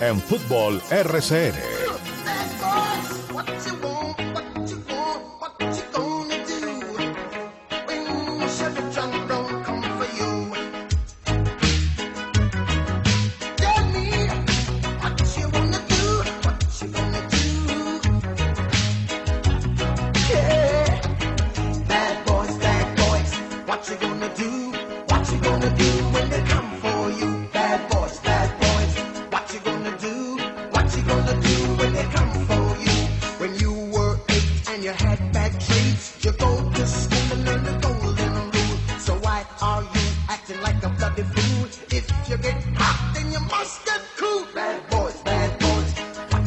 en 0.00 0.20
Fútbol 0.20 0.80
RCN. 0.90 1.75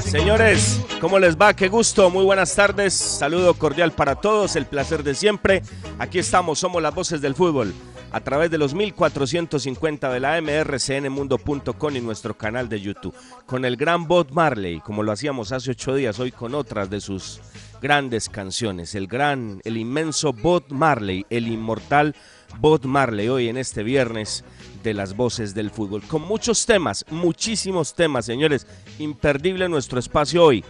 Señores, 0.09 0.81
¿cómo 0.99 1.19
les 1.19 1.37
va? 1.37 1.53
Qué 1.53 1.67
gusto, 1.67 2.09
muy 2.09 2.25
buenas 2.25 2.55
tardes. 2.55 2.95
Saludo 2.95 3.53
cordial 3.53 3.91
para 3.91 4.15
todos, 4.15 4.55
el 4.55 4.65
placer 4.65 5.03
de 5.03 5.13
siempre. 5.13 5.61
Aquí 5.99 6.17
estamos, 6.17 6.57
somos 6.57 6.81
las 6.81 6.95
voces 6.95 7.21
del 7.21 7.35
fútbol. 7.35 7.75
A 8.11 8.19
través 8.19 8.49
de 8.49 8.57
los 8.57 8.73
1450 8.73 10.09
de 10.11 10.19
la 10.19 10.41
mrcnmundo.com 10.41 11.95
y 11.95 12.01
nuestro 12.01 12.35
canal 12.35 12.67
de 12.69 12.81
YouTube. 12.81 13.13
Con 13.45 13.65
el 13.65 13.77
gran 13.77 14.07
Bob 14.07 14.31
Marley, 14.31 14.79
como 14.79 15.03
lo 15.03 15.11
hacíamos 15.11 15.51
hace 15.51 15.69
ocho 15.69 15.93
días, 15.93 16.19
hoy 16.19 16.31
con 16.31 16.55
otras 16.55 16.89
de 16.89 17.01
sus 17.01 17.39
grandes 17.79 18.29
canciones. 18.29 18.95
El 18.95 19.05
gran, 19.05 19.61
el 19.63 19.77
inmenso 19.77 20.33
Bob 20.33 20.63
Marley, 20.69 21.27
el 21.29 21.47
inmortal 21.47 22.15
Bob 22.59 22.83
Marley, 22.85 23.29
hoy 23.29 23.47
en 23.47 23.57
este 23.57 23.83
viernes 23.83 24.43
de 24.83 24.93
las 24.93 25.15
voces 25.15 25.53
del 25.53 25.71
fútbol. 25.71 26.01
Con 26.03 26.21
muchos 26.21 26.65
temas, 26.65 27.05
muchísimos 27.09 27.93
temas, 27.93 28.25
señores. 28.25 28.67
Imperdible 28.97 29.69
nuestro 29.69 29.99
espacio 29.99 30.43
hoy. 30.43 30.63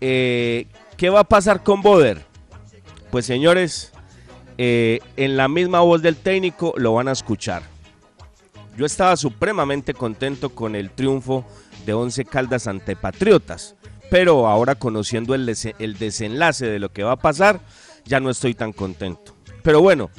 Eh, 0.00 0.66
¿Qué 0.96 1.10
va 1.10 1.20
a 1.20 1.24
pasar 1.24 1.62
con 1.62 1.82
Boder? 1.82 2.24
Pues 3.10 3.24
señores, 3.26 3.92
eh, 4.58 5.00
en 5.16 5.36
la 5.36 5.48
misma 5.48 5.80
voz 5.80 6.02
del 6.02 6.16
técnico 6.16 6.74
lo 6.76 6.94
van 6.94 7.08
a 7.08 7.12
escuchar. 7.12 7.62
Yo 8.76 8.86
estaba 8.86 9.16
supremamente 9.16 9.94
contento 9.94 10.50
con 10.50 10.76
el 10.76 10.90
triunfo 10.90 11.44
de 11.84 11.94
Once 11.94 12.24
Caldas 12.24 12.66
ante 12.66 12.94
Patriotas, 12.94 13.74
pero 14.10 14.46
ahora 14.46 14.74
conociendo 14.74 15.34
el, 15.34 15.52
el 15.78 15.98
desenlace 15.98 16.66
de 16.66 16.78
lo 16.78 16.92
que 16.92 17.02
va 17.02 17.12
a 17.12 17.16
pasar, 17.16 17.60
ya 18.04 18.20
no 18.20 18.30
estoy 18.30 18.54
tan 18.54 18.72
contento. 18.72 19.34
Pero 19.62 19.80
bueno, 19.80 20.10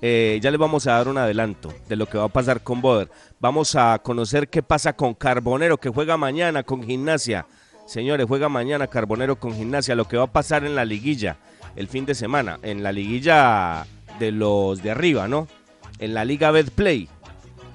eh, 0.00 0.38
ya 0.42 0.50
les 0.50 0.60
vamos 0.60 0.86
a 0.86 0.92
dar 0.92 1.08
un 1.08 1.18
adelanto 1.18 1.72
de 1.88 1.96
lo 1.96 2.06
que 2.06 2.18
va 2.18 2.24
a 2.24 2.28
pasar 2.28 2.62
con 2.62 2.80
Boder. 2.80 3.10
Vamos 3.40 3.74
a 3.74 3.98
conocer 3.98 4.48
qué 4.48 4.62
pasa 4.62 4.92
con 4.92 5.14
Carbonero, 5.14 5.78
que 5.78 5.88
juega 5.88 6.16
mañana 6.16 6.62
con 6.62 6.82
Gimnasia. 6.82 7.46
Señores, 7.86 8.26
juega 8.26 8.48
mañana 8.48 8.86
Carbonero 8.86 9.36
con 9.40 9.54
Gimnasia, 9.54 9.94
lo 9.94 10.06
que 10.06 10.16
va 10.16 10.24
a 10.24 10.32
pasar 10.32 10.64
en 10.64 10.76
la 10.76 10.84
liguilla 10.84 11.38
el 11.74 11.88
fin 11.88 12.06
de 12.06 12.14
semana, 12.14 12.58
en 12.62 12.82
la 12.82 12.92
liguilla 12.92 13.86
de 14.18 14.32
los 14.32 14.82
de 14.82 14.90
arriba, 14.90 15.28
¿no? 15.28 15.48
En 15.98 16.14
la 16.14 16.24
Liga 16.24 16.50
Betplay, 16.50 17.08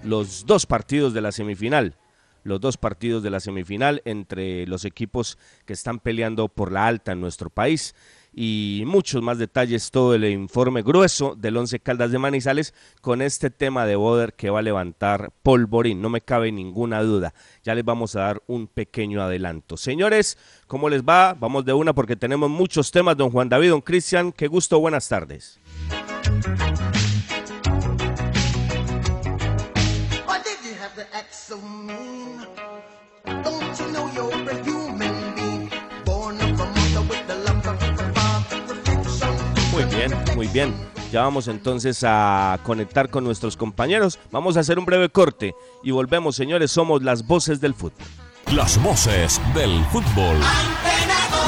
los 0.04 0.46
dos 0.46 0.66
partidos 0.66 1.14
de 1.14 1.22
la 1.22 1.32
semifinal, 1.32 1.96
los 2.44 2.60
dos 2.60 2.78
partidos 2.78 3.24
de 3.24 3.30
la 3.30 3.40
semifinal 3.40 4.02
entre 4.06 4.68
los 4.68 4.86
equipos 4.86 5.38
que 5.66 5.74
están 5.74 6.00
peleando 6.00 6.50
por 6.50 6.72
la 6.72 6.88
alta 6.88 7.14
en 7.14 7.22
nuestro 7.22 7.50
país 7.50 7.96
y 8.34 8.84
muchos 8.86 9.22
más 9.22 9.38
detalles, 9.38 9.92
todo 9.92 10.16
el 10.16 10.26
informe 10.26 10.82
grueso 10.82 11.36
del 11.36 11.58
Once 11.58 11.80
Caldas 11.80 12.12
de 12.12 12.20
Manizales 12.20 12.74
con 13.02 13.22
este 13.22 13.50
tema 13.50 13.86
de 13.86 13.96
Boder 13.96 14.34
que 14.34 14.50
va 14.50 14.60
a 14.60 14.64
levantar 14.64 15.32
polvorín, 15.44 16.02
no 16.02 16.10
me 16.10 16.22
cabe 16.22 16.52
ninguna 16.52 17.04
duda. 17.04 17.34
Ya 17.64 17.76
les 17.76 17.86
vamos 17.86 18.16
a 18.16 18.22
dar 18.22 18.44
un 18.48 18.68
pequeño 18.68 19.22
adelanto. 19.22 19.78
Señores, 19.78 20.38
¿cómo 20.68 20.90
les 20.90 21.04
va? 21.04 21.34
Vamos 21.34 21.66
de 21.66 21.74
una 21.74 21.94
porque 21.94 22.16
tenemos 22.16 22.50
muchos 22.50 22.92
temas, 22.92 23.16
don 23.16 23.30
Juan 23.30 23.50
David, 23.50 23.70
don 23.70 23.82
Cristian, 23.82 24.32
qué 24.32 24.48
gusto, 24.48 24.80
buenas 24.80 25.08
tardes. 25.08 25.60
Muy 39.74 39.86
bien, 39.86 40.12
muy 40.36 40.48
bien. 40.48 40.74
Ya 41.12 41.24
vamos 41.24 41.48
entonces 41.48 42.04
a 42.06 42.60
conectar 42.64 43.10
con 43.10 43.24
nuestros 43.24 43.58
compañeros. 43.58 44.20
Vamos 44.32 44.56
a 44.56 44.60
hacer 44.60 44.78
un 44.78 44.86
breve 44.86 45.10
corte 45.10 45.56
y 45.82 45.90
volvemos, 45.90 46.36
señores. 46.36 46.72
Somos 46.72 47.02
las 47.02 47.26
voces 47.26 47.60
del 47.60 47.74
fútbol. 47.74 48.06
Las 48.52 48.82
voces 48.84 49.42
del 49.56 49.84
fútbol. 49.86 50.38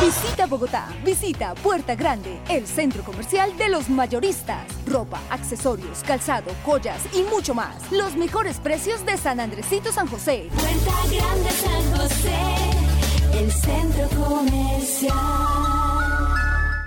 Visita 0.01 0.47
Bogotá, 0.47 0.87
visita 1.05 1.53
Puerta 1.55 1.95
Grande, 1.95 2.39
el 2.49 2.65
centro 2.65 3.03
comercial 3.03 3.55
de 3.57 3.69
los 3.69 3.89
mayoristas. 3.89 4.65
Ropa, 4.87 5.21
accesorios, 5.29 6.03
calzado, 6.05 6.51
joyas 6.65 7.01
y 7.13 7.21
mucho 7.23 7.53
más. 7.53 7.91
Los 7.91 8.15
mejores 8.15 8.59
precios 8.59 9.05
de 9.05 9.17
San 9.17 9.39
Andresito 9.39 9.91
San 9.91 10.07
José. 10.07 10.49
Puerta 10.49 10.91
Grande 11.15 11.49
San 11.51 11.97
José, 11.97 13.39
el 13.39 13.51
centro 13.51 14.09
comercial. 14.25 15.94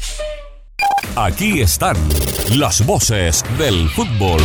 Aquí 1.15 1.61
están 1.61 1.97
las 2.55 2.85
voces 2.85 3.43
del 3.57 3.89
fútbol. 3.89 4.41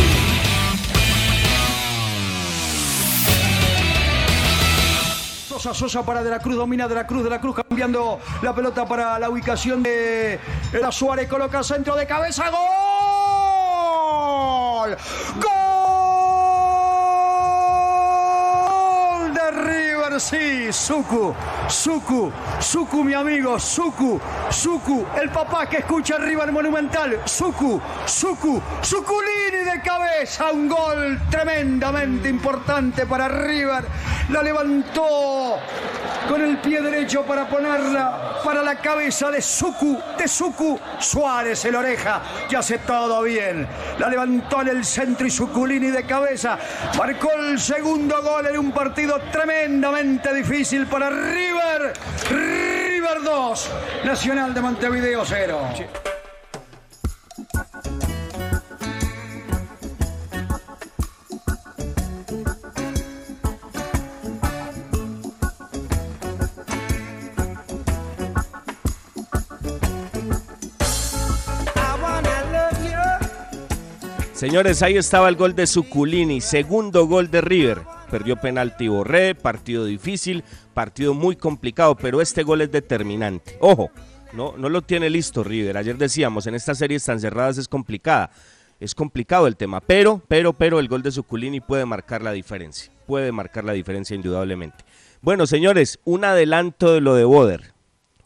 Sosa, 5.47 5.73
Sosa 5.73 6.05
para 6.05 6.23
De 6.23 6.29
la 6.29 6.39
Cruz, 6.39 6.55
domina 6.55 6.87
De 6.87 6.95
la 6.95 7.07
Cruz, 7.07 7.23
De 7.23 7.29
la 7.29 7.41
Cruz 7.41 7.55
cambiando 7.55 8.19
la 8.41 8.53
pelota 8.53 8.85
para 8.87 9.17
la 9.17 9.29
ubicación 9.29 9.81
de 9.81 10.39
la 10.73 10.91
Suárez, 10.91 11.27
coloca 11.27 11.63
centro 11.63 11.95
de 11.95 12.05
cabeza, 12.05 12.49
gol. 12.49 12.57
Gol 15.35 15.57
de 19.33 19.51
Sí, 20.19 20.73
Suku, 20.73 21.35
Suku, 21.69 22.31
Suku 22.59 23.03
mi 23.03 23.13
amigo, 23.13 23.59
Suku, 23.59 24.19
Suku, 24.49 25.05
el 25.21 25.29
papá 25.29 25.69
que 25.69 25.77
escucha 25.77 26.17
River 26.17 26.51
Monumental, 26.51 27.21
Suku, 27.25 27.79
Suku, 28.05 28.59
Suculini 28.81 29.63
de 29.63 29.79
cabeza, 29.83 30.51
un 30.51 30.69
gol 30.69 31.19
tremendamente 31.29 32.29
importante 32.29 33.05
para 33.05 33.27
River, 33.27 33.85
la 34.29 34.41
levantó 34.41 35.59
con 36.27 36.41
el 36.41 36.57
pie 36.57 36.81
derecho 36.81 37.23
para 37.23 37.47
ponerla 37.47 38.41
para 38.43 38.63
la 38.63 38.75
cabeza 38.75 39.29
de 39.29 39.41
Suku, 39.41 39.99
de 40.17 40.27
Suku, 40.27 40.79
Suárez 40.99 41.63
el 41.65 41.75
oreja, 41.75 42.21
ya 42.49 42.59
hace 42.59 42.79
todo 42.79 43.21
bien, 43.21 43.67
la 43.99 44.09
levantó 44.09 44.61
en 44.61 44.69
el 44.69 44.83
centro 44.83 45.27
y 45.27 45.29
Suculini 45.29 45.91
de 45.91 46.05
cabeza, 46.05 46.57
marcó 46.97 47.31
el 47.33 47.59
segundo 47.59 48.21
gol 48.23 48.47
en 48.47 48.57
un 48.57 48.71
partido 48.71 49.19
tremendamente 49.31 50.06
difícil 50.07 50.87
para 50.87 51.09
River, 51.09 51.93
River 52.29 53.23
2, 53.23 53.69
Nacional 54.05 54.53
de 54.53 54.61
Montevideo 54.61 55.23
0. 55.25 55.59
Señores, 74.33 74.81
ahí 74.83 74.95
estaba 74.95 75.27
el 75.27 75.35
gol 75.35 75.53
de 75.53 75.67
Suculini, 75.67 76.39
segundo 76.39 77.07
gol 77.07 77.29
de 77.29 77.41
River. 77.41 77.96
Perdió 78.09 78.37
penalti 78.37 78.87
Borré, 78.87 79.35
partido 79.35 79.85
difícil, 79.85 80.43
partido 80.73 81.13
muy 81.13 81.35
complicado, 81.35 81.95
pero 81.95 82.21
este 82.21 82.43
gol 82.43 82.61
es 82.61 82.71
determinante. 82.71 83.57
Ojo, 83.59 83.91
no, 84.33 84.55
no 84.57 84.69
lo 84.69 84.81
tiene 84.81 85.09
listo 85.09 85.43
River. 85.43 85.77
Ayer 85.77 85.97
decíamos, 85.97 86.47
en 86.47 86.55
estas 86.55 86.77
series 86.77 87.03
tan 87.03 87.19
cerradas 87.19 87.57
es 87.57 87.67
complicada. 87.67 88.31
Es 88.79 88.93
complicado 88.93 89.47
el 89.47 89.57
tema, 89.57 89.81
pero, 89.81 90.21
pero, 90.27 90.53
pero 90.53 90.79
el 90.79 90.87
gol 90.87 91.01
de 91.01 91.11
Suculini 91.11 91.59
puede 91.59 91.85
marcar 91.85 92.21
la 92.21 92.31
diferencia. 92.31 92.91
Puede 93.07 93.31
marcar 93.31 93.63
la 93.63 93.73
diferencia 93.73 94.15
indudablemente. 94.15 94.85
Bueno, 95.21 95.47
señores, 95.47 95.99
un 96.05 96.23
adelanto 96.25 96.93
de 96.93 97.01
lo 97.01 97.15
de 97.15 97.23
Boder. 97.23 97.73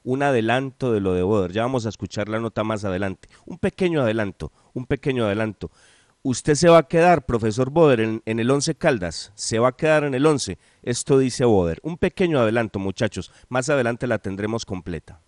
Un 0.03 0.23
adelanto 0.23 0.91
de 0.91 0.99
lo 0.99 1.13
de 1.13 1.21
Boder. 1.21 1.53
Ya 1.53 1.61
vamos 1.61 1.85
a 1.85 1.89
escuchar 1.89 2.27
la 2.27 2.39
nota 2.39 2.65
más 2.65 2.83
adelante. 2.83 3.29
Un 3.45 3.59
pequeño 3.59 4.01
adelanto, 4.01 4.51
un 4.73 4.85
pequeño 4.85 5.25
adelanto. 5.25 5.71
Usted 6.23 6.53
se 6.53 6.69
va 6.69 6.77
a 6.79 6.87
quedar, 6.87 7.25
profesor 7.25 7.71
Boder, 7.71 7.99
en, 7.99 8.21
en 8.25 8.39
el 8.39 8.51
11 8.51 8.75
Caldas. 8.75 9.31
Se 9.35 9.57
va 9.57 9.69
a 9.69 9.75
quedar 9.75 10.03
en 10.03 10.13
el 10.13 10.25
11. 10.25 10.59
Esto 10.83 11.17
dice 11.17 11.45
Boder. 11.45 11.79
Un 11.81 11.97
pequeño 11.97 12.39
adelanto, 12.39 12.77
muchachos. 12.77 13.33
Más 13.49 13.69
adelante 13.69 14.05
la 14.05 14.19
tendremos 14.19 14.63
completa. 14.65 15.19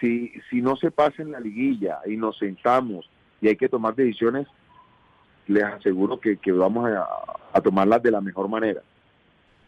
si, 0.00 0.30
si 0.50 0.60
no 0.60 0.76
se 0.76 0.90
pasa 0.90 1.22
en 1.22 1.32
la 1.32 1.40
liguilla 1.40 2.00
y 2.06 2.16
nos 2.16 2.36
sentamos 2.38 3.08
y 3.40 3.48
hay 3.48 3.56
que 3.56 3.68
tomar 3.70 3.94
decisiones, 3.94 4.46
les 5.46 5.64
aseguro 5.64 6.20
que, 6.20 6.36
que 6.36 6.52
vamos 6.52 6.88
a, 6.90 7.06
a 7.52 7.60
tomarlas 7.60 8.02
de 8.02 8.10
la 8.10 8.20
mejor 8.20 8.48
manera, 8.48 8.82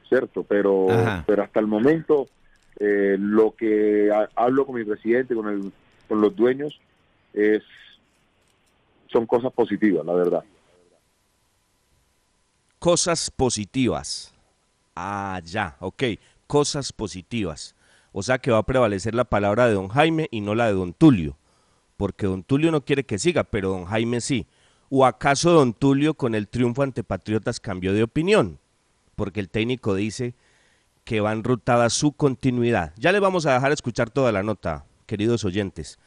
¿cierto? 0.08 0.42
Pero, 0.44 0.90
Ajá. 0.90 1.24
pero 1.26 1.42
hasta 1.44 1.60
el 1.60 1.66
momento, 1.66 2.28
eh, 2.78 3.16
lo 3.18 3.52
que 3.56 4.10
ha- 4.12 4.28
hablo 4.36 4.66
con 4.66 4.74
mi 4.76 4.84
presidente, 4.84 5.34
con, 5.34 5.48
el, 5.48 5.72
con 6.08 6.20
los 6.20 6.34
dueños, 6.36 6.78
es 7.32 7.62
son 9.10 9.26
cosas 9.26 9.52
positivas, 9.52 10.04
la 10.04 10.14
verdad. 10.14 10.44
Cosas 12.84 13.30
positivas. 13.30 14.34
Ah, 14.94 15.40
ya, 15.42 15.78
ok. 15.80 16.02
Cosas 16.46 16.92
positivas. 16.92 17.74
O 18.12 18.22
sea 18.22 18.36
que 18.36 18.50
va 18.50 18.58
a 18.58 18.66
prevalecer 18.66 19.14
la 19.14 19.24
palabra 19.24 19.66
de 19.66 19.72
don 19.72 19.88
Jaime 19.88 20.28
y 20.30 20.42
no 20.42 20.54
la 20.54 20.66
de 20.66 20.74
don 20.74 20.92
Tulio. 20.92 21.38
Porque 21.96 22.26
don 22.26 22.42
Tulio 22.42 22.70
no 22.70 22.84
quiere 22.84 23.04
que 23.04 23.18
siga, 23.18 23.44
pero 23.44 23.70
don 23.70 23.86
Jaime 23.86 24.20
sí. 24.20 24.46
¿O 24.90 25.06
acaso 25.06 25.52
don 25.52 25.72
Tulio 25.72 26.12
con 26.12 26.34
el 26.34 26.46
triunfo 26.46 26.82
ante 26.82 27.02
Patriotas 27.02 27.58
cambió 27.58 27.94
de 27.94 28.02
opinión? 28.02 28.58
Porque 29.16 29.40
el 29.40 29.48
técnico 29.48 29.94
dice 29.94 30.34
que 31.04 31.22
va 31.22 31.32
enrutada 31.32 31.88
su 31.88 32.12
continuidad. 32.12 32.92
Ya 32.98 33.12
le 33.12 33.20
vamos 33.20 33.46
a 33.46 33.54
dejar 33.54 33.72
escuchar 33.72 34.10
toda 34.10 34.30
la 34.30 34.42
nota, 34.42 34.84
queridos 35.06 35.46
oyentes. 35.46 35.98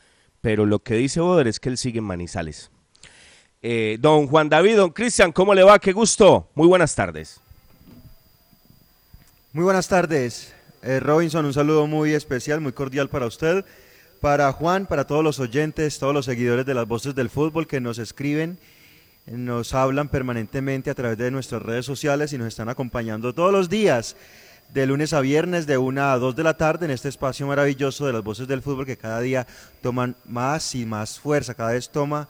Pero 0.41 0.67
lo 0.67 0.77
que 0.77 0.93
dice 0.93 1.21
Boder 1.21 1.47
es 1.47 1.59
que 1.59 1.69
él 1.69 1.79
sigue 1.79 1.97
en 1.97 2.05
Manizales. 2.05 2.69
Eh, 3.61 3.97
don 3.99 4.27
Juan 4.27 4.49
David, 4.49 4.75
don 4.77 4.91
Cristian, 4.91 5.31
¿cómo 5.31 5.53
le 5.53 5.63
va? 5.63 5.79
Qué 5.79 5.91
gusto. 5.91 6.47
Muy 6.53 6.67
buenas 6.67 6.93
tardes. 6.93 7.39
Muy 9.53 9.63
buenas 9.63 9.87
tardes, 9.87 10.53
Eh, 10.83 10.99
Robinson, 10.99 11.43
un 11.43 11.53
saludo 11.53 11.87
muy 11.87 12.13
especial, 12.13 12.61
muy 12.61 12.71
cordial 12.71 13.09
para 13.09 13.25
usted, 13.25 13.65
para 14.21 14.51
Juan, 14.53 14.85
para 14.85 15.07
todos 15.07 15.23
los 15.23 15.39
oyentes, 15.39 15.97
todos 15.97 16.13
los 16.13 16.25
seguidores 16.25 16.67
de 16.67 16.75
las 16.75 16.87
voces 16.87 17.15
del 17.15 17.31
fútbol 17.31 17.65
que 17.65 17.81
nos 17.81 17.97
escriben, 17.97 18.59
nos 19.25 19.73
hablan 19.73 20.07
permanentemente 20.07 20.91
a 20.91 20.93
través 20.93 21.17
de 21.17 21.31
nuestras 21.31 21.63
redes 21.63 21.85
sociales 21.85 22.31
y 22.31 22.37
nos 22.37 22.47
están 22.47 22.69
acompañando 22.69 23.33
todos 23.33 23.51
los 23.51 23.69
días, 23.69 24.15
de 24.71 24.85
lunes 24.85 25.13
a 25.13 25.19
viernes, 25.21 25.65
de 25.65 25.79
1 25.79 26.11
a 26.11 26.17
2 26.19 26.35
de 26.35 26.43
la 26.43 26.55
tarde, 26.55 26.85
en 26.85 26.91
este 26.91 27.09
espacio 27.09 27.47
maravilloso 27.47 28.05
de 28.05 28.13
las 28.13 28.23
voces 28.23 28.47
del 28.47 28.61
fútbol 28.61 28.85
que 28.85 28.97
cada 28.97 29.19
día 29.19 29.47
toman 29.81 30.15
más 30.25 30.75
y 30.75 30.85
más 30.85 31.19
fuerza, 31.19 31.55
cada 31.55 31.71
vez 31.71 31.89
toma 31.89 32.29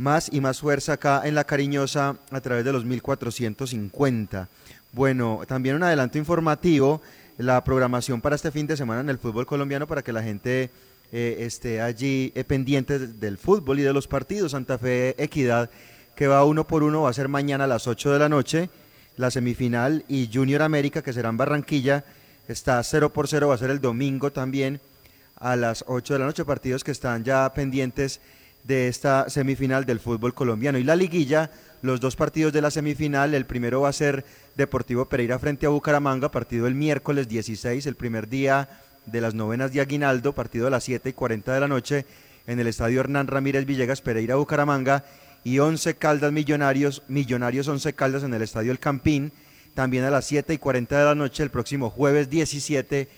más 0.00 0.30
y 0.32 0.40
más 0.40 0.60
fuerza 0.60 0.94
acá 0.94 1.22
en 1.24 1.34
La 1.34 1.44
Cariñosa 1.44 2.16
a 2.30 2.40
través 2.40 2.64
de 2.64 2.72
los 2.72 2.84
1450. 2.86 4.48
Bueno, 4.92 5.42
también 5.46 5.76
un 5.76 5.82
adelanto 5.82 6.16
informativo, 6.18 7.02
la 7.36 7.62
programación 7.62 8.20
para 8.20 8.34
este 8.36 8.50
fin 8.50 8.66
de 8.66 8.76
semana 8.76 9.02
en 9.02 9.10
el 9.10 9.18
fútbol 9.18 9.46
colombiano 9.46 9.86
para 9.86 10.02
que 10.02 10.12
la 10.12 10.22
gente 10.22 10.70
eh, 11.12 11.36
esté 11.40 11.80
allí 11.82 12.32
eh, 12.34 12.44
pendiente 12.44 12.98
de- 12.98 13.06
del 13.08 13.36
fútbol 13.36 13.78
y 13.78 13.82
de 13.82 13.92
los 13.92 14.08
partidos. 14.08 14.52
Santa 14.52 14.78
Fe 14.78 15.14
Equidad, 15.22 15.68
que 16.16 16.26
va 16.28 16.44
uno 16.44 16.66
por 16.66 16.82
uno, 16.82 17.02
va 17.02 17.10
a 17.10 17.14
ser 17.14 17.28
mañana 17.28 17.64
a 17.64 17.66
las 17.66 17.86
8 17.86 18.12
de 18.12 18.18
la 18.18 18.28
noche, 18.28 18.70
la 19.16 19.30
semifinal, 19.30 20.04
y 20.08 20.30
Junior 20.32 20.62
América, 20.62 21.02
que 21.02 21.12
será 21.12 21.28
en 21.28 21.36
Barranquilla, 21.36 22.04
está 22.48 22.82
0 22.82 23.12
por 23.12 23.28
0, 23.28 23.48
va 23.48 23.54
a 23.54 23.58
ser 23.58 23.70
el 23.70 23.80
domingo 23.80 24.32
también 24.32 24.80
a 25.36 25.56
las 25.56 25.84
8 25.88 26.14
de 26.14 26.20
la 26.20 26.26
noche, 26.26 26.44
partidos 26.44 26.84
que 26.84 26.90
están 26.92 27.22
ya 27.24 27.52
pendientes 27.52 28.20
de 28.64 28.88
esta 28.88 29.28
semifinal 29.28 29.84
del 29.84 30.00
fútbol 30.00 30.34
colombiano. 30.34 30.78
Y 30.78 30.84
la 30.84 30.96
liguilla, 30.96 31.50
los 31.82 32.00
dos 32.00 32.16
partidos 32.16 32.52
de 32.52 32.62
la 32.62 32.70
semifinal, 32.70 33.34
el 33.34 33.46
primero 33.46 33.82
va 33.82 33.88
a 33.88 33.92
ser 33.92 34.24
Deportivo 34.56 35.08
Pereira 35.08 35.38
frente 35.38 35.66
a 35.66 35.70
Bucaramanga, 35.70 36.30
partido 36.30 36.66
el 36.66 36.74
miércoles 36.74 37.28
16, 37.28 37.86
el 37.86 37.94
primer 37.94 38.28
día 38.28 38.68
de 39.06 39.20
las 39.20 39.34
novenas 39.34 39.72
de 39.72 39.80
Aguinaldo, 39.80 40.34
partido 40.34 40.66
a 40.66 40.70
las 40.70 40.84
7 40.84 41.08
y 41.08 41.12
40 41.12 41.54
de 41.54 41.60
la 41.60 41.68
noche 41.68 42.06
en 42.46 42.60
el 42.60 42.66
estadio 42.66 43.00
Hernán 43.00 43.26
Ramírez 43.26 43.64
Villegas, 43.64 44.00
Pereira 44.00 44.36
Bucaramanga, 44.36 45.04
y 45.44 45.58
11 45.58 45.94
Caldas 45.94 46.32
Millonarios, 46.32 47.02
Millonarios 47.08 47.66
11 47.68 47.94
Caldas 47.94 48.22
en 48.24 48.34
el 48.34 48.42
estadio 48.42 48.72
El 48.72 48.78
Campín, 48.78 49.32
también 49.74 50.04
a 50.04 50.10
las 50.10 50.26
7 50.26 50.52
y 50.52 50.58
40 50.58 50.98
de 50.98 51.04
la 51.04 51.14
noche, 51.14 51.42
el 51.42 51.50
próximo 51.50 51.90
jueves 51.90 52.28
17 52.28 53.08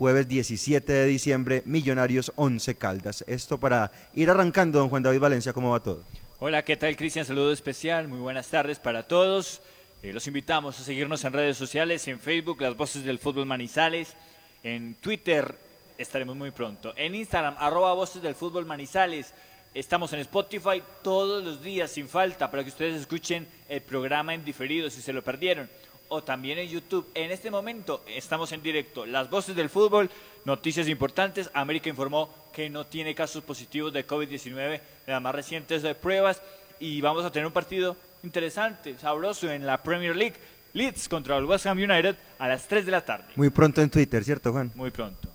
jueves 0.00 0.28
17 0.28 0.90
de 0.90 1.04
diciembre, 1.04 1.62
Millonarios 1.66 2.32
11 2.36 2.74
Caldas. 2.76 3.22
Esto 3.28 3.60
para 3.60 3.92
ir 4.14 4.30
arrancando, 4.30 4.78
don 4.78 4.88
Juan 4.88 5.02
David 5.02 5.20
Valencia, 5.20 5.52
¿cómo 5.52 5.72
va 5.72 5.80
todo? 5.80 6.04
Hola, 6.38 6.64
¿qué 6.64 6.74
tal 6.78 6.96
Cristian? 6.96 7.26
Saludo 7.26 7.52
especial, 7.52 8.08
muy 8.08 8.18
buenas 8.18 8.48
tardes 8.48 8.78
para 8.78 9.02
todos. 9.02 9.60
Eh, 10.02 10.14
los 10.14 10.26
invitamos 10.26 10.80
a 10.80 10.84
seguirnos 10.84 11.22
en 11.26 11.34
redes 11.34 11.58
sociales, 11.58 12.08
en 12.08 12.18
Facebook, 12.18 12.62
Las 12.62 12.78
Voces 12.78 13.04
del 13.04 13.18
Fútbol 13.18 13.44
Manizales, 13.44 14.16
en 14.62 14.94
Twitter 14.94 15.54
estaremos 15.98 16.34
muy 16.34 16.50
pronto, 16.50 16.94
en 16.96 17.14
Instagram, 17.14 17.56
arroba 17.58 17.92
Voces 17.92 18.22
del 18.22 18.34
Fútbol 18.34 18.64
Manizales, 18.64 19.34
Estamos 19.72 20.12
en 20.12 20.18
Spotify 20.18 20.82
todos 21.00 21.44
los 21.44 21.62
días 21.62 21.92
sin 21.92 22.08
falta 22.08 22.50
para 22.50 22.64
que 22.64 22.70
ustedes 22.70 23.00
escuchen 23.00 23.46
el 23.68 23.80
programa 23.80 24.34
en 24.34 24.44
diferido 24.44 24.90
si 24.90 25.00
se 25.00 25.12
lo 25.12 25.22
perdieron. 25.22 25.70
O 26.10 26.22
también 26.22 26.58
en 26.58 26.68
YouTube. 26.68 27.06
En 27.14 27.30
este 27.30 27.50
momento 27.50 28.02
estamos 28.08 28.50
en 28.50 28.62
directo. 28.62 29.06
Las 29.06 29.30
voces 29.30 29.54
del 29.54 29.70
fútbol, 29.70 30.10
noticias 30.44 30.88
importantes. 30.88 31.48
América 31.54 31.88
informó 31.88 32.28
que 32.52 32.68
no 32.68 32.84
tiene 32.84 33.14
casos 33.14 33.44
positivos 33.44 33.92
de 33.92 34.04
COVID-19 34.04 34.74
en 35.06 35.12
las 35.12 35.22
más 35.22 35.34
recientes 35.34 35.82
de 35.82 35.94
pruebas. 35.94 36.42
Y 36.80 37.00
vamos 37.00 37.24
a 37.24 37.30
tener 37.30 37.46
un 37.46 37.52
partido 37.52 37.96
interesante, 38.24 38.98
sabroso 38.98 39.50
en 39.52 39.64
la 39.64 39.82
Premier 39.84 40.16
League. 40.16 40.34
Leeds 40.72 41.08
contra 41.08 41.36
el 41.36 41.44
West 41.44 41.66
Ham 41.66 41.78
United 41.78 42.16
a 42.40 42.48
las 42.48 42.66
3 42.66 42.84
de 42.86 42.90
la 42.90 43.04
tarde. 43.04 43.26
Muy 43.36 43.50
pronto 43.50 43.80
en 43.80 43.88
Twitter, 43.90 44.24
¿cierto, 44.24 44.50
Juan? 44.50 44.72
Muy 44.74 44.90
pronto. 44.90 45.28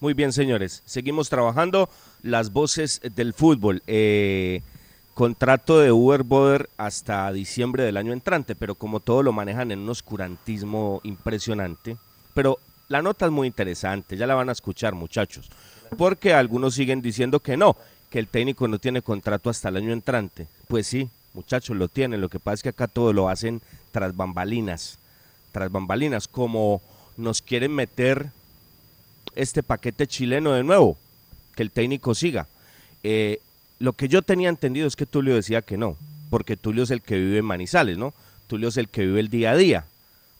Muy 0.00 0.14
bien, 0.14 0.32
señores. 0.32 0.82
Seguimos 0.84 1.28
trabajando 1.28 1.88
las 2.22 2.52
voces 2.52 3.00
del 3.14 3.34
fútbol. 3.34 3.84
Eh, 3.86 4.62
contrato 5.16 5.78
de 5.78 5.90
Uber 5.92 6.24
Boder 6.24 6.68
hasta 6.76 7.32
diciembre 7.32 7.84
del 7.84 7.96
año 7.96 8.12
entrante, 8.12 8.54
pero 8.54 8.74
como 8.74 9.00
todo 9.00 9.22
lo 9.22 9.32
manejan 9.32 9.70
en 9.70 9.78
un 9.78 9.88
oscurantismo 9.88 11.00
impresionante. 11.04 11.96
Pero 12.34 12.58
la 12.88 13.00
nota 13.00 13.24
es 13.24 13.32
muy 13.32 13.46
interesante, 13.46 14.18
ya 14.18 14.26
la 14.26 14.34
van 14.34 14.50
a 14.50 14.52
escuchar, 14.52 14.94
muchachos. 14.94 15.48
Porque 15.96 16.34
algunos 16.34 16.74
siguen 16.74 17.00
diciendo 17.00 17.40
que 17.40 17.56
no, 17.56 17.78
que 18.10 18.18
el 18.18 18.28
técnico 18.28 18.68
no 18.68 18.78
tiene 18.78 19.00
contrato 19.00 19.48
hasta 19.48 19.70
el 19.70 19.78
año 19.78 19.94
entrante. 19.94 20.48
Pues 20.68 20.86
sí, 20.86 21.08
muchachos, 21.32 21.78
lo 21.78 21.88
tienen. 21.88 22.20
Lo 22.20 22.28
que 22.28 22.38
pasa 22.38 22.56
es 22.56 22.62
que 22.64 22.68
acá 22.68 22.86
todo 22.86 23.14
lo 23.14 23.30
hacen 23.30 23.62
tras 23.92 24.14
bambalinas. 24.14 24.98
Tras 25.50 25.72
bambalinas, 25.72 26.28
como 26.28 26.82
nos 27.16 27.40
quieren 27.40 27.74
meter 27.74 28.32
este 29.34 29.62
paquete 29.62 30.06
chileno 30.06 30.52
de 30.52 30.62
nuevo, 30.62 30.98
que 31.54 31.62
el 31.62 31.70
técnico 31.70 32.14
siga. 32.14 32.48
Eh, 33.02 33.40
lo 33.78 33.92
que 33.92 34.08
yo 34.08 34.22
tenía 34.22 34.48
entendido 34.48 34.86
es 34.86 34.96
que 34.96 35.06
Tulio 35.06 35.34
decía 35.34 35.62
que 35.62 35.76
no, 35.76 35.96
porque 36.30 36.56
Tulio 36.56 36.84
es 36.84 36.90
el 36.90 37.02
que 37.02 37.16
vive 37.16 37.38
en 37.38 37.44
Manizales, 37.44 37.98
¿no? 37.98 38.14
Tulio 38.46 38.68
es 38.68 38.76
el 38.76 38.88
que 38.88 39.02
vive 39.06 39.20
el 39.20 39.28
día 39.28 39.50
a 39.52 39.56
día. 39.56 39.84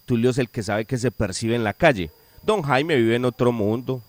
Tulio 0.07 0.31
es 0.31 0.39
el 0.39 0.49
que 0.49 0.63
sabe 0.63 0.85
que 0.85 0.99
se 0.99 1.11
percibe 1.11 1.55
en 1.57 1.65
la 1.65 1.73
calle. 1.73 2.11
Don 2.43 2.63
Jaime 2.63 2.97
vive 2.97 3.17
en 3.17 3.25
otro 3.25 3.53
mundo, 3.53 4.01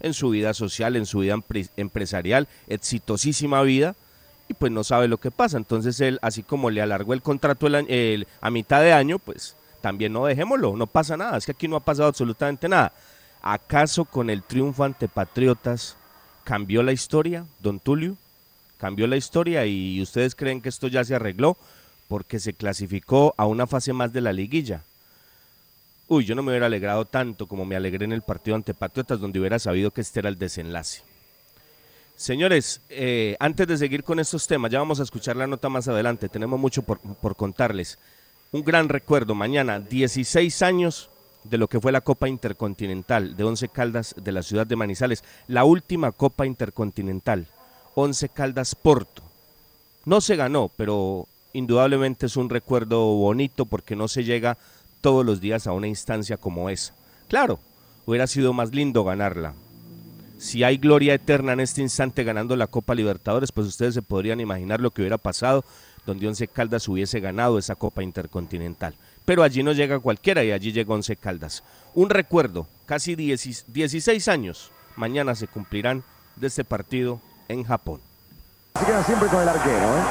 en 0.00 0.12
su 0.12 0.30
vida 0.30 0.52
social, 0.54 0.96
en 0.96 1.06
su 1.06 1.20
vida 1.20 1.34
empre- 1.34 1.70
empresarial, 1.76 2.46
exitosísima 2.68 3.62
vida, 3.62 3.96
y 4.48 4.54
pues 4.54 4.70
no 4.70 4.84
sabe 4.84 5.08
lo 5.08 5.18
que 5.18 5.30
pasa. 5.30 5.56
Entonces 5.56 5.98
él, 6.00 6.18
así 6.22 6.42
como 6.42 6.70
le 6.70 6.82
alargó 6.82 7.14
el 7.14 7.22
contrato 7.22 7.66
el- 7.66 8.26
a 8.40 8.50
mitad 8.50 8.82
de 8.82 8.92
año, 8.92 9.18
pues 9.18 9.56
también 9.80 10.12
no 10.12 10.26
dejémoslo, 10.26 10.76
no 10.76 10.86
pasa 10.86 11.16
nada, 11.16 11.36
es 11.38 11.46
que 11.46 11.52
aquí 11.52 11.66
no 11.68 11.76
ha 11.76 11.80
pasado 11.80 12.08
absolutamente 12.08 12.68
nada. 12.68 12.92
¿Acaso 13.42 14.04
con 14.04 14.30
el 14.30 14.42
triunfo 14.42 14.84
ante 14.84 15.08
Patriotas 15.08 15.96
cambió 16.44 16.82
la 16.82 16.92
historia, 16.92 17.44
don 17.60 17.78
Tulio? 17.80 18.16
Cambió 18.78 19.06
la 19.06 19.16
historia 19.16 19.64
y 19.66 20.00
ustedes 20.02 20.34
creen 20.34 20.60
que 20.60 20.68
esto 20.68 20.88
ya 20.88 21.04
se 21.04 21.14
arregló 21.14 21.56
porque 22.08 22.38
se 22.38 22.52
clasificó 22.52 23.34
a 23.36 23.46
una 23.46 23.66
fase 23.66 23.92
más 23.92 24.12
de 24.12 24.20
la 24.20 24.32
liguilla. 24.32 24.82
Uy, 26.08 26.24
yo 26.24 26.34
no 26.34 26.42
me 26.42 26.52
hubiera 26.52 26.66
alegrado 26.66 27.04
tanto 27.04 27.46
como 27.46 27.64
me 27.64 27.74
alegré 27.74 28.04
en 28.04 28.12
el 28.12 28.22
partido 28.22 28.54
ante 28.54 28.74
Patriotas, 28.74 29.18
donde 29.18 29.40
hubiera 29.40 29.58
sabido 29.58 29.90
que 29.90 30.02
este 30.02 30.20
era 30.20 30.28
el 30.28 30.38
desenlace. 30.38 31.02
Señores, 32.14 32.80
eh, 32.88 33.36
antes 33.40 33.66
de 33.66 33.76
seguir 33.76 34.04
con 34.04 34.20
estos 34.20 34.46
temas, 34.46 34.70
ya 34.70 34.78
vamos 34.78 35.00
a 35.00 35.02
escuchar 35.02 35.36
la 35.36 35.46
nota 35.46 35.68
más 35.68 35.88
adelante, 35.88 36.28
tenemos 36.28 36.60
mucho 36.60 36.82
por, 36.82 36.98
por 36.98 37.34
contarles. 37.34 37.98
Un 38.52 38.64
gran 38.64 38.88
recuerdo, 38.88 39.34
mañana, 39.34 39.80
16 39.80 40.62
años 40.62 41.10
de 41.44 41.58
lo 41.58 41.68
que 41.68 41.80
fue 41.80 41.92
la 41.92 42.00
Copa 42.00 42.28
Intercontinental 42.28 43.36
de 43.36 43.44
Once 43.44 43.68
Caldas 43.68 44.14
de 44.16 44.32
la 44.32 44.42
ciudad 44.42 44.66
de 44.66 44.76
Manizales, 44.76 45.24
la 45.48 45.64
última 45.64 46.12
Copa 46.12 46.46
Intercontinental, 46.46 47.48
Once 47.98 48.28
Caldas 48.28 48.74
Porto. 48.74 49.22
No 50.04 50.20
se 50.20 50.36
ganó, 50.36 50.70
pero 50.76 51.26
indudablemente 51.54 52.26
es 52.26 52.36
un 52.36 52.50
recuerdo 52.50 53.06
bonito 53.14 53.64
porque 53.64 53.96
no 53.96 54.06
se 54.06 54.22
llega 54.22 54.58
todos 55.00 55.24
los 55.24 55.40
días 55.40 55.66
a 55.66 55.72
una 55.72 55.86
instancia 55.86 56.36
como 56.36 56.68
esa. 56.68 56.94
Claro, 57.26 57.58
hubiera 58.04 58.26
sido 58.26 58.52
más 58.52 58.74
lindo 58.74 59.02
ganarla. 59.02 59.54
Si 60.36 60.62
hay 60.62 60.76
gloria 60.76 61.14
eterna 61.14 61.54
en 61.54 61.60
este 61.60 61.80
instante 61.80 62.22
ganando 62.22 62.54
la 62.54 62.66
Copa 62.66 62.94
Libertadores, 62.94 63.50
pues 63.50 63.66
ustedes 63.66 63.94
se 63.94 64.02
podrían 64.02 64.40
imaginar 64.40 64.78
lo 64.78 64.90
que 64.90 65.00
hubiera 65.00 65.16
pasado 65.16 65.64
donde 66.04 66.28
Once 66.28 66.46
Caldas 66.48 66.86
hubiese 66.88 67.20
ganado 67.20 67.58
esa 67.58 67.76
Copa 67.76 68.02
Intercontinental. 68.02 68.94
Pero 69.24 69.42
allí 69.42 69.62
no 69.62 69.72
llega 69.72 70.00
cualquiera 70.00 70.44
y 70.44 70.52
allí 70.52 70.70
llega 70.70 70.92
Once 70.92 71.16
Caldas. 71.16 71.64
Un 71.94 72.10
recuerdo, 72.10 72.66
casi 72.84 73.16
10 73.16 73.64
16 73.68 74.28
años, 74.28 74.70
mañana 74.96 75.34
se 75.34 75.46
cumplirán 75.46 76.04
de 76.36 76.48
este 76.48 76.62
partido 76.62 77.22
en 77.48 77.64
Japón. 77.64 78.00
Se 78.78 78.84
quedan 78.84 79.04
siempre 79.04 79.28
con 79.28 79.42
el 79.42 79.48
arquero, 79.48 79.86
¿eh? 79.86 80.02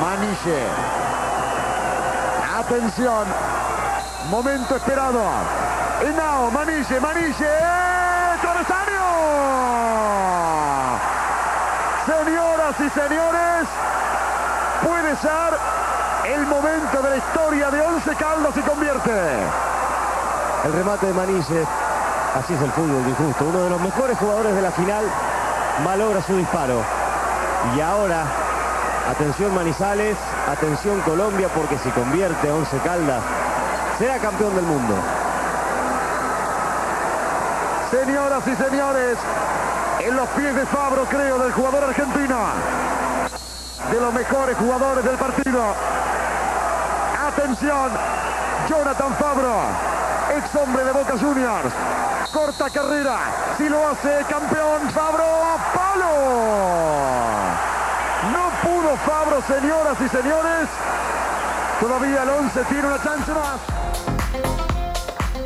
Maniche. 0.00 0.62
Atención. 2.58 3.26
Momento 4.30 4.76
esperado. 4.76 5.20
Henao, 6.02 6.50
Maniche, 6.50 7.00
Maniche. 7.00 7.48
¡Travesaño! 8.40 9.08
Señoras 12.06 12.74
y 12.78 12.90
señores, 12.90 13.68
puede 14.86 15.16
ser 15.16 15.58
el 16.34 16.46
momento 16.46 17.02
de 17.02 17.10
la 17.10 17.16
historia 17.16 17.70
de 17.70 17.80
Once 17.80 18.14
Caldas 18.14 18.56
y 18.56 18.60
convierte. 18.60 19.10
El 20.64 20.72
remate 20.72 21.06
de 21.06 21.12
Manille, 21.14 21.66
así 22.34 22.54
es 22.54 22.62
el 22.62 22.70
fútbol 22.72 23.08
injusto. 23.08 23.44
Uno 23.44 23.60
de 23.64 23.70
los 23.70 23.80
mejores 23.80 24.18
jugadores 24.18 24.54
de 24.54 24.62
la 24.62 24.70
final 24.70 25.04
malogra 25.84 26.22
su 26.22 26.36
disparo. 26.36 26.82
Y 27.76 27.80
ahora, 27.80 28.24
atención 29.10 29.54
Manizales, 29.54 30.16
atención 30.50 31.00
Colombia, 31.00 31.48
porque 31.54 31.78
si 31.78 31.90
convierte 31.90 32.48
a 32.48 32.54
Once 32.54 32.76
Caldas, 32.78 33.22
será 33.98 34.18
campeón 34.18 34.54
del 34.54 34.64
mundo. 34.64 34.94
Señoras 37.90 38.42
y 38.46 38.54
señores, 38.54 39.18
en 40.00 40.16
los 40.16 40.28
pies 40.30 40.54
de 40.54 40.66
Fabro, 40.66 41.04
creo, 41.06 41.38
del 41.38 41.52
jugador 41.52 41.84
argentino. 41.84 42.38
De 43.90 44.00
los 44.00 44.12
mejores 44.12 44.56
jugadores 44.56 45.04
del 45.04 45.16
partido. 45.16 45.62
Atención, 47.26 47.90
Jonathan 48.68 49.14
Fabro, 49.18 49.54
ex 50.36 50.54
hombre 50.54 50.84
de 50.84 50.92
Boca 50.92 51.14
Juniors. 51.18 51.72
Corta 52.32 52.68
carrera, 52.68 53.18
si 53.56 53.68
lo 53.68 53.88
hace 53.88 54.24
campeón 54.28 54.90
Fabro, 54.90 55.24
palo. 55.88 57.54
No 58.32 58.50
pudo 58.62 58.96
Fabro, 58.98 59.42
señoras 59.42 59.98
y 60.04 60.08
señores. 60.08 60.68
Todavía 61.80 62.22
el 62.24 62.28
11 62.28 62.64
tiene 62.64 62.86
una 62.86 63.02
chance 63.02 63.32
más. 63.32 63.60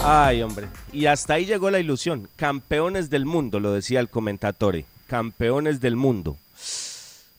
Ay, 0.05 0.43
hombre. 0.43 0.67
Y 0.93 1.07
hasta 1.07 1.35
ahí 1.35 1.47
llegó 1.47 1.71
la 1.71 1.79
ilusión. 1.79 2.29
Campeones 2.37 3.11
del 3.11 3.25
mundo, 3.25 3.61
lo 3.61 3.73
decía 3.73 4.01
el 4.01 4.09
comentatore. 4.09 4.85
Campeones 5.07 5.81
del 5.81 5.97
mundo. 5.97 6.37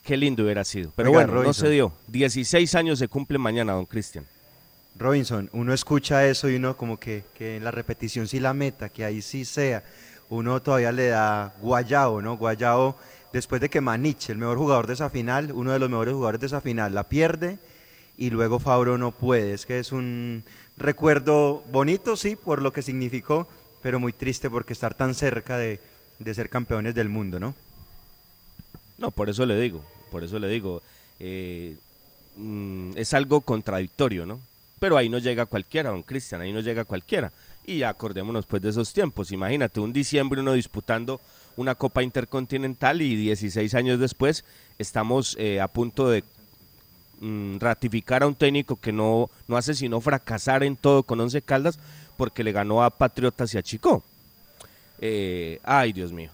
Qué 0.04 0.18
lindo 0.18 0.44
hubiera 0.44 0.64
sido. 0.64 0.92
Pero 0.96 1.10
Oiga, 1.10 1.22
bueno, 1.22 1.34
no 1.34 1.42
Robinson. 1.42 1.66
se 1.68 1.72
dio. 1.72 1.94
16 2.08 2.76
años 2.76 3.00
se 3.00 3.08
cumplen 3.08 3.42
mañana, 3.42 3.74
don 3.74 3.86
Cristian. 3.86 4.26
Robinson, 4.98 5.50
uno 5.54 5.74
escucha 5.74 6.26
eso 6.28 6.50
y 6.50 6.56
uno 6.56 6.78
como 6.78 7.00
que, 7.00 7.24
que 7.38 7.58
en 7.58 7.64
la 7.64 7.72
repetición 7.72 8.28
sí 8.28 8.40
la 8.40 8.54
meta, 8.54 8.90
que 8.90 9.04
ahí 9.04 9.22
sí 9.22 9.44
sea. 9.44 9.84
Uno 10.30 10.62
todavía 10.62 10.92
le 10.92 11.08
da 11.08 11.54
Guayao, 11.62 12.22
¿no? 12.22 12.38
Guayao, 12.38 12.98
después 13.32 13.62
de 13.62 13.70
que 13.70 13.82
Maniche, 13.82 14.32
el 14.32 14.38
mejor 14.38 14.58
jugador 14.58 14.88
de 14.88 14.94
esa 14.94 15.10
final, 15.10 15.52
uno 15.52 15.72
de 15.72 15.80
los 15.80 15.90
mejores 15.90 16.14
jugadores 16.14 16.42
de 16.42 16.48
esa 16.48 16.62
final, 16.62 16.94
la 16.94 17.04
pierde 17.04 17.60
y 18.18 18.30
luego 18.30 18.60
Fabro 18.60 18.98
no 18.98 19.12
puede. 19.12 19.54
Es 19.54 19.66
que 19.66 19.80
es 19.80 19.92
un 19.92 20.44
recuerdo 20.78 21.64
bonito, 21.72 22.16
sí, 22.16 22.36
por 22.36 22.62
lo 22.62 22.74
que 22.74 22.82
significó, 22.82 23.48
pero 23.82 24.00
muy 24.00 24.14
triste 24.14 24.50
porque 24.50 24.74
estar 24.74 24.94
tan 24.94 25.14
cerca 25.16 25.58
de, 25.58 25.80
de 26.20 26.34
ser 26.34 26.50
campeones 26.50 26.96
del 26.96 27.10
mundo, 27.10 27.40
¿no? 27.40 27.54
No, 28.98 29.12
por 29.12 29.30
eso 29.30 29.46
le 29.46 29.60
digo, 29.60 29.84
por 30.12 30.24
eso 30.24 30.40
le 30.40 30.48
digo, 30.48 30.82
eh, 31.20 31.76
mm, 32.38 32.92
es 32.96 33.14
algo 33.14 33.42
contradictorio, 33.42 34.26
¿no? 34.26 34.40
Pero 34.84 34.98
ahí 34.98 35.08
no 35.08 35.18
llega 35.18 35.46
cualquiera, 35.46 35.92
don 35.92 36.04
Cristian, 36.04 36.42
ahí 36.42 36.52
no 36.52 36.60
llega 36.60 36.84
cualquiera. 36.84 37.32
Y 37.66 37.84
acordémonos 37.84 38.46
pues 38.46 38.62
de 38.62 38.68
esos 38.68 38.92
tiempos, 38.92 39.32
imagínate, 39.32 39.80
un 39.80 39.94
diciembre 39.94 40.42
uno 40.42 40.52
disputando 40.52 41.22
una 41.56 41.74
Copa 41.74 42.04
Intercontinental 42.04 43.02
y 43.02 43.16
16 43.16 43.76
años 43.76 43.98
después 43.98 44.44
estamos 44.78 45.38
eh, 45.40 45.62
a 45.62 45.70
punto 45.70 46.10
de 46.10 46.26
mm, 47.22 47.60
ratificar 47.60 48.24
a 48.24 48.28
un 48.28 48.36
técnico 48.36 48.76
que 48.76 48.92
no, 48.92 49.30
no 49.48 49.56
hace 49.56 49.74
sino 49.74 50.02
fracasar 50.02 50.66
en 50.66 50.76
todo 50.76 51.04
con 51.04 51.22
Once 51.22 51.42
Caldas 51.42 51.80
porque 52.18 52.44
le 52.44 52.52
ganó 52.52 52.84
a 52.84 52.90
Patriotas 52.90 53.54
y 53.54 53.60
a 53.60 53.64
Chico. 53.64 54.04
Eh, 55.00 55.62
ay, 55.64 55.94
Dios 55.94 56.12
mío. 56.12 56.32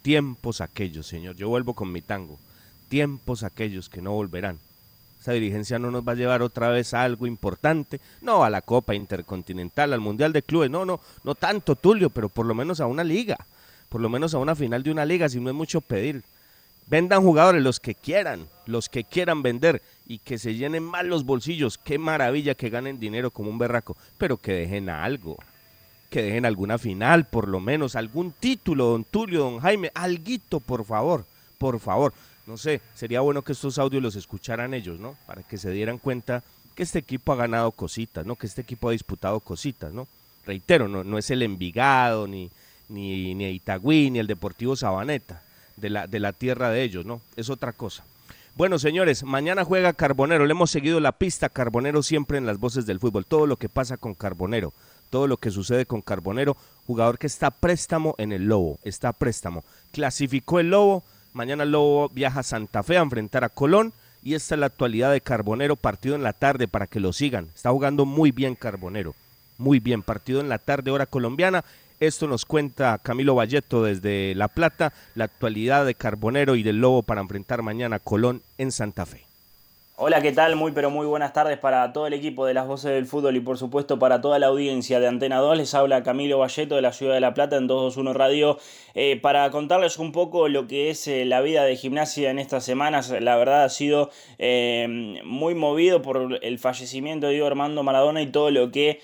Tiempos 0.00 0.62
aquellos, 0.62 1.06
señor. 1.06 1.36
Yo 1.36 1.50
vuelvo 1.50 1.74
con 1.74 1.92
mi 1.92 2.00
tango. 2.00 2.38
Tiempos 2.88 3.42
aquellos 3.42 3.90
que 3.90 4.00
no 4.00 4.12
volverán. 4.12 4.58
Esa 5.26 5.32
dirigencia 5.32 5.80
no 5.80 5.90
nos 5.90 6.06
va 6.06 6.12
a 6.12 6.14
llevar 6.14 6.40
otra 6.40 6.68
vez 6.68 6.94
a 6.94 7.02
algo 7.02 7.26
importante. 7.26 8.00
No, 8.20 8.44
a 8.44 8.48
la 8.48 8.62
Copa 8.62 8.94
Intercontinental, 8.94 9.92
al 9.92 9.98
Mundial 9.98 10.32
de 10.32 10.40
Clubes. 10.40 10.70
No, 10.70 10.84
no, 10.84 11.00
no 11.24 11.34
tanto, 11.34 11.74
Tulio, 11.74 12.10
pero 12.10 12.28
por 12.28 12.46
lo 12.46 12.54
menos 12.54 12.78
a 12.78 12.86
una 12.86 13.02
liga. 13.02 13.36
por 13.88 14.00
lo 14.00 14.08
menos 14.08 14.34
a 14.34 14.38
una 14.38 14.54
final 14.54 14.84
de 14.84 14.92
una 14.92 15.04
liga, 15.04 15.28
si 15.28 15.40
no 15.40 15.50
es 15.50 15.56
mucho 15.56 15.80
pedir. 15.80 16.22
Vendan 16.86 17.22
jugadores 17.22 17.60
los 17.60 17.80
que 17.80 17.96
quieran, 17.96 18.46
los 18.66 18.88
que 18.88 19.02
quieran 19.02 19.42
vender 19.42 19.82
y 20.06 20.18
que 20.18 20.38
se 20.38 20.54
llenen 20.54 20.84
mal 20.84 21.08
los 21.08 21.24
bolsillos. 21.24 21.76
Qué 21.76 21.98
maravilla 21.98 22.54
que 22.54 22.70
ganen 22.70 23.00
dinero 23.00 23.32
como 23.32 23.50
un 23.50 23.58
berraco, 23.58 23.96
pero 24.18 24.36
que 24.36 24.52
dejen 24.52 24.88
algo. 24.90 25.36
Que 26.08 26.22
dejen 26.22 26.46
alguna 26.46 26.78
final, 26.78 27.24
por 27.24 27.48
lo 27.48 27.58
menos, 27.58 27.96
algún 27.96 28.30
título, 28.30 28.86
don 28.86 29.02
Tulio, 29.02 29.40
don 29.40 29.58
Jaime, 29.58 29.90
alguito, 29.92 30.60
por 30.60 30.84
favor, 30.84 31.24
por 31.58 31.80
favor. 31.80 32.12
No 32.46 32.56
sé, 32.56 32.80
sería 32.94 33.20
bueno 33.20 33.42
que 33.42 33.52
estos 33.52 33.78
audios 33.78 34.02
los 34.02 34.16
escucharan 34.16 34.72
ellos, 34.72 35.00
¿no? 35.00 35.16
Para 35.26 35.42
que 35.42 35.58
se 35.58 35.70
dieran 35.70 35.98
cuenta 35.98 36.42
que 36.76 36.82
este 36.84 36.98
equipo 36.98 37.32
ha 37.32 37.36
ganado 37.36 37.72
cositas, 37.72 38.24
¿no? 38.24 38.36
Que 38.36 38.46
este 38.46 38.60
equipo 38.60 38.88
ha 38.88 38.92
disputado 38.92 39.40
cositas, 39.40 39.92
¿no? 39.92 40.06
Reitero, 40.44 40.86
no, 40.86 41.18
es 41.18 41.30
el 41.30 41.42
Envigado, 41.42 42.28
ni, 42.28 42.50
ni, 42.88 43.34
ni 43.34 43.48
Itagüí, 43.48 44.10
ni 44.10 44.20
el 44.20 44.28
Deportivo 44.28 44.76
Sabaneta, 44.76 45.42
de 45.76 45.90
la, 45.90 46.06
de 46.06 46.20
la 46.20 46.32
tierra 46.32 46.70
de 46.70 46.84
ellos, 46.84 47.04
¿no? 47.04 47.20
Es 47.34 47.50
otra 47.50 47.72
cosa. 47.72 48.04
Bueno, 48.54 48.78
señores, 48.78 49.24
mañana 49.24 49.64
juega 49.64 49.92
Carbonero. 49.92 50.46
Le 50.46 50.52
hemos 50.52 50.70
seguido 50.70 51.00
la 51.00 51.12
pista 51.12 51.48
Carbonero 51.48 52.02
siempre 52.02 52.38
en 52.38 52.46
las 52.46 52.58
voces 52.58 52.86
del 52.86 53.00
fútbol. 53.00 53.26
Todo 53.26 53.46
lo 53.46 53.56
que 53.56 53.68
pasa 53.68 53.98
con 53.98 54.14
Carbonero, 54.14 54.72
todo 55.10 55.26
lo 55.26 55.36
que 55.36 55.50
sucede 55.50 55.84
con 55.84 56.00
Carbonero, 56.00 56.56
jugador 56.86 57.18
que 57.18 57.26
está 57.26 57.50
préstamo 57.50 58.14
en 58.16 58.32
el 58.32 58.44
Lobo, 58.44 58.78
está 58.82 59.12
préstamo. 59.12 59.62
Clasificó 59.92 60.58
el 60.58 60.70
Lobo, 60.70 61.04
mañana 61.36 61.66
Lobo 61.66 62.08
viaja 62.08 62.40
a 62.40 62.42
Santa 62.42 62.82
Fe 62.82 62.96
a 62.96 63.02
enfrentar 63.02 63.44
a 63.44 63.50
Colón 63.50 63.92
y 64.24 64.34
esta 64.34 64.54
es 64.54 64.58
la 64.58 64.66
actualidad 64.66 65.12
de 65.12 65.20
Carbonero, 65.20 65.76
partido 65.76 66.16
en 66.16 66.22
la 66.22 66.32
tarde 66.32 66.66
para 66.66 66.86
que 66.86 66.98
lo 66.98 67.12
sigan. 67.12 67.48
Está 67.54 67.70
jugando 67.70 68.06
muy 68.06 68.32
bien 68.32 68.56
Carbonero, 68.56 69.14
muy 69.58 69.78
bien, 69.78 70.02
partido 70.02 70.40
en 70.40 70.48
la 70.48 70.58
tarde 70.58 70.90
hora 70.90 71.06
colombiana. 71.06 71.62
Esto 72.00 72.26
nos 72.26 72.44
cuenta 72.44 72.98
Camilo 72.98 73.34
Valleto 73.34 73.84
desde 73.84 74.34
La 74.34 74.48
Plata, 74.48 74.92
la 75.14 75.24
actualidad 75.24 75.86
de 75.86 75.94
Carbonero 75.94 76.56
y 76.56 76.62
del 76.62 76.80
Lobo 76.80 77.02
para 77.02 77.20
enfrentar 77.20 77.62
mañana 77.62 77.96
a 77.96 78.00
Colón 78.00 78.42
en 78.58 78.72
Santa 78.72 79.06
Fe. 79.06 79.25
Hola, 79.98 80.20
¿qué 80.20 80.30
tal? 80.30 80.56
Muy 80.56 80.72
pero 80.72 80.90
muy 80.90 81.06
buenas 81.06 81.32
tardes 81.32 81.56
para 81.56 81.90
todo 81.94 82.06
el 82.06 82.12
equipo 82.12 82.44
de 82.44 82.52
las 82.52 82.66
voces 82.66 82.90
del 82.90 83.06
fútbol 83.06 83.34
y 83.34 83.40
por 83.40 83.56
supuesto 83.56 83.98
para 83.98 84.20
toda 84.20 84.38
la 84.38 84.48
audiencia 84.48 85.00
de 85.00 85.06
Antena 85.06 85.38
2. 85.38 85.56
Les 85.56 85.72
habla 85.72 86.02
Camilo 86.02 86.36
Valleto 86.38 86.74
de 86.74 86.82
la 86.82 86.92
Ciudad 86.92 87.14
de 87.14 87.20
La 87.20 87.32
Plata 87.32 87.56
en 87.56 87.66
221 87.66 88.12
Radio 88.12 88.58
eh, 88.94 89.18
para 89.18 89.50
contarles 89.50 89.98
un 89.98 90.12
poco 90.12 90.48
lo 90.48 90.66
que 90.66 90.90
es 90.90 91.08
eh, 91.08 91.24
la 91.24 91.40
vida 91.40 91.64
de 91.64 91.76
gimnasia 91.76 92.30
en 92.30 92.38
estas 92.38 92.62
semanas. 92.62 93.08
La 93.08 93.38
verdad 93.38 93.64
ha 93.64 93.70
sido 93.70 94.10
eh, 94.38 95.22
muy 95.24 95.54
movido 95.54 96.02
por 96.02 96.40
el 96.42 96.58
fallecimiento 96.58 97.28
de 97.28 97.32
Diego 97.32 97.46
Armando 97.46 97.82
Maradona 97.82 98.20
y 98.20 98.26
todo 98.26 98.50
lo 98.50 98.70
que 98.70 99.00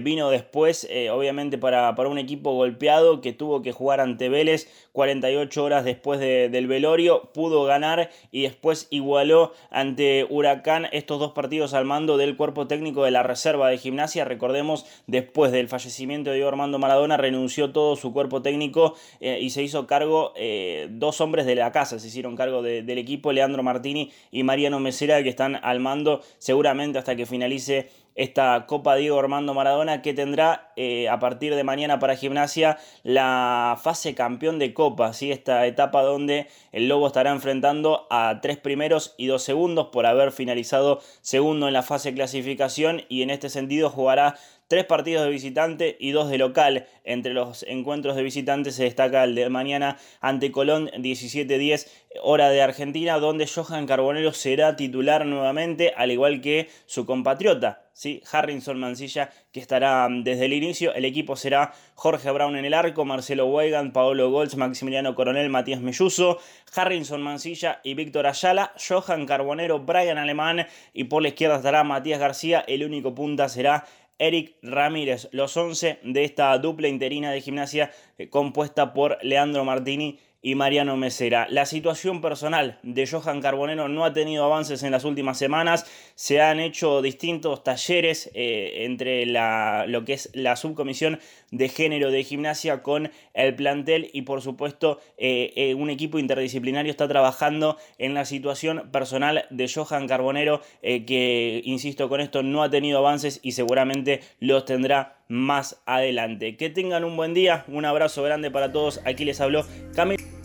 vino 0.00 0.30
después, 0.30 0.88
obviamente 1.12 1.58
para, 1.58 1.94
para 1.96 2.08
un 2.08 2.18
equipo 2.18 2.52
golpeado 2.52 3.20
que 3.20 3.32
tuvo 3.32 3.62
que 3.62 3.72
jugar 3.72 4.00
ante 4.00 4.28
Vélez 4.28 4.68
48 4.96 5.62
horas 5.62 5.84
después 5.84 6.18
de- 6.20 6.48
del 6.48 6.66
velorio, 6.66 7.28
pudo 7.34 7.64
ganar 7.64 8.08
y 8.32 8.44
después 8.44 8.86
igualó 8.88 9.52
ante 9.68 10.26
Huracán 10.30 10.86
estos 10.90 11.20
dos 11.20 11.32
partidos 11.32 11.74
al 11.74 11.84
mando 11.84 12.16
del 12.16 12.34
cuerpo 12.34 12.66
técnico 12.66 13.04
de 13.04 13.10
la 13.10 13.22
reserva 13.22 13.68
de 13.68 13.76
gimnasia. 13.76 14.24
Recordemos, 14.24 14.86
después 15.06 15.52
del 15.52 15.68
fallecimiento 15.68 16.30
de 16.30 16.36
Diego 16.36 16.48
Armando 16.48 16.78
Maradona, 16.78 17.18
renunció 17.18 17.72
todo 17.72 17.94
su 17.96 18.14
cuerpo 18.14 18.40
técnico 18.40 18.94
eh, 19.20 19.38
y 19.38 19.50
se 19.50 19.62
hizo 19.62 19.86
cargo, 19.86 20.32
eh, 20.34 20.88
dos 20.90 21.20
hombres 21.20 21.44
de 21.44 21.56
la 21.56 21.72
casa 21.72 21.98
se 21.98 22.06
hicieron 22.06 22.34
cargo 22.34 22.62
de- 22.62 22.80
del 22.80 22.96
equipo, 22.96 23.32
Leandro 23.32 23.62
Martini 23.62 24.10
y 24.32 24.44
Mariano 24.44 24.80
Mesera, 24.80 25.22
que 25.22 25.28
están 25.28 25.56
al 25.62 25.78
mando 25.78 26.22
seguramente 26.38 26.98
hasta 26.98 27.16
que 27.16 27.26
finalice 27.26 27.90
esta 28.16 28.66
Copa 28.66 28.96
Diego 28.96 29.18
Armando 29.18 29.54
Maradona 29.54 30.02
que 30.02 30.14
tendrá 30.14 30.72
eh, 30.76 31.08
a 31.08 31.18
partir 31.18 31.54
de 31.54 31.62
mañana 31.64 31.98
para 31.98 32.16
gimnasia 32.16 32.78
la 33.02 33.78
fase 33.82 34.14
campeón 34.14 34.58
de 34.58 34.74
Copa, 34.74 35.12
¿sí? 35.12 35.30
esta 35.30 35.66
etapa 35.66 36.02
donde 36.02 36.48
el 36.72 36.88
Lobo 36.88 37.06
estará 37.06 37.30
enfrentando 37.30 38.06
a 38.10 38.40
tres 38.42 38.56
primeros 38.56 39.14
y 39.16 39.26
dos 39.26 39.42
segundos 39.42 39.88
por 39.92 40.06
haber 40.06 40.32
finalizado 40.32 41.00
segundo 41.20 41.68
en 41.68 41.74
la 41.74 41.82
fase 41.82 42.14
clasificación 42.14 43.02
y 43.08 43.22
en 43.22 43.30
este 43.30 43.50
sentido 43.50 43.90
jugará 43.90 44.36
tres 44.68 44.84
partidos 44.84 45.24
de 45.24 45.30
visitante 45.30 45.96
y 45.98 46.10
dos 46.10 46.28
de 46.30 46.38
local. 46.38 46.86
Entre 47.04 47.32
los 47.32 47.62
encuentros 47.64 48.16
de 48.16 48.22
visitante 48.22 48.72
se 48.72 48.84
destaca 48.84 49.24
el 49.24 49.34
de 49.34 49.48
mañana 49.48 49.98
ante 50.20 50.50
Colón 50.50 50.88
17-10 50.88 51.86
hora 52.22 52.50
de 52.50 52.62
Argentina, 52.62 53.18
donde 53.18 53.46
Johan 53.46 53.86
Carbonero 53.86 54.32
será 54.32 54.76
titular 54.76 55.26
nuevamente, 55.26 55.92
al 55.96 56.10
igual 56.10 56.40
que 56.40 56.68
su 56.86 57.06
compatriota, 57.06 57.82
¿sí? 57.92 58.22
Harrison 58.30 58.78
Mancilla, 58.78 59.30
que 59.52 59.60
estará 59.60 60.08
mm, 60.08 60.24
desde 60.24 60.46
el 60.46 60.52
inicio. 60.52 60.94
El 60.94 61.04
equipo 61.04 61.36
será 61.36 61.72
Jorge 61.94 62.30
Brown 62.30 62.56
en 62.56 62.64
el 62.64 62.74
arco, 62.74 63.04
Marcelo 63.04 63.46
Weigand, 63.46 63.92
Paolo 63.92 64.30
Golds, 64.30 64.56
Maximiliano 64.56 65.14
Coronel, 65.14 65.48
Matías 65.48 65.80
Melluso, 65.80 66.38
Harrison 66.74 67.22
Mancilla 67.22 67.80
y 67.82 67.94
Víctor 67.94 68.26
Ayala, 68.26 68.72
Johan 68.76 69.26
Carbonero, 69.26 69.80
Brian 69.80 70.18
Alemán 70.18 70.66
y 70.92 71.04
por 71.04 71.22
la 71.22 71.28
izquierda 71.28 71.56
estará 71.56 71.84
Matías 71.84 72.20
García. 72.20 72.64
El 72.66 72.84
único 72.84 73.14
punta 73.14 73.48
será 73.48 73.84
Eric 74.18 74.56
Ramírez, 74.62 75.28
los 75.32 75.56
11 75.56 76.00
de 76.02 76.24
esta 76.24 76.56
dupla 76.58 76.88
interina 76.88 77.30
de 77.30 77.40
gimnasia 77.40 77.90
eh, 78.18 78.28
compuesta 78.28 78.92
por 78.92 79.18
Leandro 79.22 79.64
Martini 79.64 80.18
y 80.46 80.54
Mariano 80.54 80.96
Mesera. 80.96 81.48
La 81.50 81.66
situación 81.66 82.20
personal 82.20 82.78
de 82.84 83.04
Johan 83.04 83.40
Carbonero 83.40 83.88
no 83.88 84.04
ha 84.04 84.12
tenido 84.12 84.44
avances 84.44 84.84
en 84.84 84.92
las 84.92 85.04
últimas 85.04 85.38
semanas. 85.38 85.90
Se 86.14 86.40
han 86.40 86.60
hecho 86.60 87.02
distintos 87.02 87.64
talleres 87.64 88.30
eh, 88.32 88.84
entre 88.84 89.26
lo 89.26 90.04
que 90.04 90.12
es 90.12 90.30
la 90.34 90.54
subcomisión 90.54 91.18
de 91.50 91.68
género 91.68 92.12
de 92.12 92.22
gimnasia 92.22 92.84
con 92.84 93.10
el 93.34 93.56
plantel 93.56 94.08
y 94.12 94.22
por 94.22 94.40
supuesto 94.40 95.00
eh, 95.18 95.52
eh, 95.56 95.74
un 95.74 95.90
equipo 95.90 96.16
interdisciplinario 96.16 96.92
está 96.92 97.08
trabajando 97.08 97.76
en 97.98 98.14
la 98.14 98.24
situación 98.24 98.90
personal 98.92 99.46
de 99.50 99.68
Johan 99.68 100.06
Carbonero 100.06 100.60
que, 100.80 101.60
insisto 101.64 102.08
con 102.08 102.20
esto, 102.20 102.44
no 102.44 102.62
ha 102.62 102.70
tenido 102.70 102.98
avances 102.98 103.40
y 103.42 103.50
seguramente 103.50 104.20
los 104.38 104.64
tendrá 104.64 105.16
más 105.26 105.82
adelante. 105.86 106.56
Que 106.56 106.70
tengan 106.70 107.02
un 107.02 107.16
buen 107.16 107.34
día, 107.34 107.64
un 107.66 107.84
abrazo 107.84 108.22
grande 108.22 108.52
para 108.52 108.70
todos. 108.70 109.00
Aquí 109.04 109.24
les 109.24 109.40
habló 109.40 109.66
Camilo. 109.96 110.35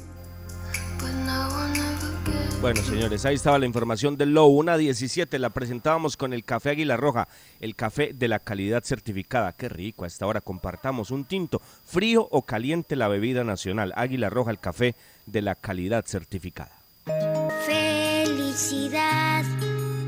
Bueno, 2.62 2.80
señores, 2.84 3.26
ahí 3.26 3.34
estaba 3.34 3.58
la 3.58 3.66
información 3.66 4.16
del 4.18 4.36
Low. 4.36 4.48
Una 4.48 4.78
17 4.78 5.40
la 5.40 5.50
presentábamos 5.50 6.16
con 6.16 6.32
el 6.32 6.44
café 6.44 6.70
Águila 6.70 6.96
Roja, 6.96 7.28
el 7.60 7.76
café 7.76 8.12
de 8.14 8.28
la 8.28 8.38
calidad 8.38 8.84
certificada. 8.84 9.54
Qué 9.54 9.68
rico, 9.68 10.04
a 10.04 10.08
esta 10.08 10.28
hora 10.28 10.42
compartamos 10.42 11.10
un 11.10 11.26
tinto, 11.26 11.60
frío 11.60 12.28
o 12.30 12.44
caliente 12.44 12.96
la 12.96 13.08
bebida 13.08 13.44
nacional. 13.44 13.94
Águila 13.96 14.30
Roja, 14.30 14.52
el 14.52 14.60
café 14.60 14.94
de 15.26 15.42
la 15.42 15.56
calidad 15.56 16.06
certificada. 16.06 16.72
Felicidad 17.66 19.44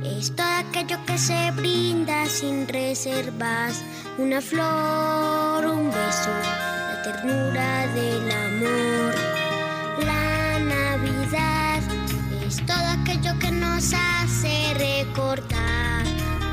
es 0.03 0.35
todo 0.35 0.45
aquello 0.45 0.99
que 1.07 1.17
se 1.17 1.49
brinda 1.55 2.27
sin 2.27 2.67
reservas. 2.67 3.83
Una 4.19 4.41
flor, 4.41 5.65
un 5.65 5.87
beso, 5.87 6.29
la 6.29 7.01
ternura 7.03 7.87
del 7.95 8.31
amor. 8.31 9.22
Que 13.39 13.51
nos 13.51 13.93
hace 13.93 14.73
recordar 14.75 16.03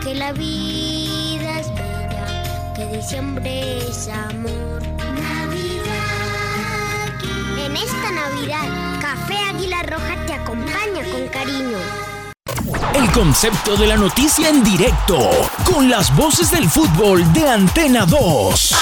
que 0.03 0.15
la 0.15 0.33
vida 0.33 1.61
es 1.61 1.69
bella, 1.75 2.73
que 2.75 2.87
diciembre 2.97 3.79
es 3.79 4.09
amor. 4.09 4.83
Navidad. 5.21 5.91
En 7.59 7.77
esta 7.77 8.11
Navidad, 8.11 9.01
Café 9.01 9.37
Águila 9.49 9.83
Roja 9.83 10.27
te 10.27 10.35
acompaña 10.35 11.05
con 11.13 11.29
cariño. 11.29 11.79
El 12.95 13.11
concepto 13.13 13.77
de 13.77 13.87
la 13.87 13.97
noticia 13.97 14.49
en 14.49 14.63
directo, 14.63 15.31
con 15.65 15.89
las 15.89 16.15
voces 16.17 16.51
del 16.51 16.69
fútbol 16.69 17.33
de 17.33 17.49
Antena 17.49 18.07
2. 18.07 18.75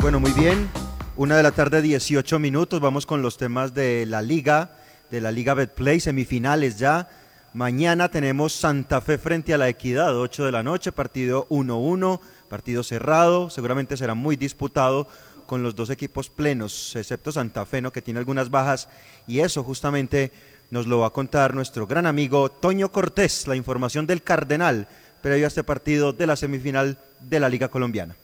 Bueno, 0.00 0.20
muy 0.20 0.30
bien. 0.32 0.70
Una 1.18 1.36
de 1.36 1.42
la 1.42 1.50
tarde, 1.50 1.82
18 1.82 2.38
minutos. 2.38 2.78
Vamos 2.78 3.04
con 3.04 3.22
los 3.22 3.38
temas 3.38 3.74
de 3.74 4.06
la 4.06 4.22
liga, 4.22 4.70
de 5.10 5.20
la 5.20 5.32
Liga 5.32 5.52
Betplay, 5.52 5.98
semifinales 5.98 6.78
ya. 6.78 7.08
Mañana 7.54 8.08
tenemos 8.08 8.52
Santa 8.52 9.00
Fe 9.00 9.18
frente 9.18 9.52
a 9.52 9.58
la 9.58 9.68
Equidad, 9.68 10.16
8 10.16 10.44
de 10.44 10.52
la 10.52 10.62
noche, 10.62 10.92
partido 10.92 11.48
1-1, 11.48 12.20
partido 12.48 12.84
cerrado. 12.84 13.50
Seguramente 13.50 13.96
será 13.96 14.14
muy 14.14 14.36
disputado 14.36 15.08
con 15.46 15.64
los 15.64 15.74
dos 15.74 15.90
equipos 15.90 16.30
plenos, 16.30 16.94
excepto 16.94 17.32
Santa 17.32 17.66
Fe, 17.66 17.82
¿no? 17.82 17.90
que 17.90 18.00
tiene 18.00 18.20
algunas 18.20 18.48
bajas. 18.48 18.88
Y 19.26 19.40
eso 19.40 19.64
justamente 19.64 20.30
nos 20.70 20.86
lo 20.86 21.00
va 21.00 21.08
a 21.08 21.10
contar 21.10 21.52
nuestro 21.52 21.88
gran 21.88 22.06
amigo 22.06 22.48
Toño 22.48 22.92
Cortés, 22.92 23.48
la 23.48 23.56
información 23.56 24.06
del 24.06 24.22
Cardenal 24.22 24.86
previo 25.20 25.46
a 25.46 25.48
este 25.48 25.64
partido 25.64 26.12
de 26.12 26.28
la 26.28 26.36
semifinal 26.36 26.96
de 27.22 27.40
la 27.40 27.48
Liga 27.48 27.66
Colombiana. 27.66 28.14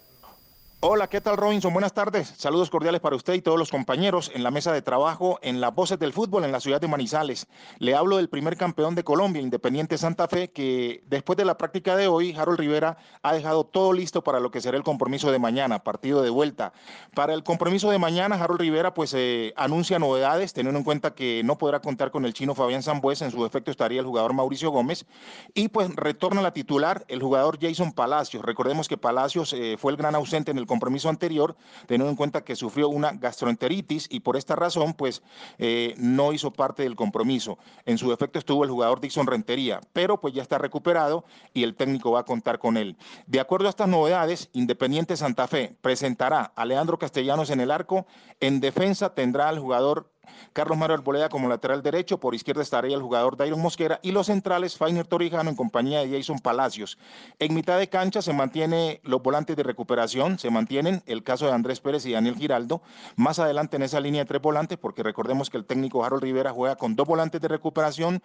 Hola, 0.87 1.09
¿qué 1.09 1.23
tal 1.23 1.39
Robinson? 1.39 1.73
Buenas 1.73 1.95
tardes. 1.95 2.35
Saludos 2.37 2.69
cordiales 2.69 3.01
para 3.01 3.17
usted 3.17 3.33
y 3.33 3.41
todos 3.41 3.59
los 3.59 3.71
compañeros 3.71 4.31
en 4.35 4.43
la 4.43 4.51
mesa 4.51 4.71
de 4.71 4.83
trabajo 4.83 5.39
en 5.41 5.63
las 5.63 5.75
voces 5.75 5.99
del 5.99 6.13
fútbol 6.13 6.45
en 6.45 6.53
la 6.53 6.61
ciudad 6.61 6.79
de 6.79 6.89
Manizales. 6.89 7.47
Le 7.79 7.95
hablo 7.95 8.19
del 8.19 8.29
primer 8.29 8.59
campeón 8.59 8.95
de 8.95 9.03
Colombia, 9.03 9.41
Independiente 9.41 9.97
Santa 9.97 10.29
Fe, 10.29 10.51
que 10.51 11.03
después 11.07 11.39
de 11.39 11.47
la 11.47 11.57
práctica 11.57 11.97
de 11.97 12.07
hoy, 12.07 12.37
Harold 12.37 12.59
Rivera 12.59 12.99
ha 13.23 13.33
dejado 13.33 13.65
todo 13.65 13.95
listo 13.95 14.23
para 14.23 14.41
lo 14.41 14.51
que 14.51 14.61
será 14.61 14.77
el 14.77 14.83
compromiso 14.83 15.33
de 15.33 15.39
mañana, 15.39 15.83
partido 15.83 16.21
de 16.21 16.29
vuelta. 16.29 16.75
Para 17.15 17.33
el 17.33 17.45
compromiso 17.45 17.91
de 17.91 17.99
mañana, 17.99 18.37
Harold 18.37 18.61
Rivera 18.61 18.93
pues 18.93 19.15
eh, 19.17 19.55
anuncia 19.57 19.99
novedades, 19.99 20.53
teniendo 20.53 20.77
en 20.79 20.85
cuenta 20.85 21.15
que 21.15 21.41
no 21.47 21.57
podrá 21.57 21.81
contar 21.81 22.11
con 22.11 22.27
el 22.27 22.35
chino 22.35 22.55
Fabián 22.55 22.83
Zambuesa, 22.83 23.25
en 23.25 23.31
su 23.31 23.43
defecto 23.43 23.71
estaría 23.71 24.01
el 24.01 24.07
jugador 24.07 24.35
Mauricio 24.35 24.69
Gómez, 24.69 25.07
y 25.55 25.69
pues 25.69 25.97
retorna 25.97 26.43
la 26.43 26.53
titular 26.53 27.07
el 27.09 27.23
jugador 27.23 27.59
Jason 27.59 27.95
Palacios. 27.95 28.45
Recordemos 28.45 28.87
que 28.87 28.99
Palacios 28.99 29.55
eh, 29.55 29.77
fue 29.79 29.91
el 29.91 29.97
gran 29.97 30.15
ausente 30.15 30.51
en 30.51 30.59
el 30.59 30.74
compromiso 30.75 31.09
anterior, 31.09 31.57
teniendo 31.87 32.11
en 32.11 32.17
cuenta 32.17 32.43
que 32.43 32.57
sufrió 32.57 32.89
una 32.89 33.13
gastroenteritis 33.13 34.09
y 34.11 34.21
por 34.21 34.37
esta 34.37 34.57
razón, 34.57 34.95
pues 34.95 35.23
eh, 35.59 35.95
no 35.99 36.33
hizo 36.33 36.53
parte 36.53 36.83
del 36.83 36.97
compromiso. 36.97 37.59
En 37.87 37.97
su 37.97 38.11
defecto 38.11 38.41
estuvo 38.41 38.65
el 38.65 38.71
jugador 38.71 39.01
Dixon 39.01 39.29
Rentería, 39.29 39.81
pero 39.93 40.21
pues 40.21 40.35
ya 40.35 40.43
está 40.43 40.59
recuperado 40.59 41.25
y 41.53 41.63
el 41.63 41.77
técnico 41.77 42.11
va 42.11 42.21
a 42.21 42.25
contar 42.25 42.59
con 42.59 42.77
él. 42.77 42.97
De 43.29 43.39
acuerdo 43.39 43.69
a 43.69 43.71
estas 43.71 43.89
novedades, 43.89 44.51
Independiente 44.53 45.17
Santa 45.17 45.47
Fe 45.47 45.77
presentará 45.81 46.53
a 46.57 46.65
Leandro 46.65 46.99
Castellanos 46.99 47.51
en 47.51 47.61
el 47.61 47.71
arco, 47.71 48.07
en 48.41 48.59
defensa 48.59 49.15
tendrá 49.15 49.49
al 49.49 49.61
jugador 49.61 50.11
Carlos 50.53 50.79
Mario 50.79 50.97
Arboleda 50.97 51.29
como 51.29 51.49
lateral 51.49 51.83
derecho, 51.83 52.19
por 52.19 52.35
izquierda 52.35 52.63
estaría 52.63 52.97
el 52.97 53.03
jugador 53.03 53.37
Dairon 53.37 53.61
Mosquera 53.61 54.01
y 54.03 54.13
los 54.13 54.27
centrales 54.27 54.77
Fainer 54.77 55.07
Torijano 55.07 55.51
en 55.51 55.57
compañía 55.57 56.01
de 56.01 56.17
Jason 56.17 56.39
Palacios. 56.39 56.99
En 57.39 57.55
mitad 57.55 57.79
de 57.79 57.89
cancha 57.89 58.23
se 58.23 58.33
mantiene 58.33 59.01
los 59.03 59.23
volantes 59.23 59.57
de 59.57 59.63
recuperación, 59.63 60.39
se 60.39 60.51
mantienen 60.51 61.03
el 61.07 61.23
caso 61.23 61.47
de 61.47 61.53
Andrés 61.53 61.81
Pérez 61.81 62.07
y 62.07 62.13
Daniel 62.13 62.37
Giraldo. 62.37 62.83
Más 63.17 63.39
adelante 63.39 63.77
en 63.77 63.83
esa 63.83 64.01
línea 64.01 64.23
de 64.23 64.29
tres 64.29 64.43
volantes, 64.43 64.79
porque 64.79 65.03
recordemos 65.03 65.51
que 65.51 65.57
el 65.57 65.65
técnico 65.65 66.05
Harold 66.05 66.23
Rivera 66.23 66.53
juega 66.53 66.77
con 66.77 66.97
dos 66.97 67.07
volantes 67.07 67.41
de 67.41 67.49
recuperación, 67.49 68.23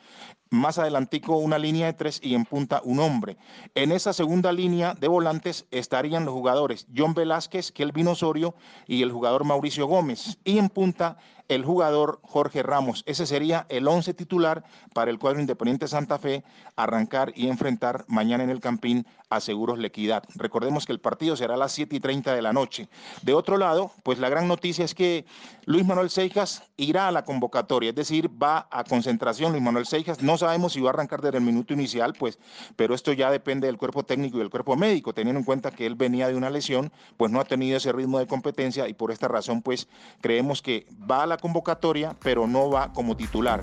más 0.49 0.77
adelantico 0.77 1.37
una 1.37 1.57
línea 1.57 1.87
de 1.87 1.93
tres 1.93 2.19
y 2.23 2.35
en 2.35 2.45
punta 2.45 2.81
un 2.83 2.99
hombre. 2.99 3.37
En 3.75 3.91
esa 3.91 4.13
segunda 4.13 4.51
línea 4.51 4.93
de 4.93 5.07
volantes 5.07 5.65
estarían 5.71 6.25
los 6.25 6.33
jugadores 6.33 6.87
John 6.95 7.13
Velázquez, 7.13 7.71
Kelvin 7.71 8.07
Osorio 8.07 8.55
y 8.87 9.03
el 9.03 9.11
jugador 9.11 9.43
Mauricio 9.43 9.87
Gómez. 9.87 10.37
Y 10.43 10.57
en 10.57 10.69
punta 10.69 11.17
el 11.49 11.65
jugador 11.65 12.19
Jorge 12.23 12.63
Ramos. 12.63 13.03
Ese 13.05 13.25
sería 13.25 13.65
el 13.69 13.87
once 13.87 14.13
titular 14.13 14.63
para 14.93 15.11
el 15.11 15.19
cuadro 15.19 15.41
Independiente 15.41 15.87
Santa 15.87 16.17
Fe 16.17 16.43
arrancar 16.75 17.33
y 17.35 17.49
enfrentar 17.49 18.05
mañana 18.07 18.43
en 18.43 18.49
el 18.49 18.61
Campín 18.61 19.05
a 19.29 19.39
Seguros 19.39 19.79
Lequidad. 19.79 20.23
Recordemos 20.35 20.85
que 20.85 20.91
el 20.91 20.99
partido 20.99 21.35
será 21.35 21.53
a 21.53 21.57
las 21.57 21.71
7 21.71 21.95
y 21.95 21.99
30 21.99 22.33
de 22.33 22.41
la 22.41 22.53
noche. 22.53 22.89
De 23.21 23.33
otro 23.33 23.57
lado, 23.57 23.91
pues 24.03 24.19
la 24.19 24.29
gran 24.29 24.47
noticia 24.47 24.85
es 24.85 24.95
que 24.95 25.25
Luis 25.65 25.85
Manuel 25.85 26.09
Seijas 26.09 26.63
irá 26.77 27.07
a 27.07 27.11
la 27.11 27.25
convocatoria, 27.25 27.89
es 27.89 27.95
decir, 27.95 28.29
va 28.41 28.67
a 28.71 28.83
concentración 28.83 29.51
Luis 29.51 29.63
Manuel 29.63 29.85
Seijas. 29.85 30.21
No 30.21 30.37
sabemos 30.37 30.73
si 30.73 30.81
va 30.81 30.89
a 30.89 30.93
arrancar 30.93 31.21
desde 31.21 31.37
el 31.37 31.43
minuto 31.43 31.73
inicial, 31.73 32.13
pues, 32.17 32.39
pero 32.75 32.95
esto 32.95 33.13
ya 33.13 33.29
depende 33.31 33.67
del 33.67 33.77
cuerpo 33.77 34.03
técnico 34.03 34.37
y 34.37 34.39
del 34.39 34.49
cuerpo 34.49 34.75
médico, 34.75 35.13
teniendo 35.13 35.39
en 35.39 35.45
cuenta 35.45 35.71
que 35.71 35.85
él 35.85 35.95
venía 35.95 36.27
de 36.27 36.35
una 36.35 36.49
lesión, 36.49 36.91
pues 37.17 37.31
no 37.31 37.39
ha 37.39 37.45
tenido 37.45 37.77
ese 37.77 37.91
ritmo 37.91 38.19
de 38.19 38.27
competencia 38.27 38.87
y 38.87 38.93
por 38.93 39.11
esta 39.11 39.27
razón, 39.27 39.61
pues, 39.61 39.87
creemos 40.21 40.61
que 40.61 40.87
va 41.09 41.23
a 41.23 41.27
la 41.27 41.37
convocatoria, 41.37 42.15
pero 42.21 42.47
no 42.47 42.69
va 42.69 42.91
como 42.93 43.15
titular. 43.15 43.61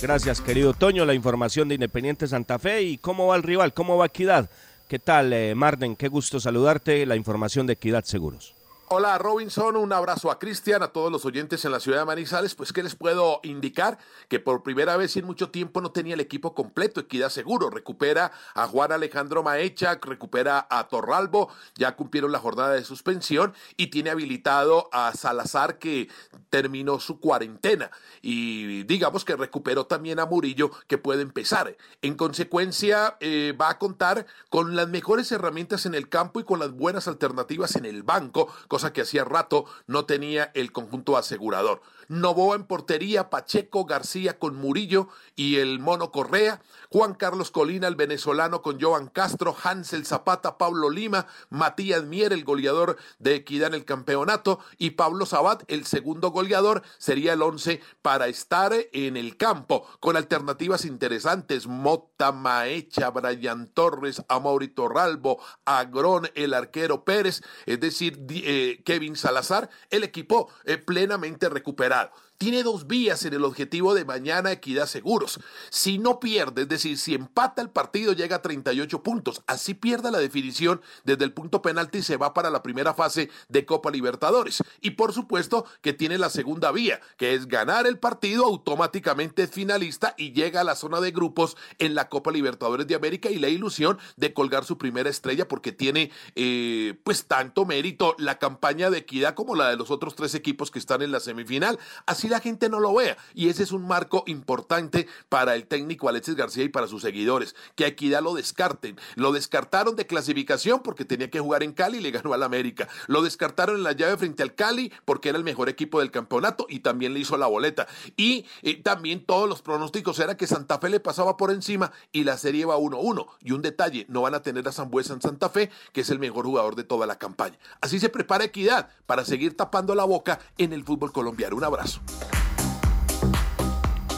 Gracias, 0.00 0.42
querido 0.42 0.74
Toño. 0.74 1.06
La 1.06 1.14
información 1.14 1.68
de 1.68 1.74
Independiente 1.76 2.26
Santa 2.26 2.58
Fe. 2.58 2.82
¿Y 2.82 2.98
cómo 2.98 3.28
va 3.28 3.36
el 3.36 3.42
rival? 3.42 3.72
¿Cómo 3.72 3.96
va 3.96 4.06
Equidad? 4.06 4.50
¿Qué 4.88 4.98
tal, 4.98 5.32
eh, 5.32 5.54
Marden? 5.54 5.96
Qué 5.96 6.08
gusto 6.08 6.38
saludarte. 6.38 7.06
La 7.06 7.16
información 7.16 7.66
de 7.66 7.72
Equidad 7.72 8.04
Seguros. 8.04 8.55
Hola 8.88 9.18
Robinson, 9.18 9.74
un 9.74 9.92
abrazo 9.92 10.30
a 10.30 10.38
Cristian, 10.38 10.80
a 10.80 10.92
todos 10.92 11.10
los 11.10 11.24
oyentes 11.24 11.64
en 11.64 11.72
la 11.72 11.80
ciudad 11.80 11.98
de 11.98 12.04
Manizales. 12.04 12.54
Pues, 12.54 12.72
¿qué 12.72 12.84
les 12.84 12.94
puedo 12.94 13.40
indicar? 13.42 13.98
Que 14.28 14.38
por 14.38 14.62
primera 14.62 14.96
vez 14.96 15.16
en 15.16 15.24
mucho 15.24 15.50
tiempo 15.50 15.80
no 15.80 15.90
tenía 15.90 16.14
el 16.14 16.20
equipo 16.20 16.54
completo, 16.54 17.00
Equidad 17.00 17.30
Seguro. 17.30 17.68
Recupera 17.68 18.30
a 18.54 18.68
Juan 18.68 18.92
Alejandro 18.92 19.42
Maecha, 19.42 19.98
recupera 20.00 20.68
a 20.70 20.86
Torralbo, 20.86 21.48
ya 21.74 21.96
cumplieron 21.96 22.30
la 22.30 22.38
jornada 22.38 22.74
de 22.74 22.84
suspensión 22.84 23.54
y 23.76 23.88
tiene 23.88 24.10
habilitado 24.10 24.88
a 24.92 25.12
Salazar 25.16 25.80
que 25.80 26.08
terminó 26.48 27.00
su 27.00 27.18
cuarentena. 27.18 27.90
Y 28.22 28.84
digamos 28.84 29.24
que 29.24 29.34
recuperó 29.34 29.86
también 29.86 30.20
a 30.20 30.26
Murillo 30.26 30.70
que 30.86 30.96
puede 30.96 31.22
empezar. 31.22 31.76
En 32.02 32.14
consecuencia, 32.14 33.16
eh, 33.18 33.52
va 33.60 33.68
a 33.68 33.78
contar 33.80 34.26
con 34.48 34.76
las 34.76 34.86
mejores 34.88 35.32
herramientas 35.32 35.86
en 35.86 35.96
el 35.96 36.08
campo 36.08 36.38
y 36.38 36.44
con 36.44 36.60
las 36.60 36.70
buenas 36.70 37.08
alternativas 37.08 37.74
en 37.74 37.84
el 37.84 38.04
banco 38.04 38.46
cosa 38.76 38.92
que 38.92 39.00
hacía 39.00 39.24
rato 39.24 39.64
no 39.86 40.04
tenía 40.04 40.50
el 40.52 40.70
conjunto 40.70 41.16
asegurador. 41.16 41.80
Novoa 42.08 42.54
en 42.54 42.64
portería, 42.64 43.30
Pacheco, 43.30 43.84
García 43.84 44.38
con 44.38 44.54
Murillo 44.54 45.08
y 45.34 45.56
el 45.56 45.80
Mono 45.80 46.12
Correa, 46.12 46.62
Juan 46.90 47.14
Carlos 47.14 47.50
Colina, 47.50 47.88
el 47.88 47.96
venezolano 47.96 48.62
con 48.62 48.80
Joan 48.80 49.08
Castro, 49.08 49.56
Hansel 49.60 50.06
Zapata, 50.06 50.56
Pablo 50.56 50.88
Lima, 50.88 51.26
Matías 51.50 52.04
Mier, 52.04 52.32
el 52.32 52.44
goleador 52.44 52.96
de 53.18 53.34
Equidad 53.34 53.68
en 53.68 53.74
el 53.74 53.84
campeonato, 53.84 54.60
y 54.78 54.90
Pablo 54.90 55.26
Sabat, 55.26 55.64
el 55.66 55.84
segundo 55.84 56.30
goleador, 56.30 56.82
sería 56.98 57.32
el 57.32 57.42
once 57.42 57.80
para 58.02 58.28
estar 58.28 58.72
en 58.92 59.16
el 59.16 59.36
campo, 59.36 59.88
con 59.98 60.16
alternativas 60.16 60.84
interesantes, 60.84 61.66
Mota, 61.66 62.30
Maecha, 62.30 63.10
Brian 63.10 63.66
Torres, 63.66 64.22
Amaury 64.28 64.68
Torralbo, 64.68 65.40
Agrón, 65.64 66.30
el 66.34 66.54
arquero 66.54 67.04
Pérez, 67.04 67.42
es 67.66 67.80
decir, 67.80 68.24
eh, 68.30 68.82
Kevin 68.84 69.16
Salazar, 69.16 69.70
el 69.90 70.04
equipo 70.04 70.48
eh, 70.64 70.78
plenamente 70.78 71.48
recuperado 71.48 71.95
Claro. 71.96 72.25
Tiene 72.38 72.62
dos 72.62 72.86
vías 72.86 73.24
en 73.24 73.34
el 73.34 73.44
objetivo 73.44 73.94
de 73.94 74.04
mañana 74.04 74.52
Equidad 74.52 74.86
Seguros. 74.86 75.40
Si 75.70 75.98
no 75.98 76.20
pierde, 76.20 76.62
es 76.62 76.68
decir, 76.68 76.98
si 76.98 77.14
empata 77.14 77.62
el 77.62 77.70
partido 77.70 78.12
llega 78.12 78.36
a 78.36 78.42
38 78.42 79.02
puntos. 79.02 79.42
Así 79.46 79.74
pierda 79.74 80.10
la 80.10 80.18
definición 80.18 80.80
desde 81.04 81.24
el 81.24 81.32
punto 81.32 81.62
penalti 81.62 82.02
se 82.02 82.16
va 82.16 82.34
para 82.34 82.50
la 82.50 82.62
primera 82.62 82.94
fase 82.94 83.30
de 83.48 83.64
Copa 83.64 83.90
Libertadores. 83.90 84.62
Y 84.80 84.90
por 84.92 85.12
supuesto 85.12 85.66
que 85.80 85.92
tiene 85.92 86.18
la 86.18 86.30
segunda 86.30 86.72
vía, 86.72 87.00
que 87.16 87.34
es 87.34 87.46
ganar 87.46 87.86
el 87.86 87.98
partido 87.98 88.44
automáticamente 88.44 89.46
finalista 89.46 90.14
y 90.16 90.32
llega 90.32 90.60
a 90.60 90.64
la 90.64 90.76
zona 90.76 91.00
de 91.00 91.10
grupos 91.10 91.56
en 91.78 91.94
la 91.94 92.08
Copa 92.08 92.30
Libertadores 92.30 92.86
de 92.86 92.94
América 92.94 93.30
y 93.30 93.38
la 93.38 93.48
ilusión 93.48 93.98
de 94.16 94.32
colgar 94.32 94.64
su 94.64 94.78
primera 94.78 95.10
estrella 95.10 95.48
porque 95.48 95.72
tiene 95.72 96.10
eh, 96.34 96.98
pues 97.04 97.26
tanto 97.26 97.64
mérito 97.64 98.14
la 98.18 98.38
campaña 98.38 98.90
de 98.90 98.98
Equidad 98.98 99.34
como 99.34 99.54
la 99.54 99.70
de 99.70 99.76
los 99.76 99.90
otros 99.90 100.14
tres 100.14 100.34
equipos 100.34 100.70
que 100.70 100.78
están 100.78 101.02
en 101.02 101.12
la 101.12 101.20
semifinal. 101.20 101.78
Así 102.06 102.25
la 102.28 102.40
gente 102.40 102.68
no 102.68 102.80
lo 102.80 102.94
vea. 102.94 103.16
Y 103.34 103.48
ese 103.48 103.62
es 103.62 103.72
un 103.72 103.86
marco 103.86 104.24
importante 104.26 105.06
para 105.28 105.54
el 105.54 105.66
técnico 105.66 106.08
Alexis 106.08 106.34
García 106.36 106.64
y 106.64 106.68
para 106.68 106.86
sus 106.86 107.02
seguidores, 107.02 107.54
que 107.74 107.84
a 107.84 107.88
Equidad 107.88 108.22
lo 108.22 108.34
descarten. 108.34 108.98
Lo 109.14 109.32
descartaron 109.32 109.96
de 109.96 110.06
clasificación 110.06 110.80
porque 110.82 111.04
tenía 111.04 111.30
que 111.30 111.40
jugar 111.40 111.62
en 111.62 111.72
Cali 111.72 111.98
y 111.98 112.00
le 112.00 112.10
ganó 112.10 112.34
al 112.34 112.42
América. 112.42 112.88
Lo 113.06 113.22
descartaron 113.22 113.76
en 113.76 113.82
la 113.82 113.92
llave 113.92 114.16
frente 114.16 114.42
al 114.42 114.54
Cali 114.54 114.92
porque 115.04 115.28
era 115.28 115.38
el 115.38 115.44
mejor 115.44 115.68
equipo 115.68 116.00
del 116.00 116.10
campeonato 116.10 116.66
y 116.68 116.80
también 116.80 117.14
le 117.14 117.20
hizo 117.20 117.36
la 117.36 117.46
boleta. 117.46 117.86
Y 118.16 118.46
eh, 118.62 118.82
también 118.82 119.24
todos 119.24 119.48
los 119.48 119.62
pronósticos 119.62 120.18
eran 120.18 120.36
que 120.36 120.46
Santa 120.46 120.78
Fe 120.78 120.90
le 120.90 121.00
pasaba 121.00 121.36
por 121.36 121.50
encima 121.50 121.92
y 122.12 122.24
la 122.24 122.38
serie 122.38 122.64
va 122.64 122.76
1-1. 122.76 123.26
Y 123.42 123.52
un 123.52 123.62
detalle, 123.62 124.06
no 124.08 124.22
van 124.22 124.34
a 124.34 124.42
tener 124.42 124.66
a 124.68 124.72
Zambuesa 124.72 125.14
en 125.14 125.22
Santa 125.22 125.48
Fe, 125.48 125.70
que 125.92 126.02
es 126.02 126.10
el 126.10 126.18
mejor 126.18 126.46
jugador 126.46 126.76
de 126.76 126.84
toda 126.84 127.06
la 127.06 127.18
campaña. 127.18 127.58
Así 127.80 128.00
se 128.00 128.08
prepara 128.08 128.44
Equidad 128.44 128.90
para 129.06 129.24
seguir 129.24 129.56
tapando 129.56 129.94
la 129.94 130.04
boca 130.04 130.38
en 130.58 130.72
el 130.72 130.84
fútbol 130.84 131.12
colombiano. 131.12 131.56
Un 131.56 131.64
abrazo. 131.64 132.00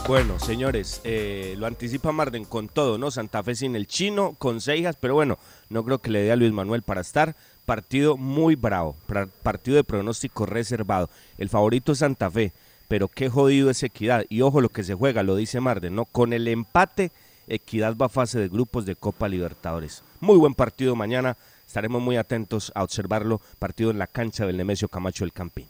Bueno, 0.08 0.38
señores, 0.38 1.02
eh, 1.04 1.54
lo 1.58 1.66
anticipa 1.66 2.12
Marden 2.12 2.46
con 2.46 2.68
todo, 2.68 2.96
¿no? 2.96 3.10
Santa 3.10 3.42
Fe 3.42 3.54
sin 3.54 3.76
el 3.76 3.86
chino, 3.86 4.34
con 4.38 4.62
Seijas, 4.62 4.96
pero 4.98 5.12
bueno, 5.12 5.38
no 5.68 5.84
creo 5.84 5.98
que 5.98 6.08
le 6.08 6.22
dé 6.22 6.32
a 6.32 6.36
Luis 6.36 6.50
Manuel 6.50 6.80
para 6.80 7.02
estar. 7.02 7.36
Partido 7.66 8.16
muy 8.16 8.54
bravo, 8.54 8.96
partido 9.42 9.76
de 9.76 9.84
pronóstico 9.84 10.46
reservado. 10.46 11.10
El 11.36 11.50
favorito 11.50 11.92
es 11.92 11.98
Santa 11.98 12.30
Fe, 12.30 12.52
pero 12.88 13.08
qué 13.08 13.28
jodido 13.28 13.68
es 13.68 13.82
Equidad. 13.82 14.24
Y 14.30 14.40
ojo 14.40 14.62
lo 14.62 14.70
que 14.70 14.82
se 14.82 14.94
juega, 14.94 15.22
lo 15.22 15.36
dice 15.36 15.60
Marden, 15.60 15.94
¿no? 15.94 16.06
Con 16.06 16.32
el 16.32 16.48
empate, 16.48 17.12
Equidad 17.46 17.94
va 17.94 18.06
a 18.06 18.08
fase 18.08 18.38
de 18.38 18.48
grupos 18.48 18.86
de 18.86 18.96
Copa 18.96 19.28
Libertadores. 19.28 20.02
Muy 20.20 20.38
buen 20.38 20.54
partido 20.54 20.96
mañana, 20.96 21.36
estaremos 21.66 22.00
muy 22.00 22.16
atentos 22.16 22.72
a 22.74 22.82
observarlo. 22.82 23.42
Partido 23.58 23.90
en 23.90 23.98
la 23.98 24.06
cancha 24.06 24.46
del 24.46 24.56
Nemesio 24.56 24.88
Camacho 24.88 25.24
del 25.24 25.34
Campín. 25.34 25.66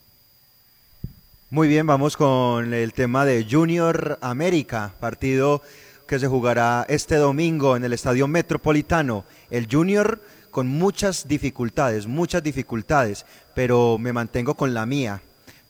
Muy 1.51 1.67
bien, 1.69 1.87
vamos 1.87 2.17
con 2.17 2.75
el 2.75 2.93
tema 2.93 3.25
de 3.25 3.47
Junior 3.51 4.19
América, 4.21 4.93
partido 5.01 5.63
que 6.07 6.19
se 6.19 6.27
jugará 6.27 6.85
este 6.89 7.17
domingo 7.17 7.77
en 7.77 7.85
el 7.85 7.93
Estadio 7.93 8.29
Metropolitano. 8.29 9.25
El 9.51 9.67
Junior 9.71 10.21
con 10.51 10.67
muchas 10.67 11.27
dificultades, 11.27 12.07
muchas 12.07 12.43
dificultades, 12.43 13.25
pero 13.55 13.97
me 13.99 14.13
mantengo 14.13 14.55
con 14.55 14.75
la 14.75 14.85
mía. 14.85 15.23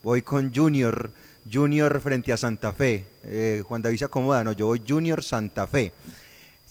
Voy 0.03 0.21
con 0.21 0.53
Junior, 0.53 1.11
Junior 1.51 1.99
frente 2.01 2.33
a 2.33 2.37
Santa 2.37 2.73
Fe. 2.73 3.05
Eh, 3.23 3.63
Juan 3.65 3.81
David 3.81 3.99
se 3.99 4.05
acomoda, 4.05 4.43
no, 4.43 4.51
yo 4.51 4.67
voy 4.67 4.81
Junior 4.85 5.23
Santa 5.23 5.65
Fe. 5.67 5.93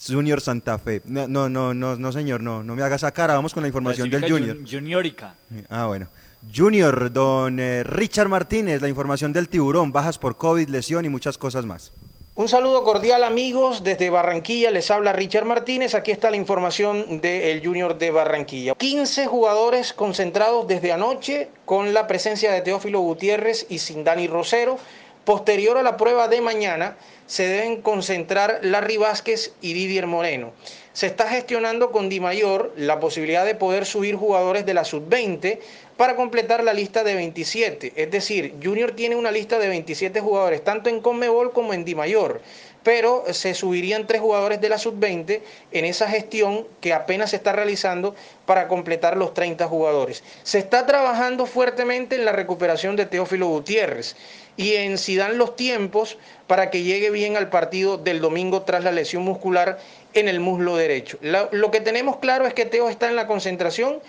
Junior 0.06 0.40
Santa 0.40 0.78
Fe. 0.78 1.02
No, 1.06 1.26
no, 1.26 1.48
no, 1.48 1.72
no, 1.74 1.96
no, 1.96 2.12
señor, 2.12 2.42
no, 2.42 2.62
no 2.62 2.76
me 2.76 2.82
haga 2.82 2.96
esa 2.96 3.10
cara. 3.10 3.34
Vamos 3.34 3.52
con 3.54 3.62
la 3.62 3.68
información 3.68 4.08
del 4.10 4.30
Junior. 4.30 4.56
Jun- 4.58 4.66
Juniorica. 4.70 5.34
Ah, 5.70 5.86
bueno. 5.86 6.08
Junior, 6.54 7.12
don 7.12 7.58
eh, 7.58 7.82
Richard 7.82 8.28
Martínez, 8.28 8.80
la 8.80 8.88
información 8.88 9.32
del 9.32 9.48
tiburón, 9.48 9.92
bajas 9.92 10.18
por 10.18 10.36
COVID, 10.36 10.68
lesión 10.68 11.04
y 11.04 11.08
muchas 11.08 11.36
cosas 11.36 11.66
más. 11.66 11.92
Un 12.38 12.48
saludo 12.48 12.84
cordial 12.84 13.24
amigos 13.24 13.82
desde 13.82 14.10
Barranquilla, 14.10 14.70
les 14.70 14.92
habla 14.92 15.12
Richard 15.12 15.44
Martínez, 15.44 15.96
aquí 15.96 16.12
está 16.12 16.30
la 16.30 16.36
información 16.36 17.20
del 17.20 17.66
Junior 17.66 17.98
de 17.98 18.12
Barranquilla. 18.12 18.76
15 18.76 19.26
jugadores 19.26 19.92
concentrados 19.92 20.68
desde 20.68 20.92
anoche 20.92 21.48
con 21.64 21.92
la 21.92 22.06
presencia 22.06 22.52
de 22.52 22.60
Teófilo 22.60 23.00
Gutiérrez 23.00 23.66
y 23.68 23.80
sin 23.80 24.04
Dani 24.04 24.28
Rosero. 24.28 24.78
Posterior 25.24 25.76
a 25.78 25.82
la 25.82 25.96
prueba 25.96 26.28
de 26.28 26.40
mañana 26.40 26.96
se 27.28 27.46
deben 27.46 27.82
concentrar 27.82 28.58
Larry 28.62 28.96
Vázquez 28.96 29.52
y 29.60 29.74
Didier 29.74 30.06
Moreno. 30.06 30.52
Se 30.94 31.06
está 31.06 31.28
gestionando 31.28 31.92
con 31.92 32.08
Di 32.08 32.18
Mayor 32.18 32.72
la 32.76 32.98
posibilidad 32.98 33.44
de 33.44 33.54
poder 33.54 33.86
subir 33.86 34.16
jugadores 34.16 34.66
de 34.66 34.74
la 34.74 34.84
sub-20 34.84 35.60
para 35.96 36.16
completar 36.16 36.64
la 36.64 36.72
lista 36.72 37.04
de 37.04 37.14
27. 37.14 37.92
Es 37.94 38.10
decir, 38.10 38.54
Junior 38.62 38.92
tiene 38.92 39.14
una 39.14 39.30
lista 39.30 39.58
de 39.58 39.68
27 39.68 40.20
jugadores, 40.20 40.64
tanto 40.64 40.88
en 40.88 41.00
Conmebol 41.00 41.52
como 41.52 41.74
en 41.74 41.84
Di 41.84 41.94
Mayor. 41.94 42.40
Pero 42.82 43.24
se 43.32 43.52
subirían 43.52 44.06
tres 44.06 44.22
jugadores 44.22 44.60
de 44.60 44.70
la 44.70 44.78
sub-20 44.78 45.40
en 45.72 45.84
esa 45.84 46.08
gestión 46.08 46.66
que 46.80 46.94
apenas 46.94 47.30
se 47.30 47.36
está 47.36 47.52
realizando 47.52 48.14
para 48.46 48.68
completar 48.68 49.16
los 49.16 49.34
30 49.34 49.68
jugadores. 49.68 50.24
Se 50.44 50.58
está 50.58 50.86
trabajando 50.86 51.44
fuertemente 51.44 52.16
en 52.16 52.24
la 52.24 52.32
recuperación 52.32 52.96
de 52.96 53.04
Teófilo 53.04 53.48
Gutiérrez 53.48 54.16
y 54.58 54.74
en 54.74 54.98
si 54.98 55.16
dan 55.16 55.38
los 55.38 55.56
tiempos 55.56 56.18
para 56.48 56.68
que 56.68 56.82
llegue 56.82 57.10
bien 57.10 57.36
al 57.36 57.48
partido 57.48 57.96
del 57.96 58.20
domingo 58.20 58.62
tras 58.62 58.82
la 58.82 58.90
lesión 58.90 59.22
muscular 59.22 59.78
en 60.14 60.28
el 60.28 60.40
muslo 60.40 60.76
derecho. 60.76 61.16
Lo 61.22 61.70
que 61.70 61.80
tenemos 61.80 62.16
claro 62.16 62.44
es 62.44 62.52
que 62.54 62.66
Teo 62.66 62.90
está 62.90 63.08
en 63.08 63.14
la 63.14 63.28
concentración, 63.28 64.00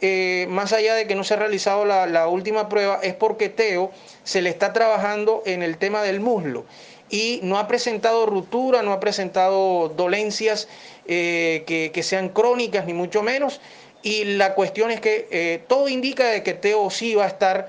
eh, 0.00 0.46
más 0.48 0.72
allá 0.72 0.94
de 0.94 1.06
que 1.06 1.14
no 1.14 1.22
se 1.22 1.34
ha 1.34 1.36
realizado 1.36 1.84
la, 1.84 2.26
última 2.28 2.70
prueba, 2.70 2.98
es 3.02 3.14
porque 3.14 3.50
Teo 3.50 3.90
se 4.24 4.40
le 4.40 4.48
está 4.48 4.72
trabajando 4.72 5.42
en 5.44 5.62
el 5.62 5.76
tema 5.76 6.02
del 6.02 6.20
muslo 6.20 6.64
y 7.10 7.40
no 7.42 7.58
ha 7.58 7.68
presentado 7.68 8.24
ruptura, 8.24 8.82
no 8.82 8.94
ha 8.94 9.00
presentado 9.00 9.90
dolencias 9.90 10.66
eh, 11.06 11.64
que, 11.66 11.90
que 11.92 12.02
sean 12.02 12.30
crónicas, 12.30 12.86
ni 12.86 12.94
mucho 12.94 13.22
menos. 13.22 13.60
Y 14.02 14.24
la 14.24 14.54
cuestión 14.54 14.90
es 14.90 15.00
que 15.02 15.28
eh, 15.30 15.62
todo 15.68 15.90
indica 15.90 16.28
de 16.28 16.42
que 16.42 16.54
Teo 16.54 16.88
sí 16.88 17.14
va 17.14 17.24
a 17.24 17.28
estar 17.28 17.68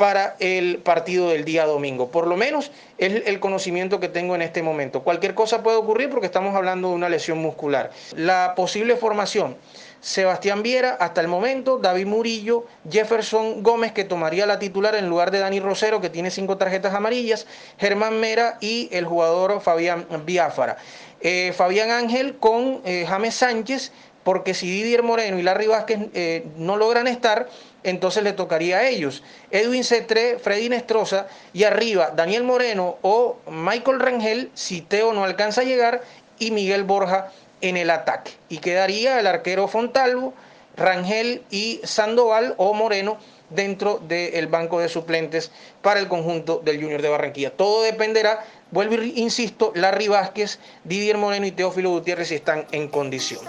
para 0.00 0.34
el 0.38 0.78
partido 0.78 1.28
del 1.28 1.44
día 1.44 1.66
domingo. 1.66 2.10
Por 2.10 2.26
lo 2.26 2.34
menos 2.34 2.72
es 2.96 3.22
el 3.26 3.38
conocimiento 3.38 4.00
que 4.00 4.08
tengo 4.08 4.34
en 4.34 4.40
este 4.40 4.62
momento. 4.62 5.02
Cualquier 5.02 5.34
cosa 5.34 5.62
puede 5.62 5.76
ocurrir 5.76 6.08
porque 6.08 6.24
estamos 6.24 6.56
hablando 6.56 6.88
de 6.88 6.94
una 6.94 7.10
lesión 7.10 7.36
muscular. 7.36 7.90
La 8.16 8.54
posible 8.56 8.96
formación. 8.96 9.58
Sebastián 10.00 10.62
Viera, 10.62 10.92
hasta 10.92 11.20
el 11.20 11.28
momento, 11.28 11.76
David 11.76 12.06
Murillo, 12.06 12.64
Jefferson 12.90 13.62
Gómez, 13.62 13.92
que 13.92 14.04
tomaría 14.04 14.46
la 14.46 14.58
titular 14.58 14.94
en 14.94 15.06
lugar 15.06 15.30
de 15.30 15.40
Dani 15.40 15.60
Rosero, 15.60 16.00
que 16.00 16.08
tiene 16.08 16.30
cinco 16.30 16.56
tarjetas 16.56 16.94
amarillas, 16.94 17.46
Germán 17.78 18.20
Mera 18.20 18.56
y 18.62 18.88
el 18.92 19.04
jugador 19.04 19.60
Fabián 19.60 20.06
Biafara. 20.24 20.78
Eh, 21.20 21.52
Fabián 21.54 21.90
Ángel 21.90 22.38
con 22.38 22.80
eh, 22.86 23.04
James 23.06 23.34
Sánchez, 23.34 23.92
porque 24.24 24.54
si 24.54 24.70
Didier 24.70 25.02
Moreno 25.02 25.38
y 25.38 25.42
Larry 25.42 25.66
Vázquez 25.66 25.98
eh, 26.14 26.46
no 26.56 26.78
logran 26.78 27.06
estar, 27.06 27.48
entonces 27.82 28.22
le 28.22 28.32
tocaría 28.32 28.78
a 28.78 28.88
ellos. 28.88 29.22
Edwin 29.50 29.84
Cetré, 29.84 30.38
Freddy 30.38 30.68
Nestroza 30.68 31.26
y 31.52 31.64
arriba 31.64 32.12
Daniel 32.14 32.44
Moreno 32.44 32.98
o 33.02 33.38
Michael 33.50 34.00
Rangel, 34.00 34.50
si 34.54 34.80
Teo 34.80 35.12
no 35.12 35.24
alcanza 35.24 35.62
a 35.62 35.64
llegar, 35.64 36.02
y 36.38 36.50
Miguel 36.50 36.84
Borja 36.84 37.30
en 37.60 37.76
el 37.76 37.90
ataque. 37.90 38.32
Y 38.48 38.58
quedaría 38.58 39.20
el 39.20 39.26
arquero 39.26 39.68
Fontalvo, 39.68 40.34
Rangel 40.76 41.42
y 41.50 41.80
Sandoval 41.84 42.54
o 42.56 42.72
Moreno 42.74 43.18
dentro 43.50 43.98
del 43.98 44.46
banco 44.46 44.80
de 44.80 44.88
suplentes 44.88 45.50
para 45.82 46.00
el 46.00 46.08
conjunto 46.08 46.60
del 46.64 46.80
Junior 46.80 47.02
de 47.02 47.08
Barranquilla. 47.08 47.50
Todo 47.50 47.82
dependerá, 47.82 48.44
vuelvo 48.70 48.94
e 48.94 49.12
insisto, 49.16 49.72
Larry 49.74 50.08
Vázquez, 50.08 50.58
Didier 50.84 51.18
Moreno 51.18 51.46
y 51.46 51.52
Teófilo 51.52 51.90
Gutiérrez 51.90 52.28
si 52.28 52.36
están 52.36 52.66
en 52.72 52.88
condición. 52.88 53.40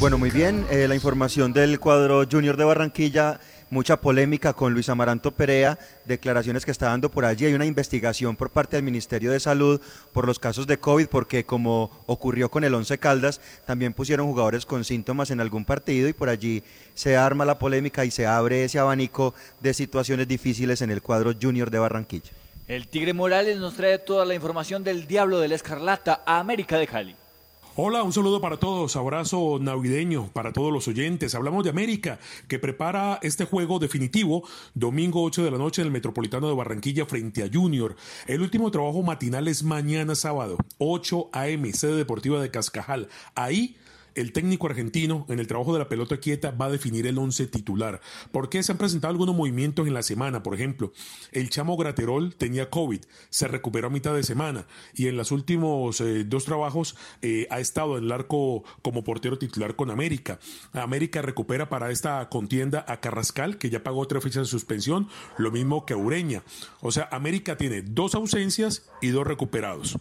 Bueno, 0.00 0.16
muy 0.16 0.30
bien. 0.30 0.66
eh, 0.70 0.88
la 0.88 0.94
información 0.94 1.52
del 1.52 1.78
cuadro 1.78 2.24
Junior 2.28 2.56
de 2.56 2.64
Barranquilla, 2.64 3.38
mucha 3.68 4.00
polémica 4.00 4.54
con 4.54 4.72
Luis 4.72 4.88
Amaranto 4.88 5.30
Perea, 5.30 5.78
declaraciones 6.06 6.64
que 6.64 6.70
está 6.70 6.86
dando 6.86 7.10
por 7.10 7.26
allí. 7.26 7.44
Hay 7.44 7.52
una 7.52 7.66
investigación 7.66 8.34
por 8.34 8.48
parte 8.48 8.78
del 8.78 8.82
Ministerio 8.82 9.30
de 9.30 9.38
Salud 9.38 9.78
por 10.14 10.26
los 10.26 10.38
casos 10.38 10.66
de 10.66 10.78
COVID, 10.78 11.08
porque 11.08 11.44
como 11.44 11.90
ocurrió 12.06 12.50
con 12.50 12.64
el 12.64 12.74
Once 12.74 12.96
Caldas, 12.96 13.42
también 13.66 13.92
pusieron 13.92 14.26
jugadores 14.26 14.64
con 14.64 14.84
síntomas 14.84 15.30
en 15.32 15.40
algún 15.40 15.66
partido 15.66 16.08
y 16.08 16.14
por 16.14 16.30
allí 16.30 16.64
se 16.94 17.18
arma 17.18 17.44
la 17.44 17.58
polémica 17.58 18.06
y 18.06 18.10
se 18.10 18.26
abre 18.26 18.64
ese 18.64 18.78
abanico 18.78 19.34
de 19.60 19.74
situaciones 19.74 20.26
difíciles 20.26 20.80
en 20.80 20.90
el 20.90 21.02
cuadro 21.02 21.34
Junior 21.40 21.70
de 21.70 21.78
Barranquilla. 21.78 22.30
El 22.68 22.88
Tigre 22.88 23.12
Morales 23.12 23.58
nos 23.58 23.74
trae 23.74 23.98
toda 23.98 24.24
la 24.24 24.34
información 24.34 24.82
del 24.82 25.06
Diablo 25.06 25.40
de 25.40 25.48
la 25.48 25.56
Escarlata 25.56 26.22
a 26.24 26.38
América 26.38 26.78
de 26.78 26.86
Cali. 26.86 27.16
Hola, 27.82 28.02
un 28.02 28.12
saludo 28.12 28.42
para 28.42 28.58
todos, 28.58 28.94
abrazo 28.94 29.56
navideño 29.58 30.28
para 30.34 30.52
todos 30.52 30.70
los 30.70 30.86
oyentes. 30.86 31.34
Hablamos 31.34 31.64
de 31.64 31.70
América, 31.70 32.18
que 32.46 32.58
prepara 32.58 33.18
este 33.22 33.46
juego 33.46 33.78
definitivo 33.78 34.44
domingo 34.74 35.22
8 35.22 35.44
de 35.44 35.50
la 35.50 35.56
noche 35.56 35.80
en 35.80 35.86
el 35.86 35.92
Metropolitano 35.92 36.46
de 36.46 36.54
Barranquilla 36.54 37.06
frente 37.06 37.42
a 37.42 37.48
Junior. 37.50 37.96
El 38.26 38.42
último 38.42 38.70
trabajo 38.70 39.02
matinal 39.02 39.48
es 39.48 39.62
mañana 39.62 40.14
sábado, 40.14 40.58
8 40.76 41.30
a.m., 41.32 41.72
sede 41.72 41.96
deportiva 41.96 42.42
de 42.42 42.50
Cascajal. 42.50 43.08
Ahí 43.34 43.78
el 44.14 44.32
técnico 44.32 44.66
argentino 44.66 45.26
en 45.28 45.38
el 45.38 45.46
trabajo 45.46 45.72
de 45.72 45.78
la 45.78 45.88
pelota 45.88 46.18
quieta 46.18 46.50
va 46.50 46.66
a 46.66 46.70
definir 46.70 47.06
el 47.06 47.18
once 47.18 47.46
titular. 47.46 48.00
¿Por 48.32 48.48
qué 48.48 48.62
se 48.62 48.72
han 48.72 48.78
presentado 48.78 49.10
algunos 49.12 49.34
movimientos 49.34 49.86
en 49.86 49.94
la 49.94 50.02
semana? 50.02 50.42
Por 50.42 50.54
ejemplo, 50.54 50.92
el 51.32 51.50
chamo 51.50 51.76
Graterol 51.76 52.34
tenía 52.34 52.70
COVID, 52.70 53.00
se 53.28 53.48
recuperó 53.48 53.88
a 53.88 53.90
mitad 53.90 54.14
de 54.14 54.22
semana 54.22 54.66
y 54.94 55.06
en 55.06 55.16
los 55.16 55.32
últimos 55.32 56.00
eh, 56.00 56.24
dos 56.24 56.44
trabajos 56.44 56.96
eh, 57.22 57.46
ha 57.50 57.60
estado 57.60 57.98
en 57.98 58.04
el 58.04 58.12
arco 58.12 58.64
como 58.82 59.04
portero 59.04 59.38
titular 59.38 59.76
con 59.76 59.90
América. 59.90 60.38
América 60.72 61.22
recupera 61.22 61.68
para 61.68 61.90
esta 61.90 62.28
contienda 62.28 62.84
a 62.88 63.00
Carrascal, 63.00 63.58
que 63.58 63.70
ya 63.70 63.82
pagó 63.82 64.06
tres 64.06 64.22
fechas 64.22 64.42
de 64.42 64.50
suspensión, 64.50 65.08
lo 65.38 65.50
mismo 65.50 65.86
que 65.86 65.94
Ureña. 65.94 66.42
O 66.80 66.92
sea, 66.92 67.08
América 67.10 67.56
tiene 67.56 67.82
dos 67.82 68.14
ausencias 68.14 68.88
y 69.00 69.08
dos 69.08 69.26
recuperados. 69.26 69.98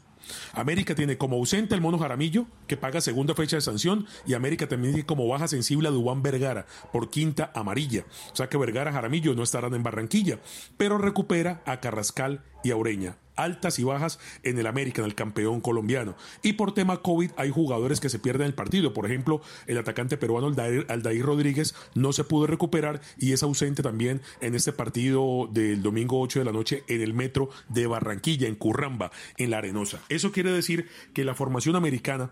América 0.53 0.95
tiene 0.95 1.17
como 1.17 1.35
ausente 1.35 1.75
el 1.75 1.81
Mono 1.81 1.99
Jaramillo, 1.99 2.45
que 2.67 2.77
paga 2.77 3.01
segunda 3.01 3.35
fecha 3.35 3.55
de 3.55 3.61
sanción, 3.61 4.07
y 4.25 4.33
América 4.33 4.67
también 4.67 4.93
tiene 4.93 5.05
como 5.05 5.27
baja 5.27 5.47
sensible 5.47 5.87
a 5.87 5.91
Dubán 5.91 6.21
Vergara 6.21 6.65
por 6.91 7.09
quinta 7.09 7.51
amarilla. 7.53 8.05
O 8.31 8.35
sea 8.35 8.49
que 8.49 8.57
Vergara 8.57 8.91
Jaramillo 8.91 9.35
no 9.35 9.43
estarán 9.43 9.73
en 9.73 9.83
Barranquilla, 9.83 10.39
pero 10.77 10.97
recupera 10.97 11.61
a 11.65 11.79
Carrascal 11.79 12.43
y 12.63 12.71
a 12.71 12.75
Ureña. 12.75 13.17
Altas 13.43 13.79
y 13.79 13.83
bajas 13.83 14.19
en 14.43 14.57
el 14.59 14.67
América, 14.67 15.01
en 15.01 15.07
el 15.07 15.15
campeón 15.15 15.61
colombiano. 15.61 16.15
Y 16.43 16.53
por 16.53 16.73
tema 16.73 17.01
COVID 17.01 17.31
hay 17.37 17.49
jugadores 17.49 17.99
que 17.99 18.09
se 18.09 18.19
pierden 18.19 18.47
el 18.47 18.53
partido. 18.53 18.93
Por 18.93 19.05
ejemplo, 19.05 19.41
el 19.67 19.77
atacante 19.77 20.17
peruano 20.17 20.47
Aldair, 20.47 21.25
Rodríguez 21.25 21.75
no 21.95 22.13
se 22.13 22.23
pudo 22.23 22.47
recuperar 22.47 23.01
y 23.17 23.33
es 23.33 23.43
ausente 23.43 23.83
también 23.83 24.21
en 24.41 24.55
este 24.55 24.73
partido 24.73 25.49
del 25.51 25.81
domingo 25.81 26.19
8 26.21 26.39
de 26.39 26.45
la 26.45 26.51
noche 26.51 26.83
en 26.87 27.01
el 27.01 27.13
metro 27.13 27.49
de 27.67 27.87
Barranquilla, 27.87 28.47
en 28.47 28.55
Curramba, 28.55 29.11
en 29.37 29.51
la 29.51 29.57
Arenosa. 29.57 30.01
Eso 30.09 30.31
quiere 30.31 30.51
decir 30.51 30.87
que 31.13 31.23
la 31.25 31.35
formación 31.35 31.75
americana 31.75 32.31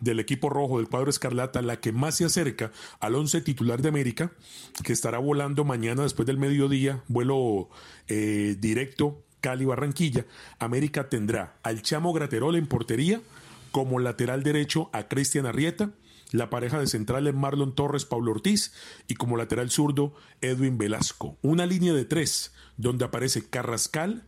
del 0.00 0.18
equipo 0.18 0.48
rojo 0.48 0.78
del 0.78 0.88
cuadro 0.88 1.10
escarlata, 1.10 1.62
la 1.62 1.80
que 1.80 1.92
más 1.92 2.16
se 2.16 2.24
acerca 2.24 2.72
al 3.00 3.14
11 3.14 3.42
titular 3.42 3.82
de 3.82 3.88
América, 3.88 4.32
que 4.82 4.92
estará 4.92 5.18
volando 5.18 5.64
mañana 5.64 6.02
después 6.02 6.26
del 6.26 6.38
mediodía, 6.38 7.04
vuelo 7.08 7.68
eh, 8.08 8.56
directo 8.58 9.22
Cali 9.40 9.64
Barranquilla. 9.64 10.26
América 10.58 11.08
tendrá 11.08 11.56
al 11.62 11.82
Chamo 11.82 12.12
Graterol 12.12 12.56
en 12.56 12.66
portería, 12.66 13.20
como 13.70 13.98
lateral 13.98 14.42
derecho 14.42 14.90
a 14.92 15.08
Cristian 15.08 15.46
Arrieta, 15.46 15.90
la 16.32 16.50
pareja 16.50 16.78
de 16.78 16.86
centrales 16.86 17.34
Marlon 17.34 17.74
Torres, 17.74 18.04
Pablo 18.04 18.32
Ortiz 18.32 18.72
y 19.08 19.14
como 19.14 19.36
lateral 19.36 19.70
zurdo 19.70 20.14
Edwin 20.40 20.78
Velasco. 20.78 21.36
Una 21.42 21.66
línea 21.66 21.92
de 21.92 22.04
tres 22.04 22.52
donde 22.76 23.04
aparece 23.04 23.48
Carrascal, 23.48 24.24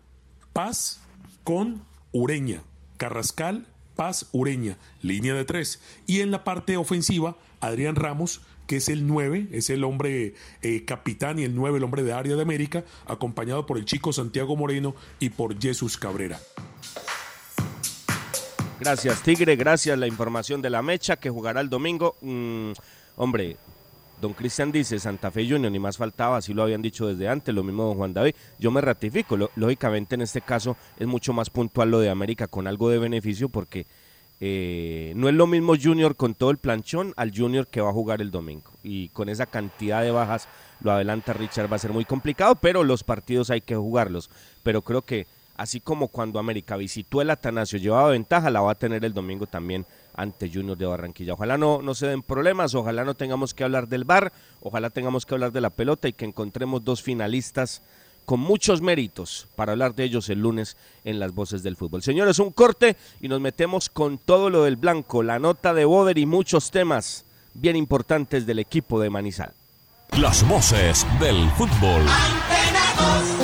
Paz 0.52 1.00
con 1.44 1.82
Ureña. 2.12 2.62
Carrascal, 2.96 3.66
Paz, 3.96 4.28
Ureña, 4.32 4.78
línea 5.00 5.34
de 5.34 5.44
tres. 5.44 5.80
Y 6.06 6.20
en 6.20 6.30
la 6.30 6.44
parte 6.44 6.76
ofensiva, 6.76 7.36
Adrián 7.60 7.96
Ramos, 7.96 8.42
que 8.72 8.78
es 8.78 8.88
el 8.88 9.06
9, 9.06 9.48
es 9.52 9.68
el 9.68 9.84
hombre 9.84 10.32
eh, 10.62 10.84
capitán 10.86 11.38
y 11.38 11.42
el 11.42 11.54
9, 11.54 11.76
el 11.76 11.84
hombre 11.84 12.02
de 12.02 12.14
área 12.14 12.36
de 12.36 12.40
América, 12.40 12.82
acompañado 13.06 13.66
por 13.66 13.76
el 13.76 13.84
chico 13.84 14.14
Santiago 14.14 14.56
Moreno 14.56 14.94
y 15.20 15.28
por 15.28 15.60
Jesús 15.60 15.98
Cabrera. 15.98 16.40
Gracias, 18.80 19.22
Tigre. 19.22 19.56
Gracias 19.56 19.98
la 19.98 20.06
información 20.06 20.62
de 20.62 20.70
la 20.70 20.80
mecha 20.80 21.16
que 21.16 21.28
jugará 21.28 21.60
el 21.60 21.68
domingo. 21.68 22.16
Mm, 22.22 22.72
hombre, 23.16 23.58
don 24.22 24.32
Cristian 24.32 24.72
dice 24.72 24.98
Santa 24.98 25.30
Fe 25.30 25.46
Junior, 25.46 25.70
ni 25.70 25.78
más 25.78 25.98
faltaba, 25.98 26.38
así 26.38 26.54
lo 26.54 26.62
habían 26.62 26.80
dicho 26.80 27.06
desde 27.06 27.28
antes, 27.28 27.54
lo 27.54 27.62
mismo 27.62 27.84
don 27.84 27.98
Juan 27.98 28.14
David. 28.14 28.34
Yo 28.58 28.70
me 28.70 28.80
ratifico, 28.80 29.36
lógicamente 29.54 30.14
en 30.14 30.22
este 30.22 30.40
caso 30.40 30.78
es 30.98 31.06
mucho 31.06 31.34
más 31.34 31.50
puntual 31.50 31.90
lo 31.90 32.00
de 32.00 32.08
América 32.08 32.46
con 32.48 32.66
algo 32.66 32.88
de 32.88 32.96
beneficio 32.96 33.50
porque 33.50 33.86
eh, 34.44 35.12
no 35.14 35.28
es 35.28 35.36
lo 35.36 35.46
mismo 35.46 35.74
Junior 35.80 36.16
con 36.16 36.34
todo 36.34 36.50
el 36.50 36.58
planchón 36.58 37.14
al 37.16 37.30
Junior 37.32 37.68
que 37.68 37.80
va 37.80 37.90
a 37.90 37.92
jugar 37.92 38.20
el 38.20 38.32
domingo. 38.32 38.72
Y 38.82 39.08
con 39.10 39.28
esa 39.28 39.46
cantidad 39.46 40.02
de 40.02 40.10
bajas, 40.10 40.48
lo 40.80 40.90
adelanta 40.90 41.32
Richard, 41.32 41.70
va 41.70 41.76
a 41.76 41.78
ser 41.78 41.92
muy 41.92 42.04
complicado, 42.04 42.56
pero 42.56 42.82
los 42.82 43.04
partidos 43.04 43.50
hay 43.50 43.60
que 43.60 43.76
jugarlos. 43.76 44.30
Pero 44.64 44.82
creo 44.82 45.02
que 45.02 45.28
así 45.56 45.78
como 45.78 46.08
cuando 46.08 46.40
América 46.40 46.76
visitó 46.76 47.22
el 47.22 47.30
Atanasio, 47.30 47.78
llevaba 47.78 48.10
ventaja, 48.10 48.50
la 48.50 48.62
va 48.62 48.72
a 48.72 48.74
tener 48.74 49.04
el 49.04 49.14
domingo 49.14 49.46
también 49.46 49.86
ante 50.12 50.50
Junior 50.52 50.76
de 50.76 50.86
Barranquilla. 50.86 51.34
Ojalá 51.34 51.56
no, 51.56 51.80
no 51.80 51.94
se 51.94 52.08
den 52.08 52.22
problemas, 52.22 52.74
ojalá 52.74 53.04
no 53.04 53.14
tengamos 53.14 53.54
que 53.54 53.62
hablar 53.62 53.86
del 53.86 54.02
bar, 54.02 54.32
ojalá 54.60 54.90
tengamos 54.90 55.24
que 55.24 55.34
hablar 55.34 55.52
de 55.52 55.60
la 55.60 55.70
pelota 55.70 56.08
y 56.08 56.14
que 56.14 56.24
encontremos 56.24 56.82
dos 56.82 57.00
finalistas 57.00 57.80
con 58.24 58.40
muchos 58.40 58.80
méritos 58.80 59.48
para 59.56 59.72
hablar 59.72 59.94
de 59.94 60.04
ellos 60.04 60.28
el 60.28 60.40
lunes 60.40 60.76
en 61.04 61.18
las 61.18 61.34
voces 61.34 61.62
del 61.62 61.76
fútbol. 61.76 62.02
Señores, 62.02 62.38
un 62.38 62.50
corte 62.50 62.96
y 63.20 63.28
nos 63.28 63.40
metemos 63.40 63.88
con 63.88 64.18
todo 64.18 64.50
lo 64.50 64.64
del 64.64 64.76
blanco, 64.76 65.22
la 65.22 65.38
nota 65.38 65.74
de 65.74 65.84
Boder 65.84 66.18
y 66.18 66.26
muchos 66.26 66.70
temas 66.70 67.24
bien 67.54 67.76
importantes 67.76 68.46
del 68.46 68.58
equipo 68.58 69.00
de 69.00 69.10
Manizal. 69.10 69.52
Las 70.18 70.46
voces 70.46 71.06
del 71.20 71.48
fútbol. 71.52 72.02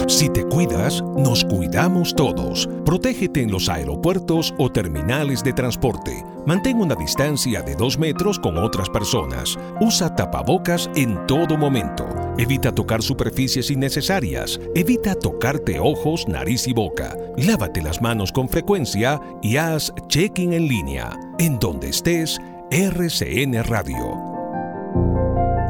Si 0.09 0.29
te 0.29 0.45
cuidas, 0.45 1.03
nos 1.17 1.45
cuidamos 1.45 2.15
todos. 2.15 2.69
Protégete 2.85 3.43
en 3.43 3.53
los 3.53 3.69
aeropuertos 3.69 4.55
o 4.59 4.71
terminales 4.71 5.45
de 5.45 5.53
transporte. 5.53 6.25
Mantén 6.47 6.81
una 6.81 6.95
distancia 6.95 7.63
de 7.63 7.77
dos 7.77 7.99
metros 7.99 8.39
con 8.39 8.57
otras 8.57 8.89
personas. 8.89 9.59
Usa 9.81 10.15
tapabocas 10.17 10.91
en 10.97 11.27
todo 11.27 11.59
momento. 11.59 12.07
Evita 12.39 12.75
tocar 12.75 13.03
superficies 13.03 13.71
innecesarias. 13.71 14.59
Evita 14.75 15.15
tocarte 15.15 15.79
ojos, 15.79 16.27
nariz 16.27 16.67
y 16.67 16.73
boca. 16.73 17.15
Lávate 17.37 17.83
las 17.83 18.01
manos 18.01 18.33
con 18.33 18.49
frecuencia 18.49 19.21
y 19.43 19.57
haz 19.57 19.93
check-in 20.09 20.55
en 20.55 20.69
línea. 20.69 21.11
En 21.39 21.59
donde 21.59 21.91
estés, 21.91 22.39
RCN 22.71 23.63
Radio. 23.65 24.19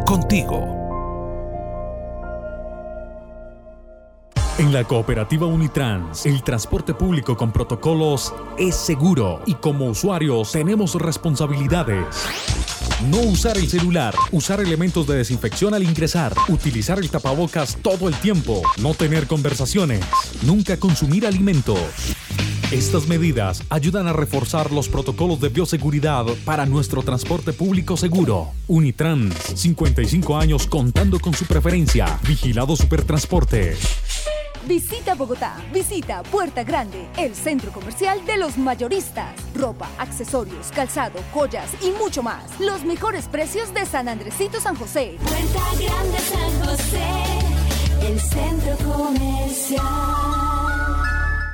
Contigo. 0.07 0.77
En 4.58 4.72
la 4.72 4.82
cooperativa 4.82 5.46
Unitrans, 5.46 6.26
el 6.26 6.42
transporte 6.42 6.92
público 6.92 7.36
con 7.36 7.52
protocolos 7.52 8.34
es 8.58 8.74
seguro 8.74 9.40
y 9.46 9.54
como 9.54 9.86
usuarios 9.86 10.50
tenemos 10.50 10.96
responsabilidades. 10.96 12.04
No 13.08 13.18
usar 13.18 13.56
el 13.56 13.68
celular, 13.68 14.16
usar 14.32 14.60
elementos 14.60 15.06
de 15.06 15.18
desinfección 15.18 15.74
al 15.74 15.84
ingresar, 15.84 16.34
utilizar 16.48 16.98
el 16.98 17.08
tapabocas 17.08 17.76
todo 17.76 18.08
el 18.08 18.16
tiempo, 18.16 18.62
no 18.82 18.94
tener 18.94 19.28
conversaciones, 19.28 20.04
nunca 20.42 20.76
consumir 20.76 21.24
alimentos. 21.24 21.78
Estas 22.70 23.09
medidas 23.09 23.62
ayudan 23.70 24.09
a 24.09 24.12
reforzar 24.12 24.72
los 24.72 24.90
protocolos 24.90 25.40
de 25.40 25.48
bioseguridad 25.48 26.26
para 26.44 26.66
nuestro 26.66 27.02
transporte 27.02 27.54
público 27.54 27.96
seguro. 27.96 28.50
Unitrans, 28.66 29.35
55 29.54 30.37
años 30.37 30.66
contando 30.66 31.18
con 31.18 31.33
su 31.33 31.46
preferencia. 31.46 32.20
Vigilado 32.28 32.76
Supertransporte. 32.76 33.74
Visita 34.66 35.14
Bogotá, 35.14 35.57
visita 35.72 36.22
Puerta 36.24 36.62
Grande, 36.62 37.09
el 37.16 37.35
centro 37.35 37.72
comercial 37.72 38.26
de 38.26 38.37
los 38.37 38.59
mayoristas. 38.59 39.35
Ropa, 39.54 39.88
accesorios, 39.96 40.70
calzado, 40.70 41.20
joyas 41.33 41.70
y 41.81 41.88
mucho 41.92 42.22
más. 42.22 42.61
Los 42.61 42.85
mejores 42.85 43.28
precios 43.28 43.72
de 43.72 43.87
San 43.87 44.09
Andresito 44.09 44.61
San 44.61 44.76
José. 44.76 45.16
Puerta 45.22 45.62
Grande 45.72 46.18
San 46.18 46.68
José, 46.68 47.00
el 48.02 48.20
centro 48.20 48.76
comercial. 48.92 50.97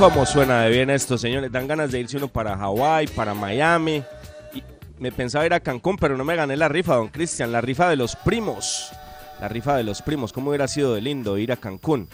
¿Cómo 0.00 0.24
suena 0.24 0.62
de 0.62 0.70
bien 0.70 0.88
esto, 0.88 1.18
señores? 1.18 1.52
Dan 1.52 1.68
ganas 1.68 1.92
de 1.92 2.00
irse 2.00 2.16
uno 2.16 2.26
para 2.26 2.56
Hawái, 2.56 3.08
para 3.08 3.34
Miami. 3.34 4.02
Y 4.54 4.62
me 4.98 5.12
pensaba 5.12 5.44
ir 5.44 5.52
a 5.52 5.60
Cancún, 5.60 5.98
pero 5.98 6.16
no 6.16 6.24
me 6.24 6.34
gané 6.36 6.56
la 6.56 6.68
rifa, 6.68 6.94
don 6.94 7.08
Cristian. 7.08 7.52
La 7.52 7.60
rifa 7.60 7.86
de 7.90 7.96
los 7.96 8.16
primos. 8.16 8.92
La 9.42 9.48
rifa 9.48 9.76
de 9.76 9.84
los 9.84 10.00
primos. 10.00 10.32
¿Cómo 10.32 10.48
hubiera 10.48 10.68
sido 10.68 10.94
de 10.94 11.02
lindo 11.02 11.36
ir 11.36 11.52
a 11.52 11.58
Cancún? 11.58 12.08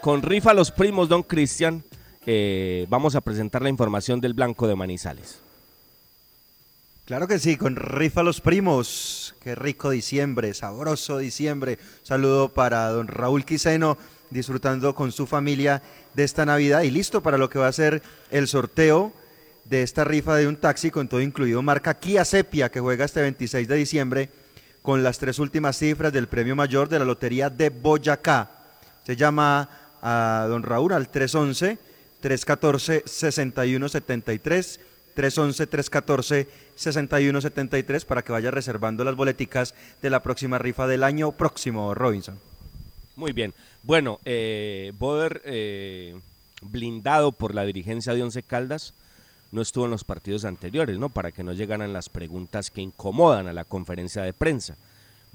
Con 0.00 0.22
rifa 0.22 0.54
los 0.54 0.70
primos, 0.70 1.08
don 1.08 1.24
Cristian, 1.24 1.82
eh, 2.24 2.86
vamos 2.88 3.16
a 3.16 3.20
presentar 3.20 3.62
la 3.62 3.68
información 3.68 4.20
del 4.20 4.34
Blanco 4.34 4.68
de 4.68 4.76
Manizales. 4.76 5.40
Claro 7.04 7.26
que 7.26 7.40
sí, 7.40 7.56
con 7.56 7.74
rifa 7.74 8.22
los 8.22 8.40
primos. 8.40 9.34
Qué 9.40 9.56
rico 9.56 9.90
diciembre, 9.90 10.54
sabroso 10.54 11.18
diciembre. 11.18 11.80
Saludo 12.04 12.50
para 12.50 12.90
don 12.90 13.08
Raúl 13.08 13.44
Quiseno, 13.44 13.98
disfrutando 14.30 14.94
con 14.94 15.12
su 15.12 15.26
familia 15.26 15.82
de 16.14 16.24
esta 16.24 16.44
Navidad 16.44 16.82
y 16.82 16.90
listo 16.90 17.22
para 17.22 17.38
lo 17.38 17.48
que 17.48 17.58
va 17.58 17.68
a 17.68 17.72
ser 17.72 18.02
el 18.30 18.48
sorteo 18.48 19.12
de 19.64 19.82
esta 19.82 20.04
rifa 20.04 20.36
de 20.36 20.46
un 20.46 20.56
taxi 20.56 20.90
con 20.90 21.08
todo 21.08 21.20
incluido 21.20 21.62
marca 21.62 21.94
Kia 21.94 22.24
Sepia 22.24 22.70
que 22.70 22.80
juega 22.80 23.04
este 23.04 23.20
26 23.20 23.68
de 23.68 23.76
diciembre 23.76 24.30
con 24.82 25.02
las 25.02 25.18
tres 25.18 25.38
últimas 25.38 25.76
cifras 25.76 26.12
del 26.12 26.28
premio 26.28 26.56
mayor 26.56 26.88
de 26.88 26.98
la 26.98 27.04
Lotería 27.04 27.50
de 27.50 27.70
Boyacá. 27.70 28.50
Se 29.04 29.16
llama 29.16 29.68
a 30.00 30.46
don 30.48 30.62
Raúl 30.62 30.92
al 30.92 31.08
311 31.08 31.78
314 32.20 33.02
6173 33.06 34.80
311-314-6173 35.18 38.06
para 38.06 38.22
que 38.22 38.30
vaya 38.30 38.52
reservando 38.52 39.02
las 39.04 39.16
boleticas 39.16 39.74
de 40.00 40.10
la 40.10 40.22
próxima 40.22 40.58
rifa 40.58 40.86
del 40.86 41.02
año 41.02 41.32
próximo, 41.32 41.92
Robinson. 41.92 42.38
Muy 43.18 43.32
bien. 43.32 43.52
Bueno, 43.82 44.20
eh, 44.24 44.92
Boder, 44.96 45.42
eh, 45.44 46.16
blindado 46.62 47.32
por 47.32 47.52
la 47.52 47.64
dirigencia 47.64 48.14
de 48.14 48.22
Once 48.22 48.44
Caldas, 48.44 48.94
no 49.50 49.60
estuvo 49.60 49.86
en 49.86 49.90
los 49.90 50.04
partidos 50.04 50.44
anteriores, 50.44 51.00
¿no? 51.00 51.08
Para 51.08 51.32
que 51.32 51.42
no 51.42 51.52
llegaran 51.52 51.92
las 51.92 52.10
preguntas 52.10 52.70
que 52.70 52.80
incomodan 52.80 53.48
a 53.48 53.52
la 53.52 53.64
conferencia 53.64 54.22
de 54.22 54.32
prensa. 54.32 54.76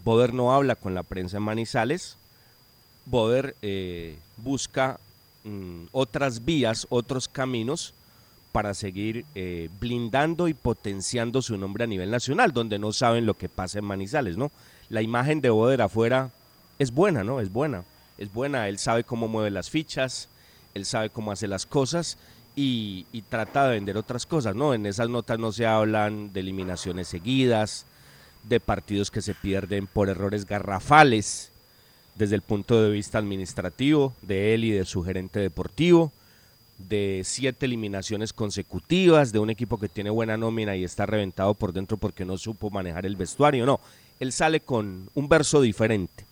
Boder 0.01 0.33
no 0.33 0.53
habla 0.53 0.77
con 0.77 0.95
la 0.95 1.03
prensa 1.03 1.37
en 1.37 1.43
Manizales. 1.43 2.15
Boder 3.05 3.53
eh, 3.61 4.15
busca 4.37 4.97
mm, 5.43 5.87
otras 5.91 6.45
vías, 6.45 6.87
otros 6.89 7.27
caminos 7.27 7.93
para 8.53 8.75
seguir 8.75 9.25
eh, 9.35 9.69
blindando 9.81 10.47
y 10.47 10.53
potenciando 10.53 11.41
su 11.41 11.57
nombre 11.57 11.83
a 11.83 11.87
nivel 11.87 12.11
nacional, 12.11 12.53
donde 12.53 12.79
no 12.79 12.93
saben 12.93 13.25
lo 13.25 13.33
que 13.33 13.49
pasa 13.49 13.79
en 13.79 13.85
Manizales, 13.85 14.37
¿no? 14.37 14.51
La 14.87 15.01
imagen 15.01 15.41
de 15.41 15.49
Boder 15.49 15.81
afuera 15.81 16.31
es 16.79 16.91
buena, 16.91 17.23
¿no? 17.23 17.39
Es 17.39 17.51
buena, 17.51 17.83
es 18.17 18.33
buena, 18.33 18.67
él 18.67 18.77
sabe 18.77 19.03
cómo 19.03 19.27
mueve 19.27 19.51
las 19.51 19.69
fichas, 19.69 20.29
él 20.73 20.85
sabe 20.85 21.09
cómo 21.09 21.31
hace 21.31 21.47
las 21.47 21.65
cosas 21.65 22.17
y, 22.55 23.05
y 23.11 23.21
trata 23.21 23.67
de 23.67 23.75
vender 23.75 23.97
otras 23.97 24.25
cosas, 24.25 24.55
¿no? 24.55 24.73
En 24.73 24.85
esas 24.85 25.09
notas 25.09 25.39
no 25.39 25.51
se 25.51 25.65
hablan 25.65 26.33
de 26.33 26.39
eliminaciones 26.39 27.07
seguidas, 27.07 27.85
de 28.43 28.59
partidos 28.59 29.11
que 29.11 29.21
se 29.21 29.33
pierden 29.33 29.87
por 29.87 30.09
errores 30.09 30.45
garrafales 30.45 31.51
desde 32.15 32.35
el 32.35 32.41
punto 32.41 32.81
de 32.81 32.91
vista 32.91 33.17
administrativo 33.17 34.13
de 34.21 34.53
él 34.53 34.65
y 34.65 34.71
de 34.71 34.85
su 34.85 35.03
gerente 35.03 35.39
deportivo, 35.39 36.11
de 36.77 37.21
siete 37.23 37.65
eliminaciones 37.65 38.33
consecutivas, 38.33 39.31
de 39.31 39.39
un 39.39 39.49
equipo 39.49 39.79
que 39.79 39.89
tiene 39.89 40.09
buena 40.09 40.37
nómina 40.37 40.75
y 40.75 40.83
está 40.83 41.05
reventado 41.05 41.53
por 41.53 41.73
dentro 41.73 41.97
porque 41.97 42.25
no 42.25 42.37
supo 42.37 42.69
manejar 42.69 43.05
el 43.05 43.15
vestuario, 43.15 43.65
no, 43.65 43.79
él 44.19 44.31
sale 44.31 44.59
con 44.59 45.09
un 45.13 45.29
verso 45.29 45.61
diferente. 45.61 46.25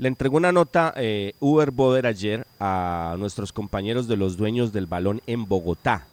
Le 0.00 0.08
entregó 0.08 0.38
una 0.38 0.50
nota 0.50 0.94
eh, 0.96 1.34
Uber 1.40 1.72
Boder 1.72 2.06
ayer 2.06 2.46
a 2.58 3.16
nuestros 3.18 3.52
compañeros 3.52 4.08
de 4.08 4.16
los 4.16 4.38
dueños 4.38 4.72
del 4.72 4.86
balón 4.86 5.20
en 5.26 5.44
Bogotá. 5.44 6.06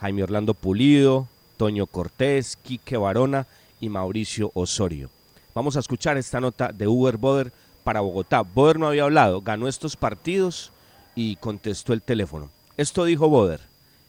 Jaime 0.00 0.24
Orlando 0.24 0.52
Pulido, 0.52 1.28
Toño 1.58 1.86
Cortés, 1.86 2.56
Quique 2.56 2.96
Barona 2.96 3.46
y 3.80 3.88
Mauricio 3.88 4.50
Osorio. 4.54 5.10
Vamos 5.54 5.76
a 5.76 5.78
escuchar 5.78 6.16
esta 6.16 6.40
nota 6.40 6.72
de 6.72 6.88
Uber 6.88 7.18
Boder 7.18 7.52
para 7.84 8.00
Bogotá. 8.00 8.40
Boder 8.42 8.80
no 8.80 8.88
había 8.88 9.04
hablado, 9.04 9.42
ganó 9.42 9.68
estos 9.68 9.94
partidos 9.94 10.72
y 11.14 11.36
contestó 11.36 11.92
el 11.92 12.02
teléfono. 12.02 12.50
Esto 12.76 13.04
dijo 13.04 13.28
Boder. 13.28 13.60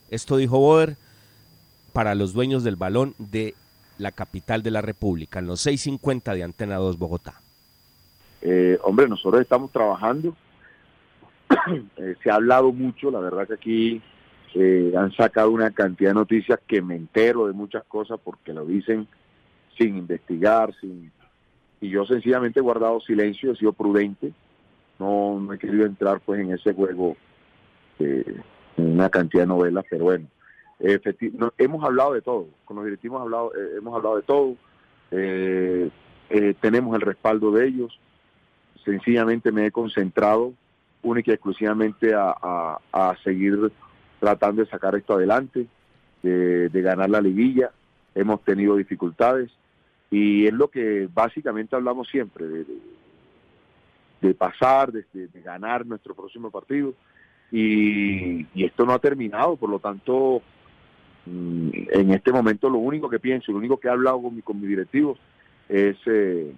Esto 0.09 0.35
dijo 0.37 0.57
Boder 0.57 0.97
para 1.91 2.15
los 2.15 2.33
dueños 2.33 2.63
del 2.63 2.75
balón 2.75 3.13
de 3.19 3.53
la 3.99 4.11
capital 4.11 4.63
de 4.63 4.71
la 4.71 4.81
República, 4.81 5.37
en 5.37 5.45
los 5.45 5.61
650 5.61 6.33
de 6.33 6.41
Antena 6.41 6.77
2 6.77 6.97
Bogotá. 6.97 7.42
Eh, 8.45 8.77
hombre, 8.83 9.07
nosotros 9.07 9.41
estamos 9.41 9.71
trabajando. 9.71 10.35
Eh, 11.95 12.15
se 12.21 12.29
ha 12.29 12.35
hablado 12.35 12.73
mucho, 12.73 13.09
la 13.09 13.19
verdad 13.19 13.47
que 13.47 13.53
aquí 13.53 14.01
eh, 14.55 14.91
han 14.97 15.11
sacado 15.13 15.51
una 15.51 15.71
cantidad 15.71 16.09
de 16.09 16.15
noticias 16.15 16.59
que 16.67 16.81
me 16.81 16.95
entero 16.95 17.47
de 17.47 17.53
muchas 17.53 17.83
cosas 17.85 18.19
porque 18.21 18.53
lo 18.53 18.65
dicen 18.65 19.07
sin 19.77 19.97
investigar, 19.97 20.73
sin 20.81 21.11
y 21.79 21.89
yo 21.89 22.05
sencillamente 22.05 22.59
he 22.59 22.63
guardado 22.63 22.99
silencio, 23.01 23.51
he 23.51 23.55
sido 23.55 23.71
prudente, 23.71 24.33
no, 24.99 25.39
no 25.39 25.53
he 25.53 25.59
querido 25.59 25.85
entrar 25.85 26.19
pues 26.21 26.41
en 26.41 26.51
ese 26.51 26.73
juego 26.73 27.15
eh, 27.99 28.41
una 28.77 29.09
cantidad 29.09 29.43
de 29.43 29.47
novelas, 29.47 29.85
pero 29.89 30.05
bueno, 30.05 30.27
no, 31.33 31.53
hemos 31.57 31.83
hablado 31.83 32.13
de 32.13 32.21
todo, 32.21 32.47
con 32.65 32.77
los 32.77 32.85
directivos 32.85 33.17
hemos 33.17 33.23
hablado, 33.23 33.53
eh, 33.55 33.77
hemos 33.77 33.95
hablado 33.95 34.15
de 34.17 34.23
todo, 34.23 34.55
tenemos 36.61 36.95
el 36.95 37.01
respaldo 37.01 37.51
de 37.51 37.67
ellos, 37.67 37.99
sencillamente 38.83 39.51
me 39.51 39.65
he 39.67 39.71
concentrado 39.71 40.53
única 41.01 41.31
y 41.31 41.33
exclusivamente 41.33 42.13
a, 42.13 42.33
a- 42.41 42.79
a 42.91 43.15
seguir 43.23 43.71
tratando 44.19 44.63
de 44.63 44.69
sacar 44.69 44.95
esto 44.95 45.13
adelante, 45.13 45.67
de, 46.21 46.69
de 46.69 46.81
ganar 46.81 47.09
la 47.09 47.19
liguilla, 47.21 47.71
hemos 48.15 48.41
tenido 48.43 48.75
dificultades 48.77 49.51
y 50.09 50.45
es 50.47 50.53
lo 50.53 50.69
que 50.69 51.09
básicamente 51.13 51.75
hablamos 51.75 52.07
siempre, 52.07 52.45
de, 52.47 52.65
de- 54.21 54.33
pasar, 54.33 54.91
de 54.93 55.05
ganar 55.43 55.85
nuestro 55.85 56.15
próximo 56.15 56.49
partido. 56.49 56.93
Y, 57.51 58.47
y 58.55 58.63
esto 58.65 58.85
no 58.85 58.93
ha 58.93 58.99
terminado, 58.99 59.57
por 59.57 59.69
lo 59.69 59.79
tanto 59.79 60.41
mm, 61.25 61.69
en 61.91 62.11
este 62.11 62.31
momento 62.31 62.69
lo 62.69 62.77
único 62.79 63.09
que 63.09 63.19
pienso, 63.19 63.51
lo 63.51 63.57
único 63.59 63.77
que 63.77 63.87
he 63.87 63.91
hablado 63.91 64.21
con 64.21 64.35
mi, 64.35 64.41
con 64.41 64.59
mi 64.59 64.65
directivo 64.67 65.17
es 65.69 65.97
eh, 66.07 66.51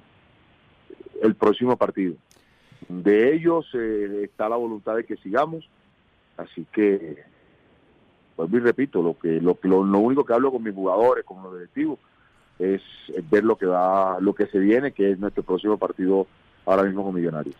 el 1.22 1.36
próximo 1.36 1.78
partido. 1.78 2.16
De 2.88 3.34
ellos 3.34 3.66
eh, 3.74 4.22
está 4.24 4.50
la 4.50 4.56
voluntad 4.56 4.96
de 4.96 5.06
que 5.06 5.18
sigamos, 5.18 5.68
así 6.38 6.66
que, 6.72 7.24
vuelvo 8.38 8.58
y 8.58 8.60
repito, 8.60 9.02
lo 9.02 9.18
que 9.18 9.42
lo, 9.42 9.58
lo, 9.64 9.84
lo 9.84 10.00
único 10.00 10.26
que 10.26 10.34
hablo 10.34 10.52
con 10.52 10.64
mis 10.64 10.74
jugadores, 10.74 11.26
con 11.26 11.42
los 11.42 11.54
directivos, 11.54 12.00
es 12.60 12.82
ver 13.30 13.44
lo 13.44 13.58
que 13.58 13.66
va, 13.66 14.20
lo 14.20 14.34
que 14.34 14.48
se 14.48 14.60
viene, 14.60 14.92
que 14.92 15.12
es 15.12 15.20
nuestro 15.20 15.44
próximo 15.44 15.78
partido 15.78 16.28
ahora 16.66 16.84
mismo 16.84 17.04
con 17.04 17.16
Millonarios. 17.16 17.56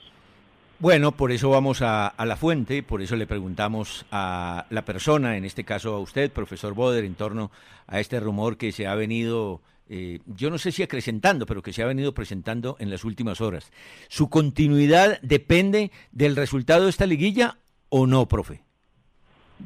Bueno, 0.78 1.14
por 1.14 1.32
eso 1.32 1.50
vamos 1.50 1.82
a 1.82 2.14
la 2.26 2.36
fuente, 2.36 2.84
por 2.84 3.02
eso 3.02 3.16
le 3.16 3.26
preguntamos 3.26 4.06
a 4.12 4.66
la 4.70 4.84
persona, 4.84 5.38
en 5.38 5.46
este 5.46 5.64
caso 5.64 5.96
a 5.96 6.00
usted, 6.00 6.32
profesor 6.32 6.74
Boder, 6.74 7.06
en 7.06 7.16
torno 7.16 7.50
a 7.88 8.02
este 8.02 8.20
rumor 8.20 8.58
que 8.58 8.74
se 8.74 8.86
ha 8.86 8.94
venido, 8.96 9.62
eh, 9.88 10.20
yo 10.26 10.50
no 10.50 10.58
sé 10.58 10.72
si 10.72 10.82
acrecentando, 10.84 11.46
pero 11.46 11.62
que 11.62 11.72
se 11.72 11.84
ha 11.84 11.88
venido 11.88 12.14
presentando 12.14 12.76
en 12.80 12.90
las 12.90 13.06
últimas 13.06 13.40
horas. 13.42 13.72
¿Su 14.08 14.30
continuidad 14.30 15.20
depende 15.22 15.92
del 16.12 16.36
resultado 16.36 16.86
de 16.86 16.90
esta 16.90 17.06
liguilla 17.06 17.58
o 17.90 18.08
no, 18.08 18.28
profe? 18.28 18.64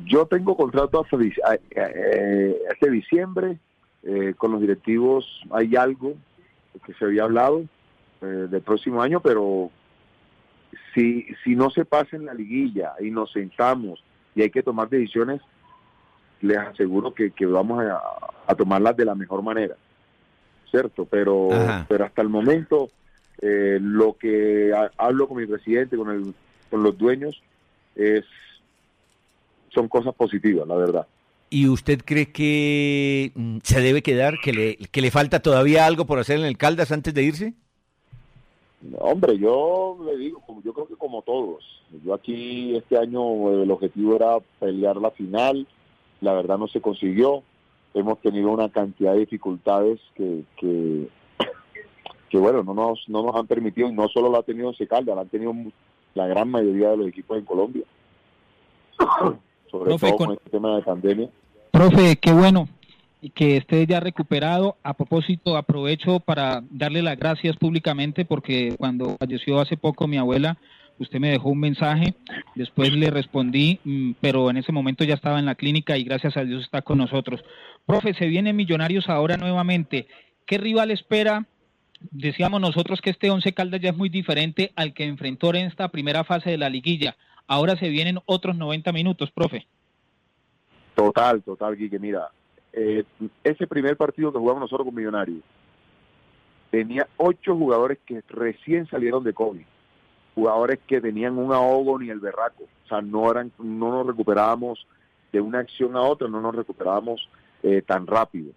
Yo 0.05 0.26
tengo 0.26 0.55
contrato 0.55 1.01
hasta, 1.01 1.17
hasta 2.72 2.88
diciembre, 2.88 3.57
eh, 4.03 4.34
con 4.38 4.51
los 4.51 4.61
directivos 4.61 5.26
hay 5.51 5.76
algo 5.76 6.13
que 6.86 6.93
se 6.93 7.05
había 7.05 7.24
hablado 7.24 7.63
eh, 8.22 8.26
del 8.26 8.61
próximo 8.61 9.01
año, 9.01 9.20
pero 9.20 9.72
si, 10.93 11.26
si 11.43 11.55
no 11.55 11.70
se 11.70 11.86
pasa 11.86 12.15
en 12.15 12.26
la 12.26 12.34
liguilla 12.34 12.93
y 12.99 13.09
nos 13.09 13.32
sentamos 13.32 14.03
y 14.36 14.41
hay 14.41 14.51
que 14.51 14.63
tomar 14.63 14.89
decisiones, 14.89 15.41
les 16.41 16.57
aseguro 16.57 17.13
que, 17.13 17.32
que 17.32 17.45
vamos 17.45 17.84
a 18.47 18.55
tomarlas 18.55 18.95
de 18.95 19.05
la 19.05 19.15
mejor 19.15 19.41
manera, 19.41 19.76
¿cierto? 20.72 21.05
Pero, 21.05 21.51
Ajá. 21.51 21.86
pero 21.89 22.05
hasta 22.05 22.22
el 22.22 22.30
momento 22.30 22.89
eh, 23.41 23.78
lo 23.82 24.13
que 24.17 24.72
ha- 24.74 24.91
hablo 24.97 25.28
con 25.28 25.38
mi 25.38 25.45
presidente, 25.47 25.97
con, 25.97 26.09
el, 26.11 26.34
con 26.70 26.84
los 26.84 26.97
dueños, 26.97 27.41
es 27.95 28.26
son 29.74 29.88
cosas 29.88 30.15
positivas, 30.15 30.67
la 30.67 30.76
verdad. 30.76 31.07
¿Y 31.51 31.67
usted 31.67 32.01
cree 32.05 32.32
que 32.32 33.32
mm, 33.36 33.57
se 33.63 33.82
debe 33.82 34.01
quedar, 34.01 34.36
que 34.43 34.51
le, 34.53 34.76
que 34.78 35.01
le 35.01 35.11
falta 35.11 35.41
todavía 35.41 35.86
algo 35.86 36.05
por 36.05 36.20
hacer 36.20 36.39
en 36.39 36.45
el 36.45 36.57
Caldas 36.57 36.91
antes 36.91 37.13
de 37.13 37.24
irse? 37.24 37.53
Hombre, 38.97 39.38
yo 39.38 39.97
le 40.05 40.17
digo, 40.17 40.39
como 40.45 40.61
yo 40.63 40.74
creo 40.74 40.88
que 40.88 40.95
como 40.95 41.22
todos, 41.22 41.63
yo 42.05 42.13
aquí 42.13 42.76
este 42.78 42.97
año 42.97 43.61
el 43.61 43.70
objetivo 43.72 44.15
era 44.15 44.38
pelear 44.59 44.95
la 44.97 45.11
final, 45.11 45.67
la 46.22 46.34
verdad 46.34 46.57
no 46.57 46.67
se 46.70 46.80
consiguió, 46.80 47.43
hemos 47.93 48.19
tenido 48.21 48.49
una 48.51 48.69
cantidad 48.69 49.13
de 49.13 49.19
dificultades 49.19 49.99
que, 50.15 50.43
que, 50.57 51.07
que 52.29 52.37
bueno, 52.37 52.63
no 52.63 52.73
nos, 52.73 53.07
no 53.07 53.23
nos 53.23 53.35
han 53.35 53.47
permitido, 53.47 53.89
y 53.89 53.93
no 53.93 54.07
solo 54.07 54.31
la 54.31 54.39
ha 54.39 54.43
tenido 54.43 54.69
Once 54.69 54.85
Caldas, 54.87 55.15
la 55.15 55.21
han 55.23 55.29
tenido 55.29 55.53
la 56.15 56.27
gran 56.27 56.49
mayoría 56.49 56.89
de 56.89 56.97
los 56.97 57.07
equipos 57.07 57.37
en 57.37 57.45
Colombia, 57.45 57.83
sobre 59.71 59.85
Profe, 59.85 60.07
todo 60.07 60.17
con- 60.17 60.25
con 60.27 60.35
este 60.37 60.49
tema 60.49 60.75
de 60.75 60.81
pandemia. 60.83 61.29
Profe, 61.71 62.15
qué 62.17 62.33
bueno 62.33 62.67
y 63.21 63.31
que 63.31 63.57
esté 63.57 63.85
ya 63.85 63.99
recuperado. 63.99 64.77
A 64.81 64.93
propósito, 64.93 65.57
aprovecho 65.57 66.19
para 66.21 66.63
darle 66.71 67.01
las 67.01 67.17
gracias 67.17 67.57
públicamente 67.57 68.23
porque 68.25 68.75
cuando 68.77 69.17
falleció 69.19 69.59
hace 69.59 69.77
poco 69.77 70.07
mi 70.07 70.17
abuela, 70.17 70.57
usted 70.99 71.19
me 71.19 71.31
dejó 71.31 71.49
un 71.49 71.59
mensaje, 71.59 72.13
después 72.55 72.93
le 72.93 73.09
respondí, 73.09 73.79
mm, 73.83 74.11
pero 74.21 74.49
en 74.49 74.57
ese 74.57 74.71
momento 74.71 75.03
ya 75.03 75.15
estaba 75.15 75.39
en 75.39 75.45
la 75.45 75.55
clínica 75.55 75.97
y 75.97 76.03
gracias 76.03 76.37
a 76.37 76.43
Dios 76.43 76.63
está 76.63 76.81
con 76.81 76.97
nosotros. 76.97 77.43
Profe, 77.85 78.13
se 78.13 78.27
vienen 78.27 78.55
Millonarios 78.55 79.09
ahora 79.09 79.37
nuevamente. 79.37 80.07
¿Qué 80.45 80.57
rival 80.57 80.91
espera? 80.91 81.45
Decíamos 82.11 82.61
nosotros 82.61 83.01
que 83.01 83.09
este 83.09 83.29
Once 83.29 83.51
Caldas 83.53 83.81
ya 83.81 83.89
es 83.89 83.97
muy 83.97 84.09
diferente 84.09 84.71
al 84.75 84.93
que 84.93 85.05
enfrentó 85.05 85.49
en 85.49 85.67
esta 85.67 85.89
primera 85.89 86.23
fase 86.23 86.51
de 86.51 86.57
la 86.57 86.69
liguilla. 86.69 87.15
Ahora 87.47 87.75
se 87.77 87.89
vienen 87.89 88.19
otros 88.25 88.55
90 88.55 88.91
minutos, 88.91 89.31
profe. 89.31 89.65
Total, 90.95 91.41
total, 91.41 91.77
Quique. 91.77 91.99
Mira, 91.99 92.29
eh, 92.73 93.03
ese 93.43 93.67
primer 93.67 93.97
partido 93.97 94.31
que 94.31 94.39
jugamos 94.39 94.61
nosotros 94.61 94.85
con 94.85 94.95
Millonarios 94.95 95.41
tenía 96.69 97.07
ocho 97.17 97.55
jugadores 97.55 97.97
que 98.05 98.21
recién 98.29 98.87
salieron 98.87 99.23
de 99.23 99.33
COVID. 99.33 99.65
Jugadores 100.39 100.79
que 100.87 101.01
tenían 101.01 101.37
un 101.37 101.51
ahogo 101.51 101.99
ni 101.99 102.09
el 102.09 102.21
berraco. 102.21 102.63
O 102.85 102.87
sea, 102.87 103.01
no, 103.01 103.29
eran, 103.29 103.51
no 103.59 103.91
nos 103.91 104.07
recuperábamos 104.07 104.87
de 105.33 105.41
una 105.41 105.59
acción 105.59 105.97
a 105.97 106.01
otra, 106.01 106.29
no 106.29 106.39
nos 106.39 106.55
recuperábamos 106.55 107.27
eh, 107.61 107.81
tan 107.85 108.07
rápido. 108.07 108.53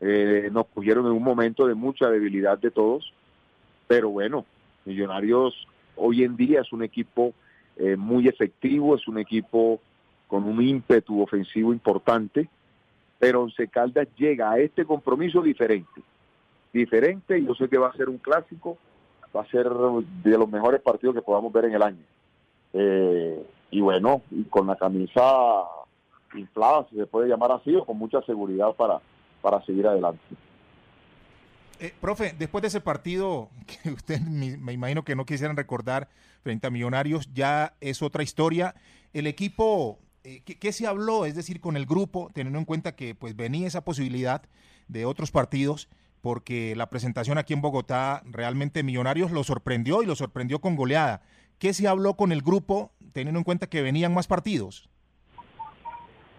Eh, 0.00 0.50
nos 0.52 0.66
cogieron 0.66 1.06
en 1.06 1.12
un 1.12 1.22
momento 1.22 1.66
de 1.66 1.74
mucha 1.74 2.10
debilidad 2.10 2.58
de 2.58 2.70
todos. 2.70 3.10
Pero 3.86 4.10
bueno, 4.10 4.44
Millonarios 4.84 5.66
hoy 5.96 6.24
en 6.24 6.36
día 6.36 6.60
es 6.60 6.70
un 6.74 6.82
equipo 6.82 7.32
eh, 7.76 7.96
muy 7.96 8.28
efectivo, 8.28 8.94
es 8.94 9.08
un 9.08 9.18
equipo 9.18 9.80
con 10.28 10.44
un 10.44 10.60
ímpetu 10.60 11.22
ofensivo 11.22 11.72
importante, 11.72 12.50
pero 13.18 13.44
Once 13.44 13.66
Caldas 13.68 14.08
llega 14.18 14.50
a 14.50 14.58
este 14.58 14.84
compromiso 14.84 15.40
diferente. 15.40 16.02
Diferente, 16.70 17.42
yo 17.42 17.54
sé 17.54 17.66
que 17.70 17.78
va 17.78 17.88
a 17.88 17.96
ser 17.96 18.10
un 18.10 18.18
clásico, 18.18 18.76
va 19.34 19.42
a 19.42 19.50
ser 19.50 19.68
de 19.68 20.38
los 20.38 20.48
mejores 20.48 20.80
partidos 20.80 21.14
que 21.14 21.22
podamos 21.22 21.52
ver 21.52 21.66
en 21.66 21.74
el 21.74 21.82
año. 21.82 22.04
Eh, 22.72 23.46
y 23.70 23.80
bueno, 23.80 24.22
y 24.30 24.44
con 24.44 24.66
la 24.66 24.76
camisa 24.76 25.64
inflada, 26.34 26.86
si 26.90 26.96
se 26.96 27.06
puede 27.06 27.28
llamar 27.28 27.52
así, 27.52 27.74
o 27.74 27.84
con 27.84 27.96
mucha 27.96 28.20
seguridad 28.22 28.72
para, 28.74 29.00
para 29.42 29.64
seguir 29.64 29.86
adelante. 29.86 30.22
Eh, 31.80 31.92
profe, 32.00 32.34
después 32.38 32.62
de 32.62 32.68
ese 32.68 32.80
partido 32.80 33.48
que 33.82 33.90
usted 33.90 34.20
me, 34.20 34.72
imagino 34.72 35.04
que 35.04 35.16
no 35.16 35.26
quisieran 35.26 35.56
recordar 35.56 36.08
frente 36.42 36.66
a 36.66 36.70
Millonarios, 36.70 37.32
ya 37.32 37.74
es 37.80 38.02
otra 38.02 38.22
historia. 38.22 38.74
El 39.12 39.26
equipo, 39.26 39.98
eh, 40.22 40.42
¿qué, 40.44 40.58
qué 40.58 40.72
se 40.72 40.86
habló? 40.86 41.26
Es 41.26 41.34
decir, 41.34 41.60
con 41.60 41.76
el 41.76 41.86
grupo, 41.86 42.30
teniendo 42.32 42.58
en 42.58 42.64
cuenta 42.64 42.94
que 42.94 43.14
pues 43.14 43.34
venía 43.34 43.66
esa 43.66 43.84
posibilidad 43.84 44.42
de 44.88 45.06
otros 45.06 45.30
partidos, 45.30 45.88
porque 46.24 46.74
la 46.74 46.88
presentación 46.88 47.36
aquí 47.36 47.52
en 47.52 47.60
Bogotá 47.60 48.22
realmente 48.24 48.82
Millonarios 48.82 49.30
lo 49.30 49.44
sorprendió 49.44 50.02
y 50.02 50.06
lo 50.06 50.16
sorprendió 50.16 50.58
con 50.58 50.74
goleada. 50.74 51.20
¿Qué 51.58 51.74
se 51.74 51.86
habló 51.86 52.14
con 52.14 52.32
el 52.32 52.40
grupo, 52.40 52.92
teniendo 53.12 53.38
en 53.38 53.44
cuenta 53.44 53.66
que 53.66 53.82
venían 53.82 54.14
más 54.14 54.26
partidos? 54.26 54.88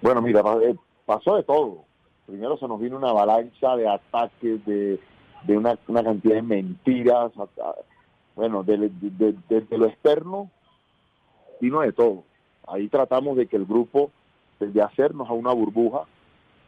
Bueno, 0.02 0.24
mira, 0.24 0.42
eh, 0.64 0.74
pasó 1.06 1.36
de 1.36 1.44
todo. 1.44 1.86
Primero 2.26 2.58
se 2.58 2.68
nos 2.68 2.80
vino 2.82 2.98
una 2.98 3.12
avalancha 3.12 3.76
de 3.76 3.88
ataques, 3.88 4.66
de, 4.66 5.00
de 5.44 5.56
una, 5.56 5.78
cantidad 6.04 6.34
de 6.34 6.42
mentiras. 6.42 7.32
bueno, 8.36 8.64
de- 8.64 8.90
de- 8.90 9.36
desde 9.48 9.78
lo 9.78 9.86
externo 9.86 10.50
vino 11.62 11.82
de 11.82 11.94
todo. 11.94 12.24
Ahí 12.68 12.88
tratamos 12.90 13.38
de 13.38 13.46
que 13.46 13.56
el 13.56 13.66
grupo, 13.68 14.10
de 14.60 14.82
hacernos 14.82 15.30
a 15.30 15.34
una 15.34 15.54
burbuja 15.54 16.06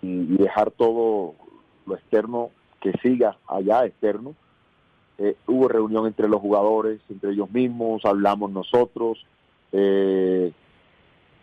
y 0.03 0.37
dejar 0.37 0.69
todo 0.69 1.33
lo 1.87 1.95
externo 1.95 2.51
que 2.81 2.93
siga 3.01 3.37
allá 3.47 3.85
externo. 3.85 4.35
Eh, 5.17 5.35
hubo 5.47 5.67
reunión 5.67 6.05
entre 6.05 6.27
los 6.29 6.39
jugadores, 6.41 7.01
entre 7.09 7.31
ellos 7.31 7.49
mismos, 7.51 8.05
hablamos 8.05 8.51
nosotros. 8.51 9.25
eh, 9.71 10.51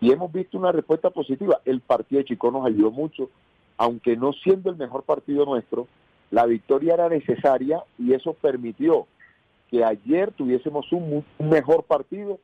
y 0.01 0.13
hemos 0.13 0.31
visto 0.33 0.59
una 0.59 0.71
respuesta 0.71 1.09
positiva. 1.09 1.61
El 1.65 1.81
partido 1.81 2.19
de 2.19 2.27
Chico 2.27 2.51
nos 2.51 2.67
ayudó 2.67 2.91
mucho, 2.91 3.31
aunque 3.79 4.17
no 4.17 4.35
siendo 4.35 4.69
el 4.69 4.77
mejor 4.77 5.03
partido 5.05 5.47
nuestro, 5.47 5.89
la 6.31 6.45
victoria 6.45 6.95
era 6.95 7.09
necesaria 7.09 7.83
y 7.99 8.13
eso 8.13 8.35
permitió 8.35 9.07
que 9.71 9.83
ayer 9.83 10.31
tuviésemos 10.33 10.93
un, 10.93 11.25
un 11.39 11.49
mejor 11.49 11.85
partido. 11.85 12.39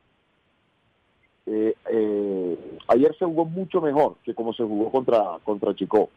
Eh, 1.45 1.75
eh, 1.91 2.77
ayer 2.87 3.15
se 3.19 3.25
jugó 3.25 3.45
mucho 3.45 3.79
mejor 3.81 4.15
que 4.23 4.33
como 4.33 4.53
se 4.53 4.63
jugó 4.63 4.91
contra, 4.91 5.37
contra 5.43 5.75
Chico. 5.75 6.09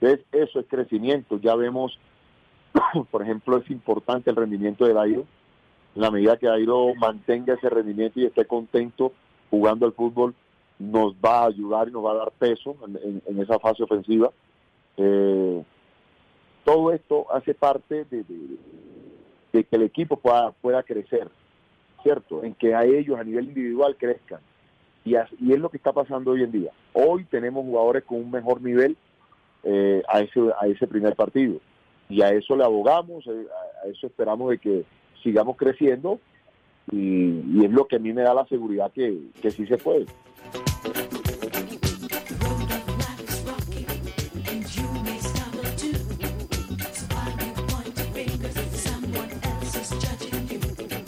Entonces, 0.00 0.26
eso 0.32 0.60
es 0.60 0.66
crecimiento. 0.66 1.38
Ya 1.38 1.54
vemos, 1.54 1.98
por 3.10 3.22
ejemplo, 3.22 3.58
es 3.58 3.70
importante 3.70 4.30
el 4.30 4.36
rendimiento 4.36 4.84
de 4.84 4.94
Dairo. 4.94 5.26
En 5.94 6.02
la 6.02 6.10
medida 6.10 6.36
que 6.36 6.46
Dairo 6.46 6.94
mantenga 6.94 7.54
ese 7.54 7.68
rendimiento 7.68 8.18
y 8.20 8.24
esté 8.24 8.44
contento 8.46 9.12
jugando 9.50 9.86
al 9.86 9.92
fútbol, 9.92 10.34
nos 10.78 11.14
va 11.14 11.42
a 11.42 11.46
ayudar 11.46 11.88
y 11.88 11.92
nos 11.92 12.04
va 12.04 12.12
a 12.12 12.16
dar 12.16 12.32
peso 12.32 12.76
en, 13.04 13.40
esa 13.40 13.58
fase 13.58 13.82
ofensiva. 13.82 14.30
Eh, 14.96 15.62
todo 16.64 16.92
esto 16.92 17.26
hace 17.32 17.54
parte 17.54 18.04
de, 18.10 18.24
que 19.52 19.66
el 19.70 19.82
equipo 19.82 20.16
pueda, 20.16 20.52
pueda 20.52 20.82
crecer, 20.82 21.28
¿cierto? 22.02 22.42
En 22.42 22.54
que 22.54 22.74
a 22.74 22.84
ellos 22.84 23.18
a 23.18 23.24
nivel 23.24 23.46
individual 23.46 23.96
crezcan. 23.96 24.40
Y 25.04 25.16
es 25.16 25.58
lo 25.58 25.68
que 25.68 25.76
está 25.76 25.92
pasando 25.92 26.30
hoy 26.30 26.44
en 26.44 26.52
día. 26.52 26.70
Hoy 26.92 27.24
tenemos 27.24 27.64
jugadores 27.64 28.04
con 28.04 28.18
un 28.18 28.30
mejor 28.30 28.62
nivel 28.62 28.96
eh, 29.64 30.02
a, 30.08 30.20
ese, 30.20 30.40
a 30.60 30.66
ese 30.66 30.86
primer 30.86 31.16
partido. 31.16 31.58
Y 32.12 32.20
a 32.20 32.28
eso 32.28 32.54
le 32.56 32.62
abogamos, 32.62 33.26
eh, 33.26 33.46
a, 33.82 33.88
eso 33.88 34.06
esperamos 34.06 34.50
de 34.50 34.58
que 34.58 34.84
sigamos 35.22 35.56
creciendo 35.56 36.20
y, 36.90 37.40
y 37.54 37.64
es 37.64 37.70
lo 37.70 37.86
que 37.86 37.96
a 37.96 37.98
mí 37.98 38.12
me 38.12 38.20
da 38.20 38.34
la 38.34 38.44
seguridad 38.48 38.92
que, 38.92 39.18
que 39.40 39.50
sí 39.50 39.66
se 39.66 39.78
puede. 39.78 40.04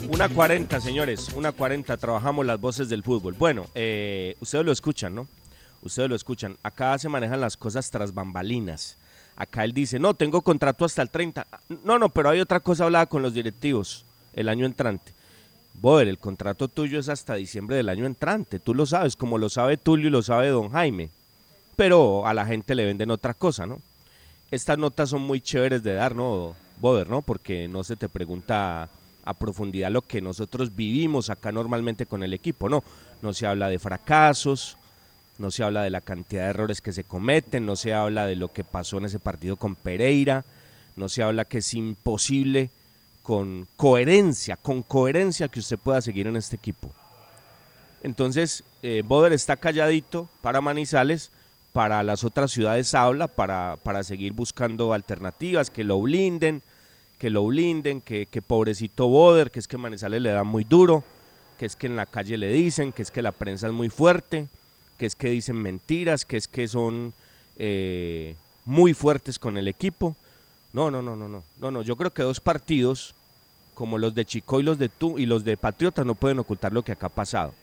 Una 0.09 0.27
40, 0.27 0.81
señores, 0.81 1.33
una 1.35 1.51
40, 1.51 1.97
trabajamos 1.97 2.47
las 2.47 2.59
voces 2.59 2.89
del 2.89 3.03
fútbol. 3.03 3.35
Bueno, 3.37 3.65
eh, 3.75 4.35
ustedes 4.39 4.65
lo 4.65 4.71
escuchan, 4.71 5.13
¿no? 5.13 5.27
Ustedes 5.83 6.09
lo 6.09 6.15
escuchan. 6.15 6.57
Acá 6.63 6.97
se 6.97 7.09
manejan 7.09 7.41
las 7.41 7.57
cosas 7.57 7.91
tras 7.91 8.11
bambalinas. 8.11 8.97
Acá 9.35 9.65
él 9.65 9.73
dice, 9.73 9.99
no, 9.99 10.13
tengo 10.13 10.41
contrato 10.41 10.85
hasta 10.85 11.01
el 11.01 11.09
30. 11.09 11.45
No, 11.83 11.99
no, 11.99 12.09
pero 12.09 12.29
hay 12.29 12.39
otra 12.39 12.59
cosa 12.59 12.85
hablada 12.85 13.05
con 13.05 13.21
los 13.21 13.33
directivos 13.33 14.05
el 14.33 14.49
año 14.49 14.65
entrante. 14.65 15.13
Boder, 15.73 16.07
el 16.07 16.17
contrato 16.17 16.67
tuyo 16.67 16.99
es 16.99 17.09
hasta 17.09 17.35
diciembre 17.35 17.75
del 17.75 17.89
año 17.89 18.05
entrante. 18.05 18.59
Tú 18.59 18.73
lo 18.73 18.85
sabes, 18.85 19.15
como 19.15 19.37
lo 19.37 19.49
sabe 19.49 19.77
Tulio 19.77 20.07
y 20.07 20.11
lo 20.11 20.21
sabe 20.21 20.47
don 20.49 20.69
Jaime. 20.69 21.09
Pero 21.75 22.25
a 22.25 22.33
la 22.33 22.45
gente 22.45 22.75
le 22.75 22.85
venden 22.85 23.11
otra 23.11 23.33
cosa, 23.33 23.65
¿no? 23.65 23.81
Estas 24.51 24.77
notas 24.77 25.09
son 25.09 25.21
muy 25.21 25.41
chéveres 25.41 25.83
de 25.83 25.93
dar, 25.93 26.15
¿no, 26.15 26.55
Boder, 26.79 27.09
no? 27.09 27.21
Porque 27.21 27.67
no 27.67 27.83
se 27.83 27.97
te 27.97 28.07
pregunta 28.07 28.89
a 29.25 29.33
profundidad 29.33 29.91
lo 29.91 30.01
que 30.01 30.21
nosotros 30.21 30.73
vivimos 30.75 31.29
acá 31.29 31.51
normalmente 31.51 32.05
con 32.05 32.23
el 32.23 32.33
equipo, 32.33 32.69
¿no? 32.69 32.83
No 33.21 33.33
se 33.33 33.47
habla 33.47 33.67
de 33.67 33.79
fracasos, 33.79 34.77
no 35.37 35.51
se 35.51 35.63
habla 35.63 35.83
de 35.83 35.89
la 35.89 36.01
cantidad 36.01 36.43
de 36.43 36.49
errores 36.49 36.81
que 36.81 36.93
se 36.93 37.03
cometen, 37.03 37.65
no 37.65 37.75
se 37.75 37.93
habla 37.93 38.25
de 38.25 38.35
lo 38.35 38.51
que 38.51 38.63
pasó 38.63 38.97
en 38.97 39.05
ese 39.05 39.19
partido 39.19 39.57
con 39.57 39.75
Pereira, 39.75 40.45
no 40.95 41.09
se 41.09 41.23
habla 41.23 41.45
que 41.45 41.57
es 41.59 41.73
imposible 41.73 42.69
con 43.21 43.67
coherencia, 43.75 44.55
con 44.55 44.83
coherencia 44.83 45.47
que 45.47 45.59
usted 45.59 45.77
pueda 45.77 46.01
seguir 46.01 46.27
en 46.27 46.35
este 46.35 46.55
equipo. 46.55 46.89
Entonces, 48.03 48.63
eh, 48.83 49.01
Boder 49.05 49.33
está 49.33 49.57
calladito 49.57 50.29
para 50.41 50.61
Manizales, 50.61 51.31
para 51.73 52.03
las 52.03 52.23
otras 52.23 52.51
ciudades 52.51 52.93
habla, 52.93 53.27
para, 53.27 53.77
para 53.83 54.03
seguir 54.03 54.31
buscando 54.31 54.93
alternativas, 54.93 55.69
que 55.69 55.83
lo 55.83 55.99
blinden, 55.99 56.61
que 57.17 57.29
lo 57.29 57.45
blinden, 57.47 57.99
que, 57.99 58.27
que 58.27 58.41
pobrecito 58.41 59.07
Boder, 59.07 59.51
que 59.51 59.59
es 59.59 59.67
que 59.67 59.77
Manizales 59.77 60.21
le 60.21 60.29
da 60.29 60.43
muy 60.43 60.63
duro, 60.63 61.03
que 61.57 61.65
es 61.65 61.75
que 61.75 61.87
en 61.87 61.95
la 61.95 62.05
calle 62.05 62.37
le 62.37 62.49
dicen, 62.49 62.91
que 62.93 63.01
es 63.01 63.11
que 63.11 63.21
la 63.21 63.31
prensa 63.31 63.67
es 63.67 63.73
muy 63.73 63.89
fuerte, 63.89 64.47
que 64.97 65.05
es 65.05 65.15
que 65.15 65.29
dicen 65.29 65.57
mentiras, 65.61 66.25
que 66.25 66.37
es 66.37 66.47
que 66.47 66.67
son 66.67 67.13
eh, 67.57 68.35
muy 68.65 68.93
fuertes 68.93 69.39
con 69.39 69.57
el 69.57 69.67
equipo. 69.67 70.15
No, 70.73 70.91
no, 70.91 71.01
no, 71.01 71.15
no, 71.15 71.27
no, 71.29 71.43
no, 71.59 71.71
no. 71.71 71.81
Yo 71.81 71.95
creo 71.95 72.11
que 72.11 72.23
dos 72.23 72.39
partidos 72.39 73.15
como 73.75 73.97
los 73.97 74.15
de 74.15 74.25
Chico 74.25 74.59
y 74.59 74.63
los 74.63 74.79
de 74.79 74.89
tú 74.89 75.19
y 75.19 75.25
los 75.25 75.43
de 75.43 75.57
Patriotas 75.57 76.05
no 76.05 76.15
pueden 76.15 76.39
ocultar 76.39 76.73
lo 76.73 76.83
que 76.83 76.93
acá 76.93 77.07
ha 77.07 77.09
pasado. 77.09 77.53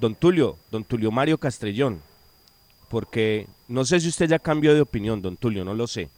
Don 0.00 0.14
Tulio, 0.14 0.58
don 0.70 0.84
Tulio 0.84 1.10
Mario 1.10 1.38
Castrellón, 1.38 2.00
porque 2.88 3.46
no 3.68 3.84
sé 3.84 4.00
si 4.00 4.08
usted 4.08 4.28
ya 4.28 4.38
cambió 4.38 4.74
de 4.74 4.80
opinión, 4.80 5.22
don 5.22 5.36
Tulio, 5.36 5.64
no 5.64 5.74
lo 5.74 5.86
sé, 5.86 6.10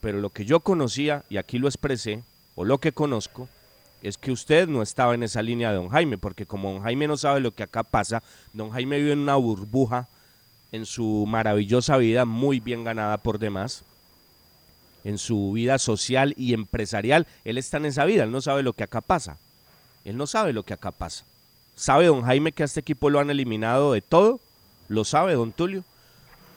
pero 0.00 0.20
lo 0.20 0.30
que 0.30 0.44
yo 0.44 0.60
conocía, 0.60 1.24
y 1.28 1.36
aquí 1.36 1.58
lo 1.58 1.68
expresé, 1.68 2.22
o 2.54 2.64
lo 2.64 2.78
que 2.78 2.92
conozco, 2.92 3.48
es 4.02 4.18
que 4.18 4.32
usted 4.32 4.68
no 4.68 4.82
estaba 4.82 5.14
en 5.14 5.22
esa 5.22 5.42
línea 5.42 5.70
de 5.70 5.76
don 5.76 5.88
Jaime, 5.88 6.18
porque 6.18 6.46
como 6.46 6.72
don 6.72 6.82
Jaime 6.82 7.06
no 7.06 7.16
sabe 7.16 7.40
lo 7.40 7.52
que 7.52 7.62
acá 7.62 7.82
pasa, 7.82 8.22
don 8.52 8.70
Jaime 8.70 8.98
vive 8.98 9.12
en 9.12 9.20
una 9.20 9.36
burbuja 9.36 10.08
en 10.72 10.86
su 10.86 11.24
maravillosa 11.26 11.96
vida, 11.96 12.24
muy 12.24 12.60
bien 12.60 12.84
ganada 12.84 13.18
por 13.18 13.38
demás, 13.38 13.84
en 15.04 15.18
su 15.18 15.52
vida 15.52 15.78
social 15.78 16.34
y 16.36 16.54
empresarial, 16.54 17.26
él 17.44 17.58
está 17.58 17.78
en 17.78 17.86
esa 17.86 18.04
vida, 18.04 18.24
él 18.24 18.30
no 18.30 18.40
sabe 18.40 18.62
lo 18.62 18.72
que 18.72 18.84
acá 18.84 19.00
pasa, 19.00 19.36
él 20.04 20.16
no 20.16 20.26
sabe 20.26 20.52
lo 20.52 20.62
que 20.62 20.74
acá 20.74 20.90
pasa. 20.90 21.24
¿Sabe 21.74 22.06
don 22.06 22.22
Jaime 22.22 22.52
que 22.52 22.62
a 22.62 22.66
este 22.66 22.80
equipo 22.80 23.08
lo 23.08 23.20
han 23.20 23.30
eliminado 23.30 23.94
de 23.94 24.02
todo? 24.02 24.38
¿Lo 24.88 25.04
sabe 25.04 25.34
don 25.34 25.50
Tulio? 25.50 25.82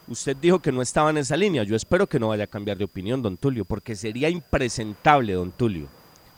Usted 0.06 0.36
dijo 0.36 0.58
que 0.58 0.70
no 0.70 0.82
estaba 0.82 1.08
en 1.08 1.16
esa 1.16 1.36
línea. 1.36 1.62
Yo 1.62 1.76
espero 1.76 2.06
que 2.06 2.20
no 2.20 2.28
vaya 2.28 2.44
a 2.44 2.48
cambiar 2.48 2.76
de 2.76 2.84
opinión, 2.84 3.22
don 3.22 3.38
Tulio, 3.38 3.64
porque 3.64 3.96
sería 3.96 4.28
impresentable, 4.28 5.32
don 5.32 5.50
Tulio. 5.50 5.88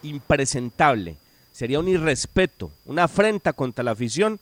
Impresentable. 0.07 1.17
Sería 1.53 1.81
un 1.81 1.89
irrespeto, 1.89 2.71
una 2.85 3.05
afrenta 3.05 3.53
contra 3.53 3.85
la 3.85 3.93
afición 3.93 4.39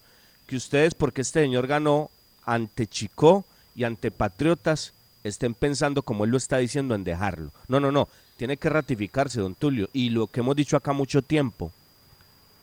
que 0.47 0.57
ustedes, 0.57 0.95
porque 0.95 1.23
este 1.23 1.43
señor 1.43 1.67
ganó 1.67 2.11
ante 2.45 2.87
Chicó 2.87 3.45
y 3.75 3.85
ante 3.85 4.11
Patriotas, 4.11 4.93
estén 5.23 5.55
pensando 5.55 6.03
como 6.03 6.25
él 6.25 6.31
lo 6.31 6.37
está 6.37 6.59
diciendo 6.59 6.95
en 6.95 7.05
dejarlo. 7.05 7.51
No, 7.69 7.81
no, 7.81 7.91
no. 7.91 8.09
Tiene 8.37 8.57
que 8.57 8.69
ratificarse, 8.69 9.41
don 9.41 9.55
Tulio. 9.55 9.89
Y 9.93 10.11
lo 10.11 10.27
que 10.27 10.41
hemos 10.41 10.57
dicho 10.57 10.77
acá 10.77 10.93
mucho 10.93 11.23
tiempo, 11.23 11.71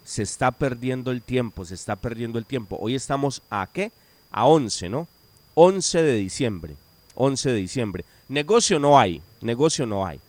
se 0.04 0.24
está 0.24 0.52
perdiendo 0.52 1.12
el 1.12 1.22
tiempo, 1.22 1.66
se 1.66 1.76
está 1.76 1.96
perdiendo 1.96 2.38
el 2.38 2.46
tiempo. 2.46 2.78
Hoy 2.80 2.96
estamos 2.96 3.42
a 3.50 3.68
qué? 3.72 3.92
A 4.32 4.46
11, 4.46 4.90
¿no? 4.90 5.08
11 5.56 6.02
de 6.04 6.16
diciembre. 6.16 6.76
11 7.16 7.50
de 7.52 7.56
diciembre. 7.56 8.06
Negocio 8.28 8.80
no 8.80 9.00
hay, 9.00 9.22
negocio 9.42 9.86
no 9.86 10.06
hay. 10.06 10.20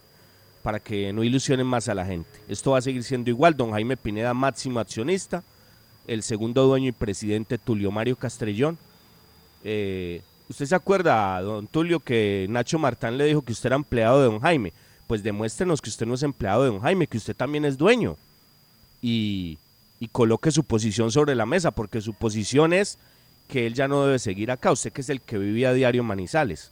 Para 0.63 0.81
que 0.81 1.13
no 1.13 1.25
ilusionen 1.25 1.67
más 1.67 1.89
a 1.89 1.95
la 1.95 2.07
gente. 2.07 2.29
Esto 2.49 2.73
va 2.73 2.79
a 2.79 2.83
seguir 2.83 3.03
siendo 3.03 3.31
igual. 3.31 3.57
Don 3.57 3.73
Jaime 3.73 3.97
Pineda, 3.97 4.33
máximo 4.33 4.81
accionista. 4.81 5.43
El 6.07 6.23
segundo 6.23 6.67
dueño 6.67 6.89
y 6.89 6.93
presidente 6.93 7.59
Tulio 7.59 7.91
Mario 7.91 8.17
Castrellón. 8.17 8.79
Eh, 9.65 10.23
¿Usted 10.49 10.67
se 10.67 10.75
acuerda, 10.75 11.41
don 11.41 11.67
Tulio, 11.67 12.01
que 12.01 12.47
Nacho 12.49 12.79
Martán 12.79 13.17
le 13.17 13.25
dijo 13.25 13.43
que 13.43 13.53
usted 13.53 13.69
era 13.69 13.77
empleado 13.77 14.21
de 14.21 14.27
don 14.27 14.41
Jaime? 14.41 14.73
Pues 15.07 15.23
demuéstrenos 15.23 15.81
que 15.81 15.91
usted 15.91 16.07
no 16.07 16.15
es 16.15 16.23
empleado 16.23 16.65
de 16.65 16.71
don 16.71 16.81
Jaime, 16.81 17.07
que 17.07 17.17
usted 17.17 17.35
también 17.35 17.65
es 17.65 17.79
dueño 17.79 18.17
y, 19.01 19.59
y 19.99 20.09
coloque 20.09 20.51
su 20.51 20.65
posición 20.65 21.11
sobre 21.11 21.35
la 21.35 21.47
mesa, 21.47 21.71
porque 21.71 22.01
su 22.01 22.13
posición 22.15 22.73
es 22.73 22.99
que 23.49 23.67
él 23.67 23.75
ya 23.75 23.89
no 23.89 24.05
debe 24.05 24.19
seguir 24.19 24.51
acá? 24.51 24.73
Usted 24.73 24.93
que 24.93 25.01
es 25.01 25.09
el 25.09 25.21
que 25.21 25.39
vivía 25.39 25.71
a 25.71 25.75
diario 25.75 26.03
Manizales. 26.03 26.71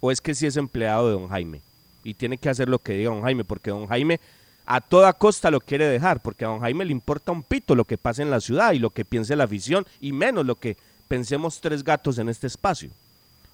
¿O 0.00 0.10
es 0.10 0.20
que 0.20 0.34
sí 0.34 0.46
es 0.46 0.56
empleado 0.56 1.06
de 1.06 1.12
don 1.14 1.28
Jaime? 1.28 1.60
Y 2.04 2.14
tiene 2.14 2.38
que 2.38 2.48
hacer 2.48 2.68
lo 2.68 2.78
que 2.78 2.94
diga 2.94 3.10
don 3.10 3.22
Jaime, 3.22 3.44
porque 3.44 3.70
don 3.70 3.86
Jaime 3.86 4.20
a 4.64 4.80
toda 4.80 5.12
costa 5.12 5.50
lo 5.50 5.60
quiere 5.60 5.86
dejar, 5.86 6.20
porque 6.20 6.44
a 6.44 6.48
don 6.48 6.60
Jaime 6.60 6.84
le 6.84 6.92
importa 6.92 7.32
un 7.32 7.42
pito 7.42 7.74
lo 7.74 7.84
que 7.84 7.98
pasa 7.98 8.22
en 8.22 8.30
la 8.30 8.40
ciudad 8.40 8.72
y 8.72 8.78
lo 8.78 8.90
que 8.90 9.04
piense 9.04 9.36
la 9.36 9.44
afición, 9.44 9.86
y 10.00 10.12
menos 10.12 10.46
lo 10.46 10.56
que 10.56 10.76
pensemos 11.08 11.60
tres 11.60 11.84
gatos 11.84 12.18
en 12.18 12.28
este 12.28 12.46
espacio. 12.46 12.90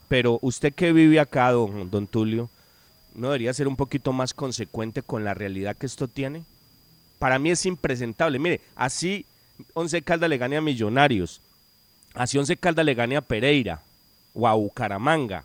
Pero 0.09 0.38
usted 0.42 0.72
que 0.72 0.92
vive 0.92 1.20
acá, 1.20 1.51
don, 1.53 1.90
don 1.90 2.07
Tulio, 2.07 2.49
¿no 3.14 3.28
debería 3.28 3.53
ser 3.53 3.68
un 3.68 3.76
poquito 3.76 4.12
más 4.12 4.32
consecuente 4.32 5.03
con 5.03 5.24
la 5.24 5.34
realidad 5.34 5.76
que 5.76 5.86
esto 5.86 6.09
tiene? 6.09 6.44
Para 7.18 7.38
mí 7.38 7.51
es 7.51 7.66
impresentable. 7.66 8.38
Mire, 8.38 8.61
así 8.76 9.26
Once 9.74 10.01
Caldas 10.03 10.30
le 10.30 10.38
gane 10.38 10.57
a 10.57 10.61
Millonarios, 10.61 11.40
así 12.14 12.38
Once 12.38 12.57
Caldas 12.57 12.86
le 12.86 12.94
gane 12.94 13.16
a 13.16 13.20
Pereira 13.20 13.82
o 14.34 14.46
a 14.46 14.55
Bucaramanga, 14.55 15.44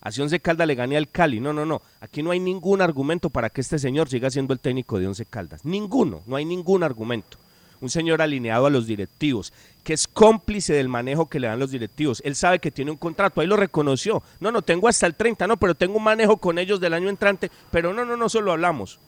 así 0.00 0.20
Once 0.20 0.40
Caldas 0.40 0.66
le 0.66 0.74
gane 0.74 0.96
al 0.96 1.08
Cali. 1.08 1.40
No, 1.40 1.52
no, 1.52 1.64
no. 1.64 1.82
Aquí 2.00 2.22
no 2.22 2.30
hay 2.30 2.40
ningún 2.40 2.80
argumento 2.80 3.30
para 3.30 3.50
que 3.50 3.60
este 3.60 3.78
señor 3.78 4.08
siga 4.08 4.30
siendo 4.30 4.52
el 4.52 4.60
técnico 4.60 4.98
de 4.98 5.06
Once 5.06 5.24
Caldas. 5.24 5.64
Ninguno, 5.64 6.22
no 6.26 6.36
hay 6.36 6.44
ningún 6.44 6.82
argumento. 6.82 7.38
Un 7.80 7.90
señor 7.90 8.20
alineado 8.20 8.66
a 8.66 8.70
los 8.70 8.86
directivos, 8.88 9.52
que 9.84 9.92
es 9.92 10.08
cómplice 10.08 10.72
del 10.72 10.88
manejo 10.88 11.26
que 11.26 11.38
le 11.38 11.46
dan 11.46 11.60
los 11.60 11.70
directivos. 11.70 12.20
Él 12.24 12.34
sabe 12.34 12.58
que 12.58 12.72
tiene 12.72 12.90
un 12.90 12.96
contrato, 12.96 13.40
ahí 13.40 13.46
lo 13.46 13.56
reconoció. 13.56 14.22
No, 14.40 14.50
no, 14.50 14.62
tengo 14.62 14.88
hasta 14.88 15.06
el 15.06 15.14
30, 15.14 15.46
no, 15.46 15.56
pero 15.56 15.76
tengo 15.76 15.96
un 15.96 16.02
manejo 16.02 16.38
con 16.38 16.58
ellos 16.58 16.80
del 16.80 16.94
año 16.94 17.08
entrante. 17.08 17.50
Pero 17.70 17.94
no, 17.94 18.04
no, 18.04 18.16
no, 18.16 18.28
solo 18.28 18.50
hablamos. 18.50 18.98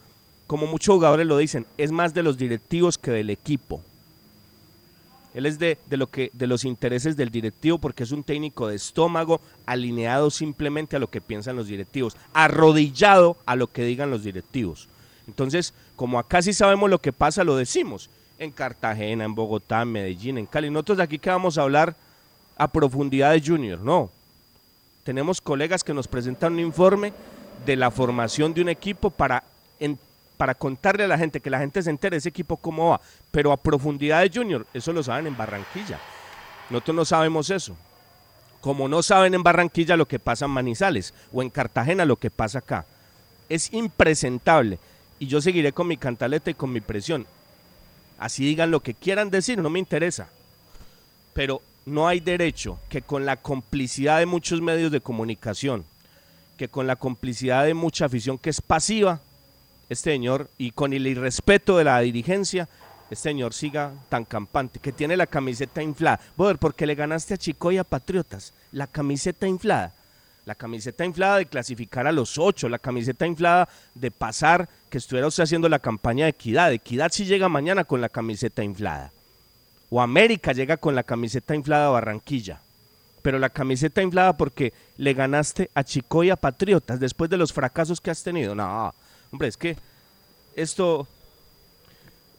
Como 0.46 0.66
muchos 0.66 0.94
jugadores 0.94 1.26
lo 1.26 1.36
dicen, 1.36 1.66
es 1.78 1.90
más 1.90 2.14
de 2.14 2.22
los 2.22 2.38
directivos 2.38 2.96
que 2.96 3.10
del 3.10 3.30
equipo. 3.30 3.82
Él 5.34 5.46
es 5.46 5.58
de, 5.58 5.78
de, 5.86 5.96
lo 5.96 6.08
que, 6.08 6.30
de 6.32 6.46
los 6.46 6.64
intereses 6.64 7.16
del 7.16 7.30
directivo 7.30 7.78
porque 7.78 8.02
es 8.02 8.10
un 8.10 8.24
técnico 8.24 8.68
de 8.68 8.76
estómago 8.76 9.40
alineado 9.64 10.30
simplemente 10.30 10.96
a 10.96 10.98
lo 10.98 11.08
que 11.08 11.20
piensan 11.20 11.56
los 11.56 11.68
directivos, 11.68 12.16
arrodillado 12.32 13.36
a 13.46 13.54
lo 13.54 13.68
que 13.68 13.84
digan 13.84 14.10
los 14.10 14.24
directivos. 14.24 14.88
Entonces, 15.28 15.72
como 15.94 16.18
acá 16.18 16.42
sí 16.42 16.52
sabemos 16.52 16.90
lo 16.90 16.98
que 17.00 17.12
pasa, 17.12 17.44
lo 17.44 17.56
decimos. 17.56 18.10
En 18.38 18.50
Cartagena, 18.50 19.24
en 19.24 19.34
Bogotá, 19.34 19.82
en 19.82 19.92
Medellín, 19.92 20.38
en 20.38 20.46
Cali. 20.46 20.70
Nosotros 20.70 20.98
de 20.98 21.04
aquí 21.04 21.18
que 21.18 21.30
vamos 21.30 21.58
a 21.58 21.62
hablar 21.62 21.94
a 22.56 22.68
profundidad 22.68 23.32
de 23.32 23.42
Junior, 23.44 23.78
no. 23.78 24.10
Tenemos 25.04 25.40
colegas 25.40 25.84
que 25.84 25.94
nos 25.94 26.08
presentan 26.08 26.54
un 26.54 26.60
informe 26.60 27.12
de 27.64 27.76
la 27.76 27.90
formación 27.90 28.54
de 28.54 28.62
un 28.62 28.68
equipo 28.70 29.10
para 29.10 29.44
para 30.40 30.54
contarle 30.54 31.04
a 31.04 31.06
la 31.06 31.18
gente, 31.18 31.42
que 31.42 31.50
la 31.50 31.58
gente 31.58 31.82
se 31.82 31.90
entere 31.90 32.16
ese 32.16 32.30
equipo 32.30 32.56
cómo 32.56 32.88
va. 32.88 33.00
Pero 33.30 33.52
a 33.52 33.58
profundidad 33.58 34.22
de 34.22 34.30
Junior, 34.32 34.66
eso 34.72 34.90
lo 34.90 35.02
saben 35.02 35.26
en 35.26 35.36
Barranquilla. 35.36 36.00
Nosotros 36.70 36.96
no 36.96 37.04
sabemos 37.04 37.50
eso. 37.50 37.76
Como 38.62 38.88
no 38.88 39.02
saben 39.02 39.34
en 39.34 39.42
Barranquilla 39.42 39.98
lo 39.98 40.08
que 40.08 40.18
pasa 40.18 40.46
en 40.46 40.52
Manizales 40.52 41.12
o 41.30 41.42
en 41.42 41.50
Cartagena 41.50 42.06
lo 42.06 42.16
que 42.16 42.30
pasa 42.30 42.60
acá. 42.60 42.86
Es 43.50 43.70
impresentable. 43.74 44.78
Y 45.18 45.26
yo 45.26 45.42
seguiré 45.42 45.74
con 45.74 45.86
mi 45.86 45.98
cantaleta 45.98 46.50
y 46.50 46.54
con 46.54 46.72
mi 46.72 46.80
presión. 46.80 47.26
Así 48.18 48.46
digan 48.46 48.70
lo 48.70 48.80
que 48.80 48.94
quieran 48.94 49.28
decir, 49.28 49.58
no 49.58 49.68
me 49.68 49.78
interesa. 49.78 50.30
Pero 51.34 51.60
no 51.84 52.08
hay 52.08 52.20
derecho 52.20 52.78
que 52.88 53.02
con 53.02 53.26
la 53.26 53.36
complicidad 53.36 54.20
de 54.20 54.24
muchos 54.24 54.62
medios 54.62 54.90
de 54.90 55.02
comunicación, 55.02 55.84
que 56.56 56.68
con 56.68 56.86
la 56.86 56.96
complicidad 56.96 57.66
de 57.66 57.74
mucha 57.74 58.06
afición 58.06 58.38
que 58.38 58.48
es 58.48 58.62
pasiva, 58.62 59.20
este 59.90 60.12
señor, 60.12 60.48
y 60.56 60.70
con 60.70 60.92
el 60.92 61.06
irrespeto 61.06 61.76
de 61.76 61.84
la 61.84 62.00
dirigencia, 62.00 62.68
este 63.10 63.16
señor 63.16 63.52
siga 63.52 63.92
tan 64.08 64.24
campante, 64.24 64.78
que 64.78 64.92
tiene 64.92 65.16
la 65.16 65.26
camiseta 65.26 65.82
inflada. 65.82 66.20
Boder, 66.36 66.58
porque 66.58 66.86
le 66.86 66.94
ganaste 66.94 67.34
a 67.34 67.36
Chico 67.36 67.72
y 67.72 67.78
a 67.78 67.84
Patriotas, 67.84 68.54
la 68.70 68.86
camiseta 68.86 69.48
inflada. 69.48 69.92
La 70.46 70.54
camiseta 70.54 71.04
inflada 71.04 71.38
de 71.38 71.46
clasificar 71.46 72.06
a 72.06 72.12
los 72.12 72.38
ocho, 72.38 72.68
la 72.68 72.78
camiseta 72.78 73.26
inflada 73.26 73.68
de 73.94 74.12
pasar, 74.12 74.68
que 74.88 74.98
estuviera 74.98 75.26
usted 75.26 75.42
haciendo 75.42 75.68
la 75.68 75.80
campaña 75.80 76.24
de 76.24 76.30
equidad. 76.30 76.72
Equidad 76.72 77.10
si 77.10 77.24
llega 77.24 77.48
mañana 77.48 77.84
con 77.84 78.00
la 78.00 78.08
camiseta 78.08 78.62
inflada. 78.62 79.12
O 79.90 80.00
América 80.00 80.52
llega 80.52 80.76
con 80.76 80.94
la 80.94 81.02
camiseta 81.02 81.54
inflada 81.54 81.88
a 81.88 81.90
Barranquilla. 81.90 82.60
Pero 83.22 83.38
la 83.38 83.50
camiseta 83.50 84.02
inflada 84.02 84.36
porque 84.36 84.72
le 84.96 85.14
ganaste 85.14 85.68
a 85.74 85.84
Chico 85.84 86.24
y 86.24 86.30
a 86.30 86.36
Patriotas 86.36 87.00
después 87.00 87.28
de 87.28 87.36
los 87.36 87.52
fracasos 87.52 88.00
que 88.00 88.10
has 88.10 88.22
tenido. 88.22 88.54
No, 88.54 88.94
Hombre, 89.32 89.48
es 89.48 89.56
que 89.56 89.76
esto, 90.56 91.06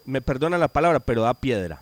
me 0.06 0.22
perdona 0.22 0.58
la 0.58 0.68
palabra, 0.68 1.00
pero 1.00 1.24
da 1.24 1.34
piedra. 1.34 1.82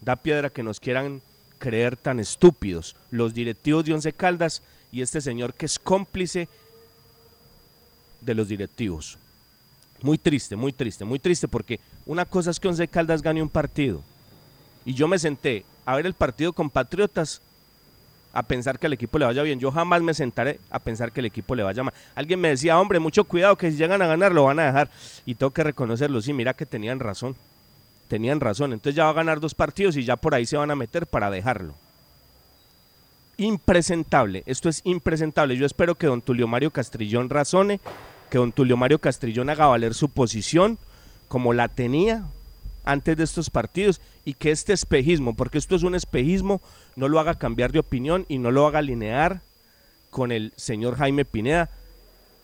Da 0.00 0.16
piedra 0.16 0.50
que 0.50 0.62
nos 0.62 0.80
quieran 0.80 1.22
creer 1.58 1.96
tan 1.96 2.18
estúpidos 2.18 2.96
los 3.10 3.34
directivos 3.34 3.84
de 3.84 3.94
Once 3.94 4.12
Caldas 4.12 4.62
y 4.90 5.00
este 5.00 5.20
señor 5.20 5.54
que 5.54 5.66
es 5.66 5.78
cómplice 5.78 6.48
de 8.20 8.34
los 8.34 8.48
directivos. 8.48 9.16
Muy 10.02 10.18
triste, 10.18 10.56
muy 10.56 10.72
triste, 10.72 11.04
muy 11.04 11.20
triste 11.20 11.46
porque 11.46 11.78
una 12.04 12.24
cosa 12.24 12.50
es 12.50 12.58
que 12.58 12.66
Once 12.66 12.88
Caldas 12.88 13.22
gane 13.22 13.42
un 13.42 13.48
partido 13.48 14.02
y 14.84 14.94
yo 14.94 15.06
me 15.06 15.20
senté 15.20 15.64
a 15.86 15.94
ver 15.94 16.06
el 16.06 16.14
partido 16.14 16.52
con 16.52 16.68
Patriotas 16.68 17.40
a 18.32 18.42
pensar 18.42 18.78
que 18.78 18.86
el 18.86 18.94
equipo 18.94 19.18
le 19.18 19.26
vaya 19.26 19.42
bien. 19.42 19.60
Yo 19.60 19.70
jamás 19.70 20.02
me 20.02 20.14
sentaré 20.14 20.58
a 20.70 20.78
pensar 20.78 21.12
que 21.12 21.20
el 21.20 21.26
equipo 21.26 21.54
le 21.54 21.62
vaya 21.62 21.82
mal. 21.82 21.94
Alguien 22.14 22.40
me 22.40 22.48
decía, 22.48 22.78
hombre, 22.78 22.98
mucho 22.98 23.24
cuidado 23.24 23.56
que 23.56 23.70
si 23.70 23.76
llegan 23.76 24.02
a 24.02 24.06
ganar 24.06 24.32
lo 24.32 24.44
van 24.44 24.58
a 24.58 24.66
dejar. 24.66 24.90
Y 25.26 25.34
tengo 25.34 25.50
que 25.50 25.62
reconocerlo. 25.62 26.20
Sí, 26.20 26.32
mira 26.32 26.54
que 26.54 26.66
tenían 26.66 27.00
razón. 27.00 27.36
Tenían 28.08 28.40
razón. 28.40 28.72
Entonces 28.72 28.96
ya 28.96 29.04
va 29.04 29.10
a 29.10 29.14
ganar 29.14 29.40
dos 29.40 29.54
partidos 29.54 29.96
y 29.96 30.04
ya 30.04 30.16
por 30.16 30.34
ahí 30.34 30.46
se 30.46 30.56
van 30.56 30.70
a 30.70 30.76
meter 30.76 31.06
para 31.06 31.30
dejarlo. 31.30 31.74
Impresentable. 33.36 34.42
Esto 34.46 34.68
es 34.68 34.80
impresentable. 34.84 35.56
Yo 35.56 35.66
espero 35.66 35.94
que 35.94 36.06
don 36.06 36.22
Tulio 36.22 36.46
Mario 36.46 36.70
Castrillón 36.70 37.28
razone, 37.28 37.80
que 38.30 38.38
don 38.38 38.52
Tulio 38.52 38.76
Mario 38.76 38.98
Castrillón 38.98 39.50
haga 39.50 39.66
valer 39.66 39.94
su 39.94 40.08
posición 40.08 40.78
como 41.28 41.52
la 41.52 41.68
tenía 41.68 42.24
antes 42.84 43.16
de 43.16 43.24
estos 43.24 43.50
partidos 43.50 44.00
y 44.24 44.34
que 44.34 44.50
este 44.50 44.72
espejismo, 44.72 45.34
porque 45.34 45.58
esto 45.58 45.76
es 45.76 45.82
un 45.82 45.94
espejismo, 45.94 46.60
no 46.96 47.08
lo 47.08 47.20
haga 47.20 47.34
cambiar 47.34 47.72
de 47.72 47.78
opinión 47.78 48.26
y 48.28 48.38
no 48.38 48.50
lo 48.50 48.66
haga 48.66 48.80
alinear 48.80 49.40
con 50.10 50.32
el 50.32 50.52
señor 50.56 50.96
Jaime 50.96 51.24
Pineda, 51.24 51.70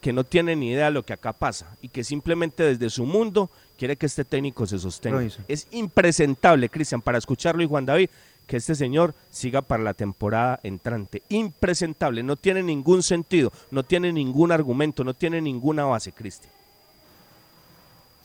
que 0.00 0.12
no 0.12 0.24
tiene 0.24 0.56
ni 0.56 0.70
idea 0.70 0.86
de 0.86 0.92
lo 0.92 1.02
que 1.02 1.12
acá 1.12 1.32
pasa 1.32 1.76
y 1.82 1.88
que 1.88 2.04
simplemente 2.04 2.62
desde 2.62 2.88
su 2.88 3.04
mundo 3.04 3.50
quiere 3.78 3.96
que 3.96 4.06
este 4.06 4.24
técnico 4.24 4.66
se 4.66 4.78
sostenga. 4.78 5.22
Es 5.48 5.66
impresentable, 5.72 6.68
Cristian, 6.68 7.02
para 7.02 7.18
escucharlo 7.18 7.62
y 7.62 7.66
Juan 7.66 7.86
David, 7.86 8.10
que 8.46 8.56
este 8.56 8.74
señor 8.74 9.14
siga 9.30 9.60
para 9.60 9.82
la 9.82 9.94
temporada 9.94 10.58
entrante. 10.62 11.22
Impresentable, 11.28 12.22
no 12.22 12.36
tiene 12.36 12.62
ningún 12.62 13.02
sentido, 13.02 13.52
no 13.70 13.82
tiene 13.82 14.12
ningún 14.12 14.50
argumento, 14.52 15.04
no 15.04 15.14
tiene 15.14 15.40
ninguna 15.40 15.84
base, 15.84 16.12
Cristian. 16.12 16.52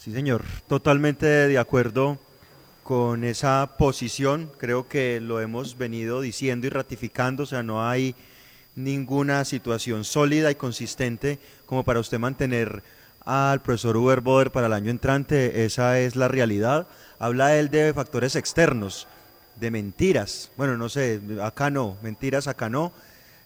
Sí, 0.04 0.12
señor, 0.12 0.44
totalmente 0.68 1.26
de 1.26 1.58
acuerdo 1.58 2.18
con 2.84 3.24
esa 3.24 3.76
posición. 3.78 4.52
Creo 4.58 4.90
que 4.90 5.22
lo 5.22 5.40
hemos 5.40 5.78
venido 5.78 6.20
diciendo 6.20 6.68
y 6.68 6.72
ratificando, 6.72 7.44
o 7.44 7.46
sea, 7.46 7.64
no 7.64 7.88
hay 7.88 8.14
ninguna 8.76 9.46
situación 9.46 10.04
sólida 10.04 10.52
y 10.52 10.56
consistente 10.56 11.40
como 11.66 11.86
para 11.86 12.02
usted 12.02 12.20
mantener 12.20 12.84
al 13.24 13.62
profesor 13.62 13.96
Uber 13.96 14.20
Boder 14.20 14.52
para 14.52 14.68
el 14.68 14.74
año 14.74 14.92
entrante. 14.92 15.64
Esa 15.64 15.98
es 16.02 16.18
la 16.18 16.28
realidad. 16.28 16.86
Habla 17.18 17.56
él 17.56 17.70
de 17.70 17.94
factores 17.94 18.36
externos, 18.36 19.08
de 19.56 19.72
mentiras. 19.72 20.52
Bueno, 20.58 20.76
no 20.76 20.90
sé, 20.90 21.22
acá 21.42 21.70
no, 21.70 21.96
mentiras 22.04 22.50
acá 22.50 22.68
no. 22.68 22.92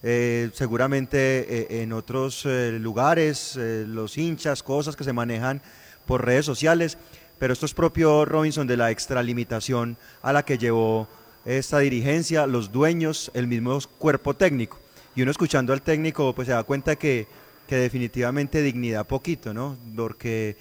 Eh, 0.01 0.49
seguramente 0.53 1.78
eh, 1.78 1.84
en 1.84 1.93
otros 1.93 2.47
eh, 2.47 2.80
lugares, 2.82 3.55
los 3.58 4.18
hinchas, 4.18 4.64
cosas 4.64 4.95
que 4.95 5.03
se 5.03 5.14
manejan 5.14 5.62
por 6.08 6.26
redes 6.26 6.45
sociales, 6.45 6.97
pero 7.38 7.53
esto 7.53 7.68
es 7.68 7.76
propio 7.76 8.26
Robinson 8.26 8.66
de 8.66 8.78
la 8.78 8.89
extralimitación 8.89 9.97
a 10.24 10.34
la 10.34 10.43
que 10.43 10.58
llevó 10.58 11.08
esta 11.45 11.80
dirigencia, 11.80 12.47
los 12.47 12.72
dueños, 12.72 13.30
el 13.36 13.45
mismo 13.45 13.78
cuerpo 13.99 14.34
técnico. 14.34 14.80
Y 15.16 15.22
uno 15.22 15.32
escuchando 15.32 15.74
al 15.74 15.84
técnico, 15.84 16.34
pues 16.34 16.47
se 16.47 16.53
da 16.53 16.64
cuenta 16.64 16.95
que, 16.95 17.28
que 17.68 17.76
definitivamente 17.76 18.64
dignidad 18.64 19.05
poquito, 19.05 19.53
¿no? 19.53 19.78
Porque 19.95 20.58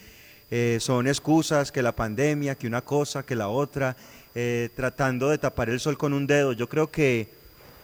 eh, 0.51 0.79
son 0.81 1.09
excusas, 1.09 1.73
que 1.73 1.83
la 1.83 1.97
pandemia, 1.97 2.55
que 2.55 2.67
una 2.67 2.83
cosa, 2.83 3.25
que 3.25 3.35
la 3.35 3.49
otra, 3.49 3.97
eh, 4.35 4.69
tratando 4.77 5.29
de 5.29 5.39
tapar 5.39 5.71
el 5.71 5.81
sol 5.81 5.99
con 5.99 6.13
un 6.13 6.27
dedo. 6.27 6.53
Yo 6.53 6.69
creo 6.69 6.91
que 6.91 7.29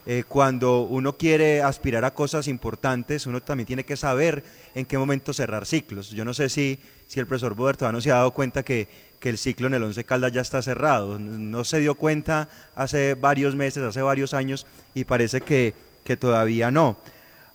eh, 0.06 0.24
cuando 0.28 0.82
uno 0.82 1.16
quiere 1.16 1.62
aspirar 1.62 2.04
a 2.04 2.14
cosas 2.14 2.46
importantes, 2.48 3.26
uno 3.26 3.40
también 3.40 3.66
tiene 3.66 3.84
que 3.84 3.96
saber 3.96 4.44
en 4.74 4.84
qué 4.84 4.98
momento 4.98 5.32
cerrar 5.32 5.66
ciclos. 5.66 6.10
Yo 6.10 6.24
no 6.24 6.34
sé 6.34 6.48
si, 6.48 6.78
si 7.12 7.20
el 7.20 7.26
profesor 7.26 7.54
Boder 7.54 7.76
todavía 7.76 7.98
no 7.98 8.00
se 8.00 8.10
ha 8.10 8.14
dado 8.14 8.30
cuenta 8.30 8.62
que, 8.62 8.88
que 9.20 9.28
el 9.28 9.36
ciclo 9.36 9.66
en 9.66 9.74
el 9.74 9.82
Once 9.82 10.02
Caldas 10.02 10.32
ya 10.32 10.40
está 10.40 10.62
cerrado. 10.62 11.18
No 11.18 11.62
se 11.62 11.78
dio 11.78 11.94
cuenta 11.94 12.48
hace 12.74 13.16
varios 13.16 13.54
meses, 13.54 13.82
hace 13.82 14.00
varios 14.00 14.32
años, 14.32 14.66
y 14.94 15.04
parece 15.04 15.42
que, 15.42 15.74
que 16.04 16.16
todavía 16.16 16.70
no. 16.70 16.96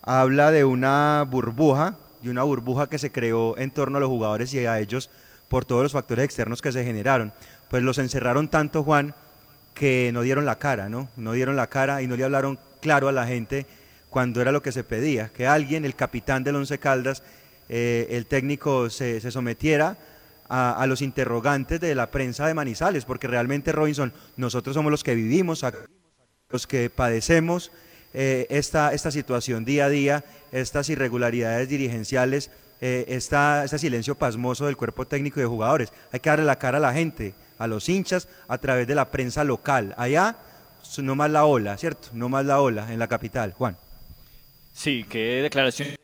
Habla 0.04 0.52
de 0.52 0.64
una 0.64 1.26
burbuja, 1.28 1.96
y 2.22 2.30
una 2.30 2.44
burbuja 2.44 2.88
que 2.88 3.00
se 3.00 3.12
creó 3.12 3.58
en 3.58 3.72
torno 3.72 3.98
a 3.98 4.00
los 4.00 4.10
jugadores 4.10 4.54
y 4.54 4.64
a 4.64 4.80
ellos 4.80 5.10
por 5.48 5.66
todos 5.66 5.82
los 5.82 5.94
factores 5.94 6.26
externos 6.26 6.62
que 6.62 6.72
se 6.72 6.84
generaron. 6.84 7.34
Pues 7.68 7.82
los 7.82 7.98
encerraron 7.98 8.50
tanto, 8.50 8.84
Juan, 8.84 9.16
que 9.74 10.12
no 10.14 10.22
dieron 10.22 10.46
la 10.46 10.60
cara, 10.60 10.88
¿no? 10.88 11.10
No 11.18 11.32
dieron 11.32 11.56
la 11.56 11.66
cara 11.66 12.04
y 12.04 12.08
no 12.08 12.16
le 12.16 12.24
hablaron 12.24 12.60
claro 12.80 13.08
a 13.08 13.12
la 13.12 13.26
gente 13.26 13.66
cuando 14.12 14.40
era 14.40 14.52
lo 14.52 14.62
que 14.62 14.72
se 14.72 14.84
pedía, 14.84 15.30
que 15.30 15.48
alguien, 15.48 15.84
el 15.84 15.96
capitán 15.96 16.44
del 16.44 16.58
Once 16.58 16.78
Caldas, 16.78 17.24
eh, 17.70 18.08
el 18.12 18.26
técnico 18.26 18.90
se, 18.90 19.20
se 19.22 19.32
sometiera 19.32 19.98
a, 20.50 20.82
a, 20.82 20.88
los 20.88 21.02
interrogantes 21.02 21.80
de 21.80 21.96
la 21.96 22.10
prensa 22.12 22.48
de 22.48 22.54
Manizales, 22.54 23.06
porque 23.06 23.28
realmente 23.28 23.72
Robinson, 23.72 24.14
nosotros 24.38 24.74
somos 24.74 24.92
los 24.92 25.04
que 25.04 25.16
vivimos, 25.16 25.66
los 26.50 26.68
que 26.68 26.90
padecemos 26.90 27.72
eh, 28.14 28.48
esta, 28.50 28.94
esta 28.94 29.12
situación 29.12 29.66
día 29.66 29.86
a 29.86 29.90
día, 29.90 30.24
estas 30.52 30.90
irregularidades 30.90 31.68
dirigenciales, 31.68 32.50
eh, 32.80 33.06
esta, 33.10 33.66
este 33.66 33.80
silencio 33.80 34.16
pasmoso 34.16 34.66
del 34.66 34.78
cuerpo 34.78 35.06
técnico 35.06 35.40
y 35.40 35.44
de 35.44 35.48
jugadores. 35.48 35.92
Hay 36.12 36.20
que 36.20 36.30
darle 36.30 36.46
la 36.46 36.58
cara 36.58 36.78
a 36.78 36.82
la 36.82 36.94
gente, 36.94 37.34
a 37.58 37.68
los 37.68 37.90
hinchas, 37.90 38.28
a 38.48 38.58
través 38.58 38.88
de 38.88 38.96
la 38.96 39.12
prensa 39.12 39.44
local. 39.44 39.94
Allá, 39.98 40.38
no 41.00 41.16
más 41.16 41.30
la 41.30 41.46
ola, 41.46 41.78
¿cierto? 41.78 42.10
No 42.14 42.30
más 42.30 42.46
la 42.46 42.62
ola 42.62 42.92
en 42.92 43.00
la 43.00 43.08
capital. 43.08 43.54
Juan. 43.54 43.78
Sí, 44.74 45.06
qué 45.10 45.42
declaraciones 45.42 45.98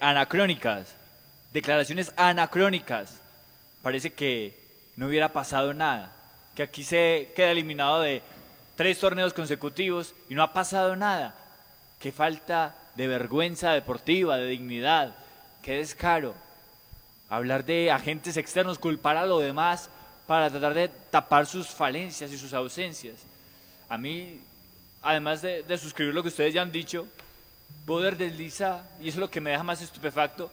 anacrónicas. 0.00 0.94
Declaraciones 1.52 2.12
anacrónicas. 2.16 3.20
Parece 3.82 4.12
que 4.12 4.58
no 4.96 5.06
hubiera 5.06 5.32
pasado 5.32 5.74
nada. 5.74 6.12
Que 6.54 6.62
aquí 6.62 6.82
se 6.82 7.32
queda 7.36 7.50
eliminado 7.50 8.00
de 8.00 8.22
tres 8.76 8.98
torneos 8.98 9.34
consecutivos 9.34 10.14
y 10.28 10.34
no 10.34 10.42
ha 10.42 10.52
pasado 10.52 10.96
nada. 10.96 11.34
Qué 11.98 12.10
falta 12.10 12.74
de 12.94 13.06
vergüenza 13.06 13.72
deportiva, 13.72 14.38
de 14.38 14.46
dignidad. 14.46 15.14
Qué 15.62 15.76
descaro. 15.76 16.34
Hablar 17.28 17.64
de 17.64 17.90
agentes 17.90 18.36
externos, 18.36 18.78
culpar 18.78 19.16
a 19.16 19.26
lo 19.26 19.40
demás 19.40 19.90
para 20.26 20.48
tratar 20.48 20.74
de 20.74 20.88
tapar 20.88 21.46
sus 21.46 21.68
falencias 21.68 22.32
y 22.32 22.38
sus 22.38 22.54
ausencias. 22.54 23.16
A 23.88 23.98
mí, 23.98 24.40
además 25.02 25.42
de, 25.42 25.62
de 25.62 25.78
suscribir 25.78 26.14
lo 26.14 26.22
que 26.22 26.28
ustedes 26.28 26.54
ya 26.54 26.62
han 26.62 26.72
dicho, 26.72 27.06
Boder 27.90 28.16
desliza, 28.16 28.84
y 29.00 29.08
eso 29.08 29.16
es 29.16 29.20
lo 29.20 29.28
que 29.28 29.40
me 29.40 29.50
deja 29.50 29.64
más 29.64 29.82
estupefacto, 29.82 30.48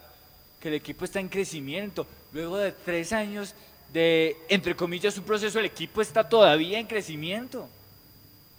que 0.59 0.69
el 0.69 0.73
equipo 0.73 1.05
está 1.05 1.19
en 1.19 1.29
crecimiento. 1.29 2.07
Luego 2.33 2.57
de 2.57 2.71
tres 2.71 3.13
años 3.13 3.53
de, 3.93 4.35
entre 4.49 4.75
comillas, 4.75 5.15
un 5.19 5.23
proceso, 5.23 5.59
el 5.59 5.65
equipo 5.65 6.01
está 6.01 6.27
todavía 6.27 6.79
en 6.79 6.87
crecimiento. 6.87 7.69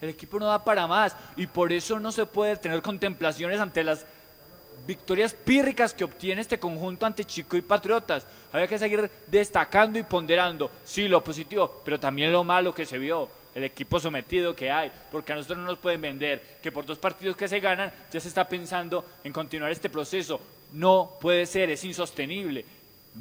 El 0.00 0.10
equipo 0.10 0.38
no 0.38 0.46
da 0.46 0.62
para 0.62 0.86
más 0.86 1.16
y 1.36 1.48
por 1.48 1.72
eso 1.72 1.98
no 1.98 2.12
se 2.12 2.24
puede 2.24 2.56
tener 2.56 2.80
contemplaciones 2.80 3.58
ante 3.58 3.82
las 3.82 4.06
victorias 4.86 5.34
pírricas 5.34 5.92
que 5.92 6.04
obtiene 6.04 6.40
este 6.40 6.60
conjunto 6.60 7.04
ante 7.04 7.24
Chico 7.24 7.56
y 7.56 7.62
Patriotas. 7.62 8.28
Había 8.52 8.68
que 8.68 8.78
seguir 8.78 9.10
destacando 9.26 9.98
y 9.98 10.04
ponderando, 10.04 10.70
sí, 10.84 11.08
lo 11.08 11.24
positivo, 11.24 11.82
pero 11.84 11.98
también 11.98 12.30
lo 12.30 12.44
malo 12.44 12.72
que 12.72 12.86
se 12.86 12.96
vio, 12.96 13.28
el 13.58 13.64
equipo 13.64 13.98
sometido 13.98 14.54
que 14.54 14.70
hay, 14.70 14.90
porque 15.10 15.32
a 15.32 15.36
nosotros 15.36 15.58
no 15.58 15.64
nos 15.64 15.78
pueden 15.78 16.00
vender 16.00 16.58
que 16.62 16.70
por 16.70 16.86
dos 16.86 16.98
partidos 16.98 17.36
que 17.36 17.48
se 17.48 17.60
ganan 17.60 17.92
ya 18.10 18.20
se 18.20 18.28
está 18.28 18.48
pensando 18.48 19.04
en 19.24 19.32
continuar 19.32 19.72
este 19.72 19.90
proceso. 19.90 20.40
No 20.72 21.18
puede 21.20 21.44
ser, 21.44 21.68
es 21.70 21.82
insostenible. 21.84 22.64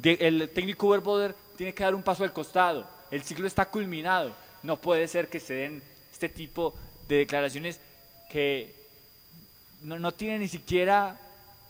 el 0.02 0.48
técnico 0.50 0.86
Uber 0.86 1.34
tiene 1.56 1.74
que 1.74 1.82
dar 1.82 1.94
un 1.94 2.02
paso 2.02 2.22
al 2.22 2.32
costado. 2.32 2.86
El 3.10 3.22
ciclo 3.22 3.46
está 3.46 3.64
culminado. 3.66 4.32
No 4.62 4.76
puede 4.76 5.08
ser 5.08 5.28
que 5.28 5.40
se 5.40 5.54
den 5.54 5.82
este 6.12 6.28
tipo 6.28 6.74
de 7.08 7.16
declaraciones 7.16 7.80
que 8.30 8.74
no, 9.82 9.98
no 9.98 10.12
tienen 10.12 10.40
ni 10.40 10.48
siquiera 10.48 11.18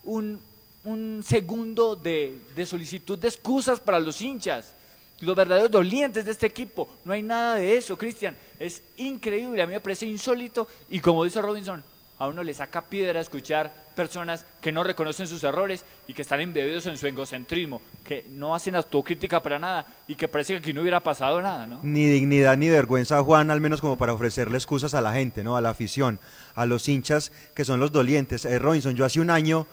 un, 0.05 0.41
un 0.85 1.23
segundo 1.27 1.97
de, 1.97 2.39
de 2.55 2.67
solicitud 2.67 3.19
de 3.19 3.29
excusas 3.29 3.81
para 3.81 3.99
los 3.99 4.21
hinchas 4.21 4.75
los 5.21 5.35
verdaderos 5.35 5.71
dolientes 5.71 6.25
de 6.25 6.33
este 6.33 6.47
equipo. 6.47 6.89
No 7.05 7.13
hay 7.13 7.23
nada 7.23 7.57
de 7.57 7.77
eso, 7.77 7.97
Cristian. 7.97 8.37
Es 8.59 8.83
increíble, 8.97 9.63
a 9.63 9.67
mí 9.67 9.73
me 9.75 9.81
parece 9.81 10.07
insólito 10.07 10.67
y 10.91 11.01
como 11.01 11.25
dice 11.25 11.41
Robinson, 11.41 11.83
a 12.19 12.27
uno 12.27 12.43
le 12.43 12.53
saca 12.53 12.83
piedra 12.83 13.21
escuchar 13.21 13.73
personas 13.95 14.45
que 14.61 14.73
no 14.73 14.83
reconocen 14.83 15.29
sus 15.29 15.45
errores 15.45 15.85
y 16.09 16.15
que 16.15 16.23
están 16.23 16.41
embebidos 16.41 16.87
en 16.87 16.97
su 16.97 17.07
egocentrismo, 17.07 17.81
que 18.05 18.27
no 18.31 18.55
hacen 18.55 18.75
autocrítica 18.75 19.41
para 19.41 19.59
nada 19.59 19.87
y 20.09 20.17
que 20.17 20.27
parece 20.27 20.55
que 20.55 20.59
aquí 20.59 20.73
no 20.73 20.81
hubiera 20.81 21.01
pasado 21.01 21.41
nada, 21.41 21.67
¿no? 21.67 21.79
Ni 21.85 22.07
dignidad 22.07 22.57
ni 22.57 22.69
vergüenza, 22.69 23.23
Juan, 23.23 23.51
al 23.53 23.61
menos 23.61 23.81
como 23.81 23.97
para 23.97 24.13
ofrecerle 24.13 24.57
excusas 24.57 24.95
a 24.95 25.01
la 25.01 25.13
gente, 25.13 25.45
¿no? 25.45 25.57
A 25.57 25.61
la 25.61 25.71
afición, 25.71 26.19
a 26.57 26.67
los 26.67 26.89
hinchas 26.89 27.31
que 27.55 27.65
son 27.65 27.79
los 27.79 27.93
dolientes. 27.93 28.45
Eh, 28.45 28.59
Robinson, 28.59 28.97
yo 28.97 29.05
hace 29.05 29.21
un 29.21 29.31
año 29.31 29.69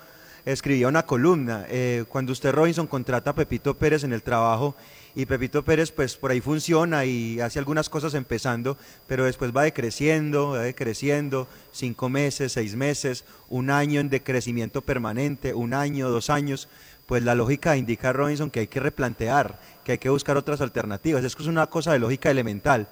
escribía 0.46 0.88
una 0.88 1.04
columna, 1.04 1.66
eh, 1.70 2.06
cuando 2.08 2.32
usted, 2.32 2.52
Robinson, 2.52 2.86
contrata 2.86 3.32
a 3.32 3.36
Pepito 3.36 3.74
Pérez 3.74 4.04
en 4.04 4.14
el 4.14 4.22
trabajo 4.22 4.76
y 5.16 5.26
Pepito 5.26 5.64
Pérez 5.64 5.92
pues 5.92 6.18
por 6.18 6.32
ahí 6.32 6.42
funciona 6.42 7.06
y 7.06 7.40
hace 7.40 7.58
algunas 7.58 7.90
cosas 7.90 8.14
empezando, 8.14 8.78
pero 9.08 9.24
después 9.26 9.56
va 9.56 9.64
decreciendo, 9.64 10.50
va 10.50 10.60
decreciendo, 10.60 11.48
cinco 11.72 12.10
meses, 12.10 12.52
seis 12.52 12.76
meses, 12.76 13.24
un 13.50 13.70
año 13.70 14.02
en 14.02 14.10
decrecimiento 14.10 14.82
permanente, 14.82 15.54
un 15.54 15.74
año, 15.74 16.10
dos 16.10 16.30
años, 16.30 16.68
pues 17.06 17.24
la 17.24 17.34
lógica 17.34 17.78
indica 17.78 18.12
Robinson 18.12 18.52
que 18.52 18.62
hay 18.62 18.68
que 18.68 18.82
replantear, 18.82 19.60
que 19.86 19.94
hay 19.94 19.98
que 19.98 20.10
buscar 20.10 20.36
otras 20.36 20.60
alternativas, 20.60 21.24
es 21.24 21.36
una 21.48 21.68
cosa 21.68 21.94
de 21.94 22.00
lógica 22.00 22.30
elemental. 22.30 22.88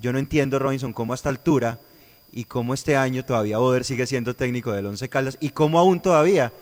Yo 0.00 0.12
no 0.12 0.18
entiendo, 0.18 0.58
Robinson, 0.58 0.92
cómo 0.92 1.12
a 1.12 1.16
esta 1.16 1.28
altura 1.28 1.78
y 2.32 2.44
cómo 2.44 2.74
este 2.74 2.96
año 2.96 3.24
todavía 3.24 3.58
Boder 3.58 3.84
sigue 3.84 4.06
siendo 4.06 4.34
técnico 4.34 4.72
del 4.72 4.86
Once 4.86 5.08
Caldas 5.08 5.38
y 5.40 5.50
cómo 5.50 5.78
aún 5.78 6.00
todavía 6.00 6.52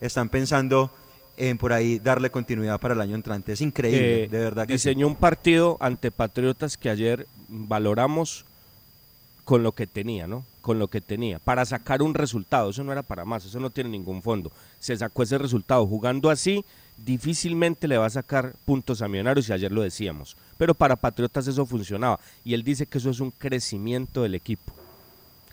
están 0.00 0.28
pensando 0.28 0.90
en 1.36 1.58
por 1.58 1.72
ahí 1.72 1.98
darle 1.98 2.30
continuidad 2.30 2.80
para 2.80 2.94
el 2.94 3.00
año 3.00 3.14
entrante. 3.14 3.52
Es 3.52 3.60
increíble, 3.60 4.24
Eh, 4.24 4.28
de 4.28 4.38
verdad 4.38 4.66
que 4.66 4.78
sí. 4.78 4.88
diseñó 4.88 5.06
un 5.06 5.16
partido 5.16 5.76
ante 5.80 6.10
Patriotas 6.10 6.76
que 6.76 6.90
ayer 6.90 7.26
valoramos 7.48 8.44
con 9.44 9.62
lo 9.62 9.72
que 9.72 9.86
tenía, 9.86 10.26
¿no? 10.26 10.44
Con 10.60 10.78
lo 10.78 10.86
que 10.88 11.00
tenía, 11.00 11.38
para 11.40 11.64
sacar 11.64 12.02
un 12.02 12.14
resultado, 12.14 12.70
eso 12.70 12.84
no 12.84 12.92
era 12.92 13.02
para 13.02 13.24
más, 13.24 13.44
eso 13.44 13.58
no 13.58 13.70
tiene 13.70 13.90
ningún 13.90 14.22
fondo. 14.22 14.52
Se 14.78 14.96
sacó 14.96 15.24
ese 15.24 15.36
resultado, 15.38 15.84
jugando 15.86 16.30
así, 16.30 16.64
difícilmente 16.96 17.88
le 17.88 17.98
va 17.98 18.06
a 18.06 18.10
sacar 18.10 18.54
puntos 18.64 19.02
a 19.02 19.08
Millonarios 19.08 19.48
y 19.48 19.52
ayer 19.52 19.72
lo 19.72 19.82
decíamos. 19.82 20.36
Pero 20.58 20.74
para 20.74 20.94
Patriotas 20.94 21.48
eso 21.48 21.66
funcionaba 21.66 22.20
y 22.44 22.54
él 22.54 22.62
dice 22.62 22.86
que 22.86 22.98
eso 22.98 23.10
es 23.10 23.18
un 23.18 23.32
crecimiento 23.32 24.22
del 24.22 24.36
equipo, 24.36 24.72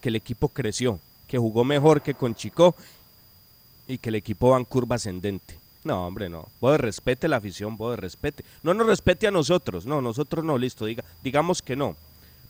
que 0.02 0.10
el 0.10 0.16
equipo 0.16 0.50
creció, 0.50 1.00
que 1.28 1.40
jugó 1.40 1.64
mejor 1.64 2.02
que 2.04 2.14
con 2.14 2.36
Chico 2.36 2.76
y 3.88 3.98
que 3.98 4.10
el 4.10 4.16
equipo 4.16 4.50
va 4.50 4.58
en 4.58 4.66
curva 4.66 4.98
ascendente. 4.98 5.56
No, 5.90 6.06
hombre, 6.06 6.30
no. 6.30 6.48
Vos 6.62 6.80
respete 6.80 7.28
la 7.28 7.38
afición, 7.38 7.76
vos 7.76 7.98
respete. 7.98 8.46
No 8.62 8.76
nos 8.76 8.86
respete 8.86 9.26
a 9.26 9.32
nosotros, 9.32 9.88
no, 9.88 10.04
nosotros 10.04 10.46
no, 10.46 10.56
listo, 10.56 10.86
diga, 10.86 11.04
digamos 11.24 11.64
que 11.64 11.76
no. 11.76 11.96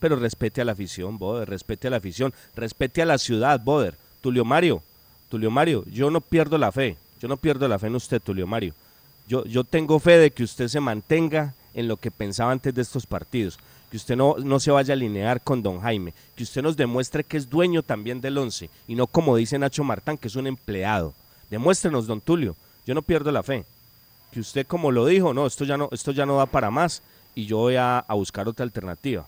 Pero 0.02 0.18
respete 0.18 0.60
a 0.60 0.66
la 0.66 0.74
afición, 0.74 1.18
Boder, 1.18 1.48
respete 1.48 1.88
a 1.88 1.92
la 1.92 1.98
afición, 1.98 2.34
respete 2.54 3.02
a 3.02 3.06
la 3.06 3.18
ciudad, 3.18 3.62
Boder. 3.64 3.96
Tulio 4.20 4.44
Mario, 4.44 4.84
Tulio 5.30 5.50
Mario, 5.50 5.86
yo 5.90 6.12
no 6.12 6.20
pierdo 6.20 6.58
la 6.58 6.74
fe, 6.74 6.98
yo 7.22 7.30
no 7.30 7.38
pierdo 7.38 7.66
la 7.70 7.80
fe 7.80 7.88
en 7.88 7.96
usted, 7.96 8.22
Tulio 8.22 8.46
Mario. 8.46 8.74
Yo, 9.26 9.46
yo 9.46 9.64
tengo 9.64 10.00
fe 10.00 10.18
de 10.18 10.32
que 10.32 10.44
usted 10.44 10.68
se 10.68 10.82
mantenga 10.82 11.54
en 11.74 11.88
lo 11.88 11.96
que 11.96 12.12
pensaba 12.12 12.52
antes 12.52 12.76
de 12.76 12.82
estos 12.82 13.06
partidos, 13.06 13.58
que 13.90 13.96
usted 13.96 14.18
no, 14.18 14.36
no 14.38 14.60
se 14.60 14.72
vaya 14.72 14.92
a 14.92 14.98
alinear 14.98 15.40
con 15.40 15.64
don 15.64 15.80
Jaime, 15.80 16.14
que 16.36 16.44
usted 16.44 16.62
nos 16.62 16.76
demuestre 16.76 17.24
que 17.24 17.38
es 17.38 17.50
dueño 17.50 17.84
también 17.84 18.20
del 18.20 18.38
once 18.38 18.70
y 18.86 18.96
no 18.96 19.08
como 19.08 19.38
dice 19.38 19.58
Nacho 19.58 19.86
Martán, 19.86 20.18
que 20.18 20.28
es 20.28 20.36
un 20.36 20.48
empleado. 20.48 21.14
Demuéstrenos, 21.50 22.06
don 22.06 22.20
Tulio, 22.20 22.58
yo 22.90 22.96
no 22.96 23.04
pierdo 23.04 23.32
la 23.32 23.44
fe. 23.44 23.66
Que 24.32 24.40
usted 24.40 24.66
como 24.66 24.90
lo 24.92 25.06
dijo, 25.06 25.32
no, 25.32 25.46
esto 25.46 25.64
ya 25.64 25.78
no, 25.78 25.90
esto 25.92 26.12
ya 26.12 26.26
no 26.26 26.38
da 26.38 26.48
para 26.48 26.72
más 26.72 27.04
y 27.36 27.46
yo 27.46 27.58
voy 27.58 27.76
a, 27.76 28.00
a 28.00 28.16
buscar 28.16 28.48
otra 28.48 28.64
alternativa. 28.64 29.28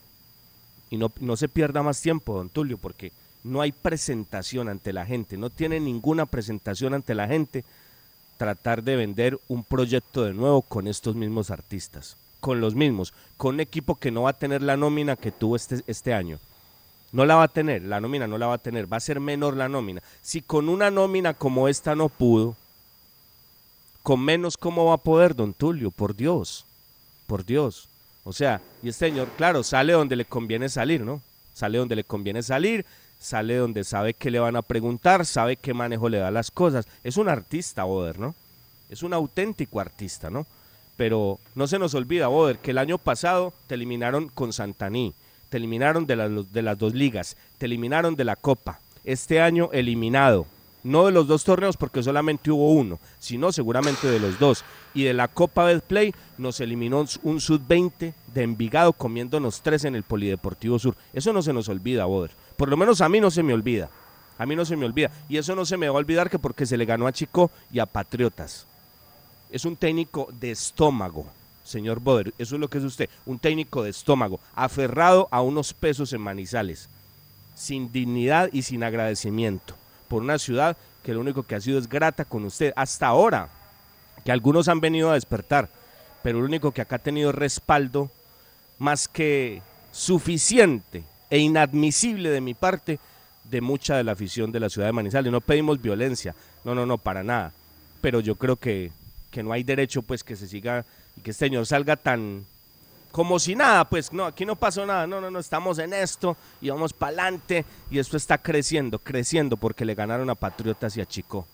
Y 0.90 0.98
no, 0.98 1.12
no 1.20 1.38
se 1.38 1.48
pierda 1.48 1.84
más 1.84 2.02
tiempo, 2.02 2.34
don 2.34 2.50
Tulio, 2.50 2.80
porque 2.80 3.12
no 3.44 3.62
hay 3.62 3.72
presentación 3.72 4.68
ante 4.68 4.94
la 4.94 5.06
gente, 5.06 5.38
no 5.38 5.52
tiene 5.52 5.80
ninguna 5.80 6.26
presentación 6.26 6.96
ante 6.96 7.14
la 7.14 7.28
gente 7.28 7.64
tratar 8.38 8.82
de 8.82 8.96
vender 8.96 9.40
un 9.48 9.64
proyecto 9.64 10.24
de 10.24 10.34
nuevo 10.34 10.64
con 10.64 10.88
estos 10.88 11.16
mismos 11.16 11.52
artistas, 11.52 12.18
con 12.40 12.62
los 12.62 12.74
mismos, 12.74 13.14
con 13.38 13.54
un 13.54 13.60
equipo 13.60 13.94
que 13.94 14.10
no 14.10 14.24
va 14.24 14.32
a 14.32 14.40
tener 14.40 14.64
la 14.64 14.76
nómina 14.76 15.16
que 15.16 15.32
tuvo 15.32 15.56
este, 15.56 15.84
este 15.86 16.16
año. 16.16 16.40
No 17.12 17.26
la 17.26 17.36
va 17.36 17.44
a 17.44 17.48
tener, 17.48 17.84
la 17.84 18.02
nómina 18.02 18.26
no 18.26 18.40
la 18.40 18.48
va 18.48 18.56
a 18.56 18.58
tener, 18.58 18.92
va 18.92 18.98
a 18.98 19.02
ser 19.02 19.20
menor 19.20 19.56
la 19.56 19.70
nómina. 19.70 20.02
Si 20.24 20.42
con 20.42 20.68
una 20.68 20.90
nómina 20.90 21.36
como 21.36 21.68
esta 21.68 21.94
no 21.94 22.10
pudo, 22.10 22.56
con 24.04 24.20
menos 24.20 24.58
cómo 24.58 24.86
va 24.86 24.96
a 24.96 24.98
poder, 24.98 25.36
don 25.36 25.54
Tulio, 25.54 25.92
por 25.92 26.16
Dios, 26.16 26.66
por 27.28 27.46
Dios. 27.46 27.88
O 28.24 28.34
sea, 28.34 28.62
y 28.84 28.90
este 28.90 29.08
señor, 29.08 29.30
claro, 29.38 29.64
sale 29.64 29.94
donde 29.94 30.16
le 30.16 30.26
conviene 30.26 30.70
salir, 30.70 31.02
¿no? 31.02 31.22
Sale 31.54 31.78
donde 31.78 31.96
le 31.96 32.04
conviene 32.04 32.44
salir, 32.44 32.86
sale 33.20 33.56
donde 33.56 33.84
sabe 33.84 34.14
que 34.14 34.32
le 34.32 34.40
van 34.40 34.56
a 34.56 34.62
preguntar, 34.62 35.26
sabe 35.26 35.56
qué 35.56 35.74
manejo 35.74 36.10
le 36.10 36.18
da 36.20 36.32
las 36.32 36.52
cosas. 36.52 36.88
Es 37.04 37.18
un 37.18 37.30
artista, 37.30 37.84
Boder, 37.84 38.20
¿no? 38.20 38.36
Es 38.90 39.04
un 39.04 39.14
auténtico 39.14 39.80
artista, 39.80 40.30
¿no? 40.30 40.46
Pero 40.98 41.40
no 41.56 41.68
se 41.68 41.80
nos 41.80 41.94
olvida, 41.96 42.28
Boder, 42.28 42.58
que 42.60 42.72
el 42.72 42.78
año 42.78 42.98
pasado 42.98 43.54
te 43.68 43.76
eliminaron 43.76 44.28
con 44.30 44.54
Santaní, 44.54 45.14
te 45.50 45.58
eliminaron 45.58 46.06
de, 46.06 46.16
las- 46.16 46.54
de 46.54 46.62
las 46.62 46.78
dos 46.78 46.94
ligas, 46.94 47.38
te 47.58 47.66
eliminaron 47.66 48.16
de 48.16 48.24
la 48.26 48.36
Copa. 48.36 48.80
Este 49.04 49.42
año 49.42 49.70
eliminado, 49.74 50.46
No 50.84 51.06
de 51.06 51.12
los 51.12 51.28
dos 51.28 51.44
torneos 51.44 51.78
porque 51.78 52.02
solamente 52.02 52.50
hubo 52.50 52.72
uno, 52.72 53.00
sino 53.20 53.52
seguramente 53.52 54.08
de 54.08 54.20
los 54.20 54.40
dos. 54.40 54.64
Y 54.96 55.04
de 55.04 55.14
la 55.14 55.28
Copa 55.28 55.66
Betplay 55.66 56.14
nos 56.38 56.60
eliminó 56.60 57.06
un 57.22 57.40
sub-20 57.40 58.14
de 58.34 58.44
Envigado 58.44 58.94
comiéndonos 58.94 59.62
tres 59.62 59.86
en 59.86 59.96
el 59.96 60.04
Polideportivo 60.04 60.80
Sur. 60.80 60.96
Eso 61.14 61.34
no 61.34 61.44
se 61.44 61.54
nos 61.54 61.70
olvida, 61.70 62.06
Boder. 62.06 62.32
Por 62.58 62.70
lo 62.70 62.78
menos 62.78 63.02
a 63.02 63.10
mí 63.10 63.20
no 63.20 63.30
se 63.30 63.44
me 63.44 63.54
olvida. 63.54 63.90
A 64.40 64.46
mí 64.48 64.56
no 64.56 64.66
se 64.66 64.76
me 64.76 64.86
olvida. 64.86 65.12
Y 65.30 65.38
eso 65.38 65.56
no 65.56 65.66
se 65.66 65.78
me 65.78 65.88
va 65.88 65.96
a 65.96 66.00
olvidar 66.00 66.32
que 66.32 66.40
porque 66.40 66.66
se 66.66 66.78
le 66.78 66.86
ganó 66.86 67.06
a 67.06 67.12
Chico 67.12 67.52
y 67.72 67.78
a 67.78 67.86
Patriotas. 67.86 68.66
Es 69.52 69.66
un 69.66 69.76
técnico 69.76 70.30
de 70.40 70.50
estómago, 70.50 71.28
señor 71.64 72.00
Boder. 72.00 72.34
Eso 72.40 72.56
es 72.56 72.62
lo 72.62 72.70
que 72.70 72.80
es 72.80 72.84
usted. 72.84 73.10
Un 73.28 73.38
técnico 73.38 73.84
de 73.84 73.92
estómago, 73.92 74.40
aferrado 74.56 75.28
a 75.30 75.42
unos 75.42 75.74
pesos 75.74 76.12
en 76.14 76.22
manizales, 76.22 76.90
sin 77.54 77.92
dignidad 77.92 78.50
y 78.52 78.64
sin 78.64 78.84
agradecimiento 78.84 79.76
por 80.12 80.24
una 80.24 80.38
ciudad 80.38 80.76
que 81.06 81.14
lo 81.14 81.22
único 81.22 81.44
que 81.44 81.56
ha 81.56 81.62
sido 81.62 81.80
es 81.80 81.88
grata 81.88 82.26
con 82.26 82.44
usted 82.44 82.74
hasta 82.76 83.08
ahora, 83.08 83.48
que 84.26 84.34
algunos 84.34 84.68
han 84.68 84.82
venido 84.82 85.10
a 85.10 85.14
despertar, 85.14 85.70
pero 86.22 86.42
lo 86.42 86.46
único 86.46 86.74
que 86.74 86.82
acá 86.82 86.98
ha 86.98 87.00
tenido 87.00 87.32
respaldo 87.32 88.12
más 88.78 89.08
que 89.08 89.62
suficiente 89.94 91.06
e 91.30 91.38
inadmisible 91.38 92.30
de 92.30 92.42
mi 92.42 92.54
parte 92.54 93.00
de 93.46 93.62
mucha 93.62 93.96
de 93.96 94.04
la 94.04 94.12
afición 94.12 94.52
de 94.52 94.60
la 94.60 94.70
ciudad 94.70 94.90
de 94.90 94.92
Manizales. 94.92 95.32
No 95.32 95.40
pedimos 95.40 95.82
violencia, 95.82 96.36
no, 96.66 96.76
no, 96.76 96.86
no, 96.86 96.98
para 96.98 97.24
nada, 97.24 97.54
pero 98.02 98.20
yo 98.20 98.36
creo 98.36 98.58
que, 98.58 98.92
que 99.32 99.44
no 99.44 99.54
hay 99.54 99.64
derecho 99.64 100.02
pues 100.02 100.26
que 100.26 100.36
se 100.36 100.46
siga 100.46 100.84
y 101.16 101.22
que 101.22 101.32
este 101.32 101.46
señor 101.46 101.66
salga 101.66 101.96
tan 101.96 102.46
como 103.12 103.40
si 103.40 103.56
nada, 103.56 103.86
pues 103.86 104.12
no, 104.14 104.26
aquí 104.26 104.46
no 104.46 104.56
pasó 104.56 104.86
nada, 104.86 105.06
no, 105.06 105.20
no, 105.20 105.30
no, 105.30 105.40
estamos 105.40 105.80
en 105.80 105.94
esto 105.94 106.38
y 106.62 106.70
vamos 106.70 106.94
para 106.94 107.10
adelante 107.12 107.66
y 107.90 108.00
esto 108.00 108.18
está 108.18 108.38
creciendo, 108.38 109.00
creciendo 109.00 109.58
porque 109.58 109.86
le 109.86 109.96
ganaron 109.96 110.30
a 110.30 110.36
Patriotas 110.36 110.96
y 110.98 111.02
a 111.02 111.06
Chico. 111.06 111.46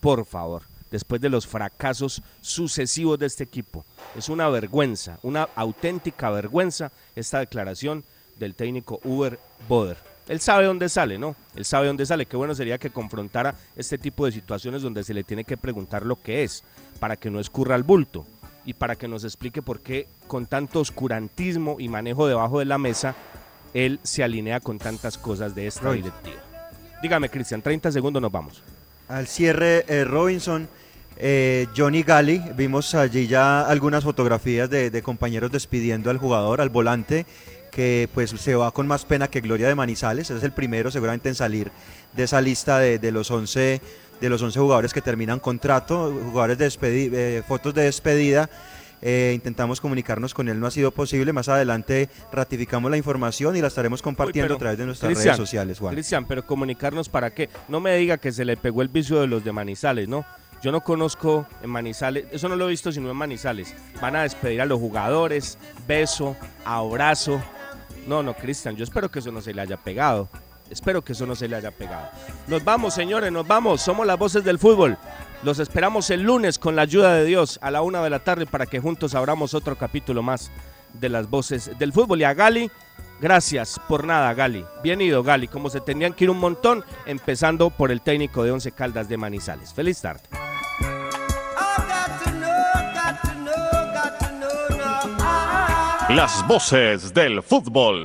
Por 0.00 0.26
favor, 0.26 0.62
después 0.90 1.20
de 1.20 1.30
los 1.30 1.46
fracasos 1.46 2.22
sucesivos 2.40 3.18
de 3.18 3.26
este 3.26 3.44
equipo, 3.44 3.84
es 4.14 4.28
una 4.28 4.48
vergüenza, 4.48 5.18
una 5.22 5.48
auténtica 5.56 6.30
vergüenza 6.30 6.92
esta 7.14 7.38
declaración 7.38 8.04
del 8.38 8.54
técnico 8.54 9.00
Uber 9.04 9.38
Boder. 9.68 9.96
Él 10.28 10.40
sabe 10.40 10.66
dónde 10.66 10.88
sale, 10.88 11.18
¿no? 11.18 11.36
Él 11.54 11.64
sabe 11.64 11.86
dónde 11.86 12.04
sale. 12.04 12.26
Qué 12.26 12.36
bueno 12.36 12.54
sería 12.54 12.78
que 12.78 12.90
confrontara 12.90 13.54
este 13.76 13.96
tipo 13.96 14.26
de 14.26 14.32
situaciones 14.32 14.82
donde 14.82 15.04
se 15.04 15.14
le 15.14 15.22
tiene 15.22 15.44
que 15.44 15.56
preguntar 15.56 16.04
lo 16.04 16.20
que 16.20 16.42
es, 16.42 16.64
para 16.98 17.16
que 17.16 17.30
no 17.30 17.38
escurra 17.38 17.76
al 17.76 17.84
bulto 17.84 18.26
y 18.66 18.74
para 18.74 18.96
que 18.96 19.08
nos 19.08 19.24
explique 19.24 19.62
por 19.62 19.80
qué 19.80 20.08
con 20.26 20.46
tanto 20.46 20.80
oscurantismo 20.80 21.76
y 21.78 21.88
manejo 21.88 22.26
debajo 22.26 22.58
de 22.58 22.64
la 22.64 22.78
mesa, 22.78 23.14
él 23.72 24.00
se 24.02 24.24
alinea 24.24 24.60
con 24.60 24.78
tantas 24.78 25.16
cosas 25.16 25.54
de 25.54 25.68
esta 25.68 25.92
directiva. 25.92 26.42
Dígame, 27.00 27.30
Cristian, 27.30 27.62
30 27.62 27.92
segundos 27.92 28.20
nos 28.20 28.32
vamos. 28.32 28.62
Al 29.08 29.28
cierre, 29.28 29.84
eh, 29.86 30.04
Robinson, 30.04 30.68
eh, 31.16 31.68
Johnny 31.76 32.02
Gali, 32.02 32.42
vimos 32.56 32.94
allí 32.96 33.28
ya 33.28 33.62
algunas 33.62 34.02
fotografías 34.02 34.68
de, 34.68 35.02
compañeros 35.02 35.52
despidiendo 35.52 36.10
al 36.10 36.18
jugador, 36.18 36.60
al 36.60 36.70
volante, 36.70 37.24
que 37.70 38.08
pues 38.14 38.30
se 38.30 38.56
va 38.56 38.72
con 38.72 38.88
más 38.88 39.04
pena 39.04 39.28
que 39.28 39.40
gloria 39.40 39.68
de 39.68 39.74
Manizales, 39.76 40.30
es 40.30 40.42
el 40.42 40.52
primero 40.52 40.90
seguramente 40.90 41.28
en 41.28 41.34
salir 41.36 41.70
de 42.14 42.24
esa 42.24 42.40
lista 42.40 42.78
de, 42.78 42.98
de 42.98 43.12
los 43.12 43.30
11 43.30 43.80
de 44.20 44.28
los 44.28 44.42
11 44.42 44.58
jugadores 44.58 44.92
que 44.92 45.00
terminan 45.00 45.40
contrato, 45.40 46.12
jugadores 46.30 46.58
de 46.58 47.38
eh, 47.38 47.42
fotos 47.46 47.74
de 47.74 47.82
despedida. 47.82 48.48
Eh, 49.02 49.32
intentamos 49.34 49.80
comunicarnos 49.80 50.32
con 50.32 50.48
él, 50.48 50.58
no 50.58 50.66
ha 50.66 50.70
sido 50.70 50.90
posible. 50.90 51.32
Más 51.32 51.48
adelante 51.48 52.08
ratificamos 52.32 52.90
la 52.90 52.96
información 52.96 53.56
y 53.56 53.60
la 53.60 53.68
estaremos 53.68 54.02
compartiendo 54.02 54.54
a 54.54 54.58
través 54.58 54.78
de 54.78 54.86
nuestras 54.86 55.14
redes 55.14 55.36
sociales. 55.36 55.78
Cristian, 55.90 56.26
pero 56.26 56.46
comunicarnos 56.46 57.08
para 57.08 57.30
qué. 57.30 57.50
No 57.68 57.80
me 57.80 57.96
diga 57.96 58.18
que 58.18 58.32
se 58.32 58.44
le 58.44 58.56
pegó 58.56 58.82
el 58.82 58.88
vicio 58.88 59.20
de 59.20 59.26
los 59.26 59.44
de 59.44 59.52
Manizales, 59.52 60.08
¿no? 60.08 60.24
Yo 60.62 60.72
no 60.72 60.80
conozco 60.80 61.46
en 61.62 61.70
Manizales, 61.70 62.24
eso 62.32 62.48
no 62.48 62.56
lo 62.56 62.66
he 62.66 62.70
visto 62.70 62.90
sino 62.90 63.10
en 63.10 63.16
Manizales. 63.16 63.74
Van 64.00 64.16
a 64.16 64.22
despedir 64.22 64.62
a 64.62 64.66
los 64.66 64.80
jugadores, 64.80 65.58
beso, 65.86 66.34
abrazo. 66.64 67.42
No, 68.06 68.22
no, 68.22 68.34
Cristian, 68.34 68.74
yo 68.76 68.84
espero 68.84 69.10
que 69.10 69.18
eso 69.18 69.30
no 69.30 69.40
se 69.40 69.52
le 69.52 69.60
haya 69.60 69.76
pegado. 69.76 70.28
Espero 70.70 71.02
que 71.02 71.12
eso 71.12 71.26
no 71.26 71.34
se 71.34 71.48
le 71.48 71.56
haya 71.56 71.70
pegado. 71.70 72.08
Nos 72.46 72.64
vamos, 72.64 72.94
señores, 72.94 73.32
nos 73.32 73.46
vamos. 73.46 73.80
Somos 73.80 74.06
las 74.06 74.18
voces 74.18 74.44
del 74.44 74.58
fútbol. 74.58 74.98
Los 75.42 75.58
esperamos 75.58 76.10
el 76.10 76.22
lunes 76.22 76.58
con 76.58 76.76
la 76.76 76.82
ayuda 76.82 77.14
de 77.14 77.24
Dios 77.24 77.58
a 77.62 77.70
la 77.70 77.82
una 77.82 78.02
de 78.02 78.10
la 78.10 78.20
tarde 78.20 78.46
para 78.46 78.66
que 78.66 78.80
juntos 78.80 79.14
abramos 79.14 79.54
otro 79.54 79.76
capítulo 79.76 80.22
más 80.22 80.50
de 80.94 81.08
las 81.08 81.28
voces 81.28 81.70
del 81.78 81.92
fútbol. 81.92 82.20
Y 82.20 82.24
a 82.24 82.34
Gali, 82.34 82.70
gracias 83.20 83.80
por 83.88 84.04
nada, 84.04 84.32
Gali. 84.34 84.64
Bien 84.82 85.00
ido, 85.00 85.22
Gali. 85.22 85.48
Como 85.48 85.70
se 85.70 85.80
tenían 85.80 86.12
que 86.12 86.24
ir 86.24 86.30
un 86.30 86.40
montón, 86.40 86.84
empezando 87.04 87.70
por 87.70 87.90
el 87.90 88.00
técnico 88.00 88.42
de 88.42 88.52
Once 88.52 88.72
Caldas 88.72 89.08
de 89.08 89.16
Manizales. 89.16 89.72
Feliz 89.72 90.00
tarde. 90.00 90.22
Las 96.08 96.46
voces 96.46 97.12
del 97.12 97.42
fútbol. 97.42 98.04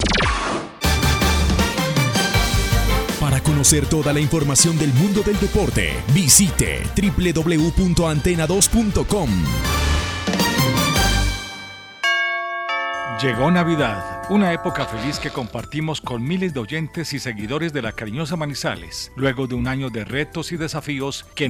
Conocer 3.52 3.86
toda 3.86 4.14
la 4.14 4.22
información 4.22 4.78
del 4.78 4.94
mundo 4.94 5.24
del 5.24 5.38
deporte, 5.38 5.92
visite 6.14 6.84
www.antena2.com. 6.96 9.30
Llegó 13.22 13.52
Navidad, 13.52 14.24
una 14.30 14.54
época 14.54 14.86
feliz 14.86 15.20
que 15.20 15.32
compartimos 15.32 16.00
con 16.00 16.24
miles 16.24 16.54
de 16.54 16.62
oyentes 16.62 17.12
y 17.12 17.20
seguidores 17.20 17.74
de 17.74 17.82
la 17.82 17.92
cariñosa 17.92 18.38
Manizales, 18.38 19.12
luego 19.18 19.48
de 19.48 19.56
un 19.56 19.68
año 19.68 19.90
de 19.90 20.06
retos 20.06 20.54
y 20.54 20.58
desafíos 20.58 21.26
que 21.36 21.50